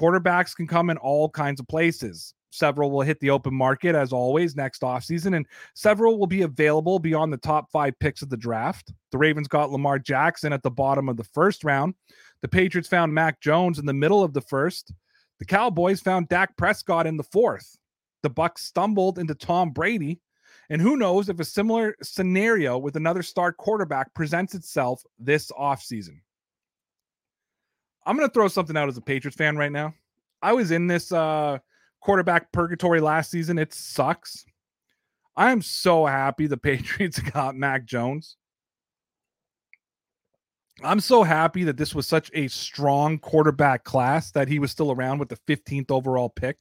Quarterbacks 0.00 0.56
can 0.56 0.66
come 0.66 0.90
in 0.90 0.96
all 0.96 1.28
kinds 1.28 1.60
of 1.60 1.68
places. 1.68 2.34
Several 2.56 2.90
will 2.90 3.02
hit 3.02 3.20
the 3.20 3.30
open 3.30 3.54
market 3.54 3.94
as 3.94 4.12
always 4.12 4.56
next 4.56 4.80
offseason, 4.80 5.36
and 5.36 5.46
several 5.74 6.18
will 6.18 6.26
be 6.26 6.42
available 6.42 6.98
beyond 6.98 7.30
the 7.32 7.36
top 7.36 7.70
five 7.70 7.98
picks 7.98 8.22
of 8.22 8.30
the 8.30 8.36
draft. 8.36 8.94
The 9.12 9.18
Ravens 9.18 9.46
got 9.46 9.70
Lamar 9.70 9.98
Jackson 9.98 10.54
at 10.54 10.62
the 10.62 10.70
bottom 10.70 11.08
of 11.10 11.18
the 11.18 11.24
first 11.24 11.64
round. 11.64 11.94
The 12.40 12.48
Patriots 12.48 12.88
found 12.88 13.12
Mac 13.12 13.40
Jones 13.42 13.78
in 13.78 13.84
the 13.84 13.92
middle 13.92 14.22
of 14.22 14.32
the 14.32 14.40
first. 14.40 14.92
The 15.38 15.44
Cowboys 15.44 16.00
found 16.00 16.30
Dak 16.30 16.56
Prescott 16.56 17.06
in 17.06 17.18
the 17.18 17.24
fourth. 17.24 17.76
The 18.22 18.30
Bucs 18.30 18.60
stumbled 18.60 19.18
into 19.18 19.34
Tom 19.34 19.70
Brady. 19.70 20.18
And 20.70 20.80
who 20.80 20.96
knows 20.96 21.28
if 21.28 21.38
a 21.38 21.44
similar 21.44 21.94
scenario 22.02 22.78
with 22.78 22.96
another 22.96 23.22
star 23.22 23.52
quarterback 23.52 24.12
presents 24.14 24.54
itself 24.54 25.04
this 25.18 25.52
offseason. 25.52 26.20
I'm 28.06 28.16
going 28.16 28.28
to 28.28 28.32
throw 28.32 28.48
something 28.48 28.76
out 28.76 28.88
as 28.88 28.96
a 28.96 29.02
Patriots 29.02 29.36
fan 29.36 29.56
right 29.56 29.70
now. 29.70 29.94
I 30.42 30.54
was 30.54 30.70
in 30.70 30.86
this 30.86 31.12
uh, 31.12 31.58
quarterback 32.06 32.52
purgatory 32.52 33.00
last 33.00 33.32
season. 33.32 33.58
It 33.58 33.74
sucks. 33.74 34.46
I 35.36 35.50
am 35.50 35.60
so 35.60 36.06
happy 36.06 36.46
the 36.46 36.56
Patriots 36.56 37.18
got 37.18 37.56
Mac 37.56 37.84
Jones. 37.84 38.36
I'm 40.84 41.00
so 41.00 41.24
happy 41.24 41.64
that 41.64 41.76
this 41.76 41.96
was 41.96 42.06
such 42.06 42.30
a 42.32 42.46
strong 42.46 43.18
quarterback 43.18 43.82
class 43.82 44.30
that 44.32 44.46
he 44.46 44.60
was 44.60 44.70
still 44.70 44.92
around 44.92 45.18
with 45.18 45.30
the 45.30 45.38
15th 45.48 45.90
overall 45.90 46.28
pick. 46.28 46.58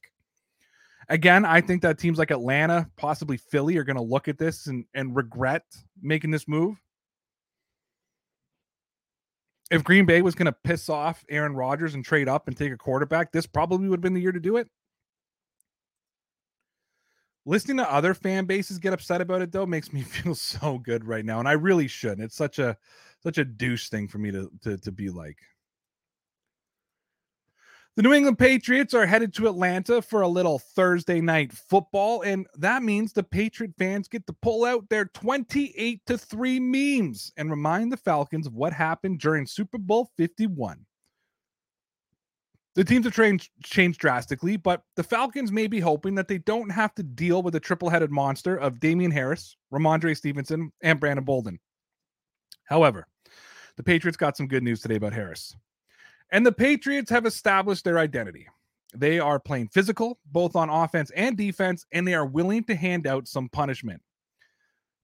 Again, 1.09 1.45
I 1.45 1.61
think 1.61 1.83
that 1.83 1.99
teams 1.99 2.17
like 2.17 2.31
Atlanta, 2.31 2.89
possibly 2.95 3.37
Philly, 3.37 3.77
are 3.77 3.83
going 3.83 3.97
to 3.97 4.01
look 4.01 4.27
at 4.27 4.39
this 4.39 4.65
and, 4.65 4.85
and 4.95 5.15
regret 5.15 5.63
making 6.01 6.31
this 6.31 6.47
move. 6.47 6.75
If 9.69 9.83
Green 9.83 10.05
Bay 10.05 10.23
was 10.23 10.33
going 10.33 10.47
to 10.47 10.57
piss 10.63 10.89
off 10.89 11.23
Aaron 11.29 11.53
Rodgers 11.53 11.93
and 11.93 12.03
trade 12.03 12.27
up 12.27 12.47
and 12.47 12.57
take 12.57 12.71
a 12.71 12.77
quarterback, 12.77 13.31
this 13.31 13.45
probably 13.45 13.89
would 13.89 13.97
have 13.97 14.01
been 14.01 14.15
the 14.15 14.21
year 14.21 14.31
to 14.31 14.39
do 14.39 14.57
it. 14.57 14.69
Listening 17.47 17.77
to 17.77 17.91
other 17.91 18.15
fan 18.15 18.45
bases 18.45 18.79
get 18.79 18.93
upset 18.93 19.21
about 19.21 19.41
it 19.41 19.51
though 19.51 19.65
makes 19.65 19.93
me 19.93 20.01
feel 20.03 20.35
so 20.35 20.79
good 20.79 21.05
right 21.05 21.25
now, 21.25 21.39
and 21.39 21.47
I 21.47 21.53
really 21.53 21.87
shouldn't. 21.87 22.21
It's 22.21 22.35
such 22.35 22.59
a 22.59 22.77
such 23.21 23.37
a 23.37 23.45
douche 23.45 23.89
thing 23.89 24.07
for 24.07 24.17
me 24.17 24.31
to 24.31 24.51
to, 24.63 24.77
to 24.77 24.91
be 24.91 25.09
like. 25.09 25.37
The 27.95 28.03
New 28.03 28.11
England 28.11 28.37
Patriots 28.37 28.93
are 28.93 29.05
headed 29.05 29.33
to 29.35 29.47
Atlanta 29.47 30.01
for 30.01 30.21
a 30.21 30.27
little 30.27 30.59
Thursday 30.59 31.21
night 31.21 31.53
football, 31.53 32.23
and 32.23 32.45
that 32.57 32.83
means 32.83 33.13
the 33.13 33.23
Patriot 33.23 33.71
fans 33.77 34.09
get 34.09 34.27
to 34.27 34.33
pull 34.33 34.65
out 34.65 34.89
their 34.89 35.05
28 35.05 36.05
to 36.05 36.17
3 36.17 36.59
memes 36.59 37.31
and 37.37 37.49
remind 37.49 37.93
the 37.93 37.97
Falcons 37.97 38.47
of 38.47 38.53
what 38.53 38.73
happened 38.73 39.19
during 39.19 39.47
Super 39.47 39.77
Bowl 39.77 40.09
51. 40.17 40.85
The 42.75 42.83
teams 42.83 43.05
have 43.05 43.13
changed, 43.13 43.51
changed 43.63 44.01
drastically, 44.01 44.57
but 44.57 44.83
the 44.97 45.03
Falcons 45.03 45.49
may 45.49 45.67
be 45.67 45.79
hoping 45.79 46.13
that 46.15 46.27
they 46.27 46.39
don't 46.39 46.69
have 46.69 46.93
to 46.95 47.03
deal 47.03 47.41
with 47.41 47.55
a 47.55 47.59
triple 47.59 47.89
headed 47.89 48.11
monster 48.11 48.57
of 48.57 48.81
Damien 48.81 49.11
Harris, 49.11 49.55
Rhamondre 49.73 50.15
Stevenson, 50.15 50.71
and 50.81 50.99
Brandon 50.99 51.23
Bolden. 51.23 51.59
However, 52.65 53.07
the 53.77 53.83
Patriots 53.83 54.17
got 54.17 54.35
some 54.35 54.47
good 54.47 54.63
news 54.63 54.81
today 54.81 54.95
about 54.95 55.13
Harris. 55.13 55.55
And 56.31 56.45
the 56.45 56.51
Patriots 56.51 57.09
have 57.11 57.25
established 57.25 57.85
their 57.85 57.97
identity. 57.97 58.47
They 58.93 59.19
are 59.19 59.39
playing 59.39 59.69
physical, 59.69 60.19
both 60.31 60.55
on 60.55 60.69
offense 60.69 61.11
and 61.15 61.37
defense, 61.37 61.85
and 61.93 62.05
they 62.05 62.13
are 62.13 62.25
willing 62.25 62.63
to 62.65 62.75
hand 62.75 63.07
out 63.07 63.27
some 63.27 63.47
punishment. 63.49 64.01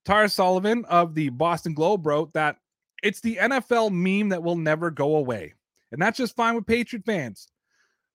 Tara 0.04 0.28
Sullivan 0.28 0.84
of 0.86 1.14
the 1.14 1.30
Boston 1.30 1.74
Globe 1.74 2.06
wrote 2.06 2.34
that 2.34 2.58
it's 3.04 3.22
the 3.22 3.38
NFL 3.38 3.92
meme 3.92 4.30
that 4.30 4.44
will 4.44 4.58
never 4.58 4.90
go 4.92 5.16
away. 5.16 5.54
And 5.92 6.02
that's 6.02 6.18
just 6.18 6.36
fine 6.36 6.56
with 6.56 6.66
Patriot 6.66 7.06
fans. 7.06 7.48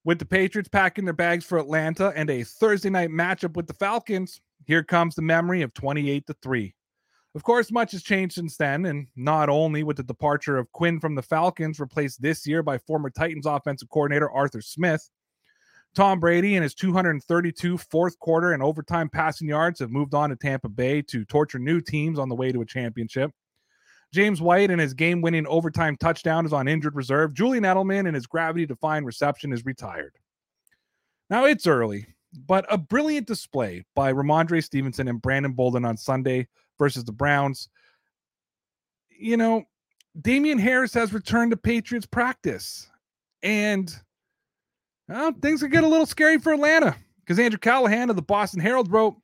With 0.07 0.21
the 0.21 0.25
Patriots 0.25 0.69
packing 0.69 1.05
their 1.05 1.13
bags 1.13 1.45
for 1.45 1.59
Atlanta 1.59 2.13
and 2.15 2.31
a 2.31 2.45
Thursday 2.45 2.91
night 2.91 3.11
matchup 3.11 3.57
with 3.57 3.67
the 3.67 3.75
Falcons, 3.75 4.41
here 4.65 4.85
comes 4.85 5.17
the 5.17 5.23
memory 5.23 5.63
of 5.63 5.75
28 5.75 6.29
to 6.29 6.37
3. 6.41 6.73
Of 7.35 7.43
course, 7.43 7.73
much 7.73 7.91
has 7.91 8.05
changed 8.05 8.37
since 8.37 8.57
then, 8.57 8.87
and 8.87 9.09
not 9.17 9.49
only 9.49 9.83
with 9.83 9.97
the 9.97 10.05
departure 10.05 10.59
of 10.59 10.71
Quinn 10.71 11.01
from 11.01 11.17
the 11.17 11.23
Falcons, 11.23 11.81
replaced 11.81 12.23
this 12.23 12.47
year 12.47 12.63
by 12.63 12.79
former 12.79 13.11
Titans 13.11 13.47
offensive 13.47 13.91
coordinator 13.91 14.31
Arthur 14.31 14.61
Smith. 14.61 15.11
Tom 15.97 16.21
Brady 16.21 16.55
and 16.55 16.63
his 16.63 16.75
232 16.75 17.77
fourth 17.77 18.17
quarter 18.21 18.53
and 18.53 18.63
overtime 18.63 19.09
passing 19.09 19.49
yards 19.49 19.81
have 19.81 19.91
moved 19.91 20.15
on 20.15 20.31
to 20.31 20.37
Tampa 20.37 20.69
Bay 20.69 21.03
to 21.03 21.25
torture 21.25 21.59
new 21.59 21.81
teams 21.81 22.21
on 22.21 22.29
the 22.29 22.37
way 22.37 22.53
to 22.53 22.61
a 22.61 22.67
championship. 22.67 23.33
James 24.13 24.41
White 24.41 24.71
and 24.71 24.81
his 24.81 24.95
game 24.95 25.21
winning 25.21 25.47
overtime 25.47 25.97
touchdown 25.97 26.47
is 26.47 26.53
on 26.53 26.69
injured 26.69 26.95
reserve. 26.95 27.35
Julian 27.35 27.65
Edelman 27.65 28.07
and 28.07 28.15
his 28.15 28.27
gravity 28.27 28.67
defying 28.67 29.05
reception 29.05 29.53
is 29.53 29.65
retired. 29.65 30.15
Now 31.29 31.45
it's 31.45 31.67
early, 31.67 32.07
but 32.47 32.65
a 32.71 32.79
brilliant 32.79 33.27
display 33.27 33.85
by 33.95 34.13
Rhamondre 34.13 34.63
Stevenson 34.63 35.09
and 35.09 35.21
Brandon 35.21 35.53
Bolden 35.53 35.85
on 35.85 35.97
Sunday 35.97 36.47
versus 36.79 37.05
the 37.05 37.13
Browns. 37.13 37.69
You 39.11 39.37
know, 39.37 39.65
Damien 40.21 40.59
Harris 40.59 40.95
has 40.95 41.13
returned 41.13 41.51
to 41.51 41.57
Patriots 41.57 42.07
practice. 42.07 42.89
And 43.43 43.95
well, 45.09 45.33
things 45.41 45.61
could 45.61 45.73
get 45.73 45.85
a 45.85 45.89
little 45.89 46.07
scary 46.07 46.39
for 46.39 46.53
Atlanta 46.53 46.97
because 47.21 47.39
Andrew 47.39 47.59
Callahan 47.59 48.11
of 48.11 48.17
the 48.17 48.23
Boston 48.23 48.61
Herald 48.61 48.91
wrote 48.91 49.17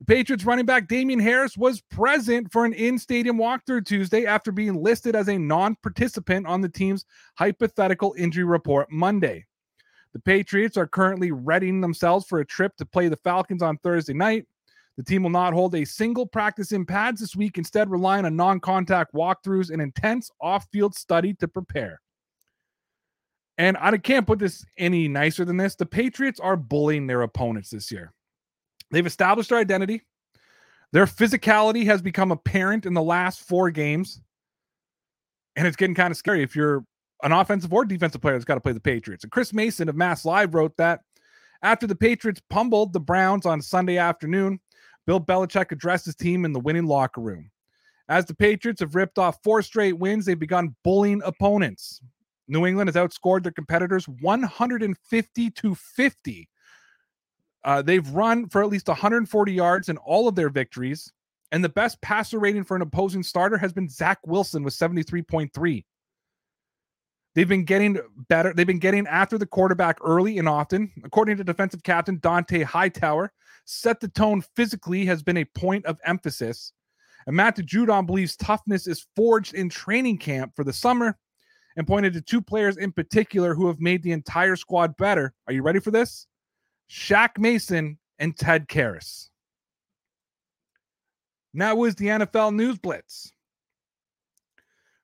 the 0.00 0.04
Patriots 0.06 0.44
running 0.44 0.66
back 0.66 0.88
Damien 0.88 1.20
Harris 1.20 1.56
was 1.56 1.80
present 1.80 2.50
for 2.52 2.64
an 2.64 2.72
in 2.72 2.98
stadium 2.98 3.38
walkthrough 3.38 3.86
Tuesday 3.86 4.26
after 4.26 4.50
being 4.50 4.82
listed 4.82 5.14
as 5.14 5.28
a 5.28 5.38
non 5.38 5.76
participant 5.82 6.46
on 6.46 6.60
the 6.60 6.68
team's 6.68 7.04
hypothetical 7.36 8.14
injury 8.18 8.44
report 8.44 8.90
Monday. 8.90 9.46
The 10.12 10.20
Patriots 10.20 10.76
are 10.76 10.86
currently 10.86 11.32
readying 11.32 11.80
themselves 11.80 12.26
for 12.26 12.40
a 12.40 12.46
trip 12.46 12.76
to 12.76 12.86
play 12.86 13.08
the 13.08 13.16
Falcons 13.16 13.62
on 13.62 13.78
Thursday 13.78 14.14
night. 14.14 14.46
The 14.96 15.02
team 15.02 15.24
will 15.24 15.30
not 15.30 15.52
hold 15.52 15.74
a 15.74 15.84
single 15.84 16.26
practice 16.26 16.70
in 16.70 16.86
pads 16.86 17.20
this 17.20 17.34
week, 17.34 17.58
instead, 17.58 17.90
relying 17.90 18.24
on 18.24 18.36
non 18.36 18.60
contact 18.60 19.12
walkthroughs 19.14 19.70
and 19.70 19.80
intense 19.82 20.30
off 20.40 20.66
field 20.72 20.94
study 20.94 21.34
to 21.34 21.48
prepare. 21.48 22.00
And 23.58 23.76
I 23.80 23.96
can't 23.98 24.26
put 24.26 24.40
this 24.40 24.64
any 24.76 25.06
nicer 25.08 25.44
than 25.44 25.56
this. 25.56 25.76
The 25.76 25.86
Patriots 25.86 26.40
are 26.40 26.56
bullying 26.56 27.06
their 27.06 27.22
opponents 27.22 27.70
this 27.70 27.90
year. 27.90 28.12
They've 28.94 29.04
established 29.04 29.50
their 29.50 29.58
identity. 29.58 30.02
Their 30.92 31.06
physicality 31.06 31.84
has 31.86 32.00
become 32.00 32.30
apparent 32.30 32.86
in 32.86 32.94
the 32.94 33.02
last 33.02 33.40
four 33.40 33.70
games. 33.70 34.20
And 35.56 35.66
it's 35.66 35.76
getting 35.76 35.96
kind 35.96 36.12
of 36.12 36.16
scary 36.16 36.42
if 36.42 36.54
you're 36.54 36.84
an 37.24 37.32
offensive 37.32 37.72
or 37.72 37.84
defensive 37.84 38.20
player 38.20 38.34
that's 38.34 38.44
got 38.44 38.54
to 38.54 38.60
play 38.60 38.72
the 38.72 38.80
Patriots. 38.80 39.24
And 39.24 39.32
Chris 39.32 39.52
Mason 39.52 39.88
of 39.88 39.96
Mass 39.96 40.24
Live 40.24 40.54
wrote 40.54 40.76
that 40.76 41.00
after 41.62 41.86
the 41.86 41.96
Patriots 41.96 42.40
pummeled 42.50 42.92
the 42.92 43.00
Browns 43.00 43.46
on 43.46 43.62
Sunday 43.62 43.98
afternoon, 43.98 44.60
Bill 45.06 45.20
Belichick 45.20 45.72
addressed 45.72 46.04
his 46.04 46.14
team 46.14 46.44
in 46.44 46.52
the 46.52 46.60
winning 46.60 46.86
locker 46.86 47.20
room. 47.20 47.50
As 48.08 48.26
the 48.26 48.34
Patriots 48.34 48.80
have 48.80 48.94
ripped 48.94 49.18
off 49.18 49.42
four 49.42 49.62
straight 49.62 49.98
wins, 49.98 50.26
they've 50.26 50.38
begun 50.38 50.76
bullying 50.84 51.22
opponents. 51.24 52.00
New 52.46 52.66
England 52.66 52.88
has 52.88 52.96
outscored 52.96 53.42
their 53.42 53.50
competitors 53.50 54.06
150 54.20 55.50
to 55.50 55.74
50. 55.74 56.48
Uh, 57.64 57.82
they've 57.82 58.08
run 58.10 58.48
for 58.48 58.62
at 58.62 58.68
least 58.68 58.88
140 58.88 59.52
yards 59.52 59.88
in 59.88 59.96
all 59.98 60.28
of 60.28 60.34
their 60.34 60.50
victories. 60.50 61.10
And 61.52 61.62
the 61.62 61.68
best 61.68 62.00
passer 62.00 62.38
rating 62.38 62.64
for 62.64 62.76
an 62.76 62.82
opposing 62.82 63.22
starter 63.22 63.56
has 63.56 63.72
been 63.72 63.88
Zach 63.88 64.18
Wilson 64.26 64.62
with 64.62 64.74
73.3. 64.74 65.84
They've 67.34 67.48
been 67.48 67.64
getting 67.64 67.98
better. 68.28 68.52
They've 68.52 68.66
been 68.66 68.78
getting 68.78 69.06
after 69.06 69.38
the 69.38 69.46
quarterback 69.46 69.98
early 70.02 70.38
and 70.38 70.48
often. 70.48 70.90
According 71.04 71.36
to 71.38 71.44
defensive 71.44 71.82
captain 71.82 72.18
Dont'a 72.18 72.64
Hightower, 72.64 73.32
set 73.64 74.00
the 74.00 74.08
tone 74.08 74.42
physically 74.54 75.04
has 75.06 75.22
been 75.22 75.38
a 75.38 75.44
point 75.44 75.84
of 75.86 75.98
emphasis. 76.04 76.72
And 77.26 77.34
Matt 77.34 77.56
Judon 77.56 78.06
believes 78.06 78.36
toughness 78.36 78.86
is 78.86 79.06
forged 79.16 79.54
in 79.54 79.68
training 79.68 80.18
camp 80.18 80.52
for 80.54 80.64
the 80.64 80.72
summer 80.72 81.16
and 81.76 81.86
pointed 81.86 82.12
to 82.12 82.20
two 82.20 82.40
players 82.40 82.76
in 82.76 82.92
particular 82.92 83.54
who 83.54 83.66
have 83.66 83.80
made 83.80 84.02
the 84.02 84.12
entire 84.12 84.56
squad 84.56 84.96
better. 84.96 85.32
Are 85.46 85.52
you 85.52 85.62
ready 85.62 85.80
for 85.80 85.90
this? 85.90 86.26
Shaq 86.90 87.38
Mason 87.38 87.98
and 88.18 88.36
Ted 88.36 88.68
Karras. 88.68 89.28
Now 91.52 91.76
was 91.76 91.94
the 91.94 92.06
NFL 92.06 92.54
News 92.54 92.78
Blitz. 92.78 93.32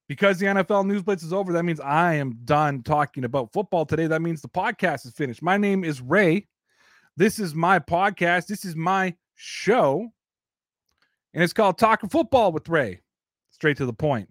Because 0.08 0.40
the 0.40 0.46
NFL 0.46 0.86
News 0.86 1.02
Blitz 1.02 1.22
is 1.22 1.32
over, 1.32 1.52
that 1.52 1.62
means 1.64 1.78
I 1.78 2.14
am 2.14 2.36
done 2.44 2.82
talking 2.82 3.24
about 3.24 3.52
football 3.52 3.86
today. 3.86 4.08
That 4.08 4.22
means 4.22 4.42
the 4.42 4.48
podcast 4.48 5.06
is 5.06 5.12
finished. 5.12 5.40
My 5.40 5.56
name 5.56 5.84
is 5.84 6.00
Ray. 6.00 6.48
This 7.16 7.38
is 7.38 7.54
my 7.54 7.78
podcast. 7.78 8.46
This 8.46 8.64
is 8.64 8.74
my 8.74 9.14
show. 9.36 10.08
And 11.32 11.44
it's 11.44 11.52
called 11.52 11.78
Talking 11.78 12.08
Football 12.08 12.50
with 12.50 12.68
Ray. 12.68 13.02
Straight 13.50 13.76
to 13.76 13.86
the 13.86 13.92
point. 13.92 14.28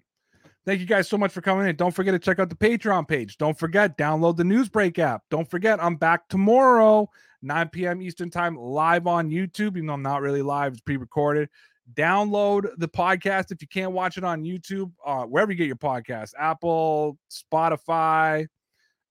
Thank 0.70 0.82
you 0.82 0.86
guys 0.86 1.10
so 1.10 1.18
much 1.18 1.32
for 1.32 1.42
coming 1.42 1.68
in. 1.68 1.76
Don't 1.78 1.96
forget 1.96 2.14
to 2.14 2.20
check 2.20 2.38
out 2.38 2.48
the 2.48 2.56
Patreon 2.56 3.08
page. 3.08 3.40
Don't 3.40 3.58
forget, 3.58 3.98
download 3.98 4.38
the 4.38 4.44
Newsbreak 4.44 5.00
app. 5.00 5.24
Don't 5.32 5.50
forget, 5.50 5.84
I'm 5.84 5.96
back 5.96 6.30
tomorrow, 6.30 7.10
9 7.42 7.70
p.m. 7.70 8.04
Eastern 8.04 8.30
Time, 8.30 8.56
live 8.56 9.08
on 9.08 9.32
YouTube. 9.32 9.70
Even 9.70 9.88
though 9.88 9.94
I'm 9.94 10.04
not 10.04 10.22
really 10.22 10.44
live, 10.44 10.74
it's 10.74 10.82
pre 10.82 10.98
recorded. 10.98 11.50
Download 11.96 12.68
the 12.78 12.88
podcast 12.88 13.52
if 13.52 13.64
you 13.64 13.68
can't 13.68 13.94
watch 13.94 14.20
it 14.20 14.24
on 14.24 14.44
YouTube, 14.44 14.92
uh, 15.04 15.24
wherever 15.24 15.52
you 15.52 15.58
get 15.58 15.66
your 15.66 15.76
podcast 15.76 16.34
Apple, 16.38 17.18
Spotify, 17.32 18.46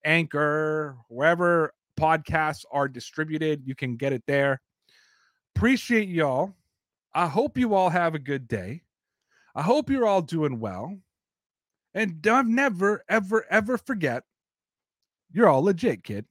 Anchor, 0.05 0.97
wherever 1.09 1.75
podcasts 1.99 2.67
are 2.71 2.87
distributed. 2.87 3.63
You 3.67 3.75
can 3.75 3.97
get 3.97 4.13
it 4.13 4.23
there. 4.29 4.61
Appreciate 5.57 6.09
y'all. 6.09 6.55
I 7.13 7.27
hope 7.27 7.59
you 7.59 7.75
all 7.75 7.91
have 7.91 8.15
a 8.15 8.21
good 8.21 8.47
day. 8.47 8.83
I 9.57 9.63
hope 9.63 9.91
you're 9.91 10.07
all 10.07 10.23
doing 10.23 10.61
well. 10.61 10.97
And 11.99 12.23
don't 12.23 12.55
never, 12.55 13.03
ever, 13.09 13.45
ever 13.51 13.77
forget 13.77 14.23
you're 15.33 15.49
all 15.49 15.63
legit, 15.65 16.05
kid. 16.05 16.27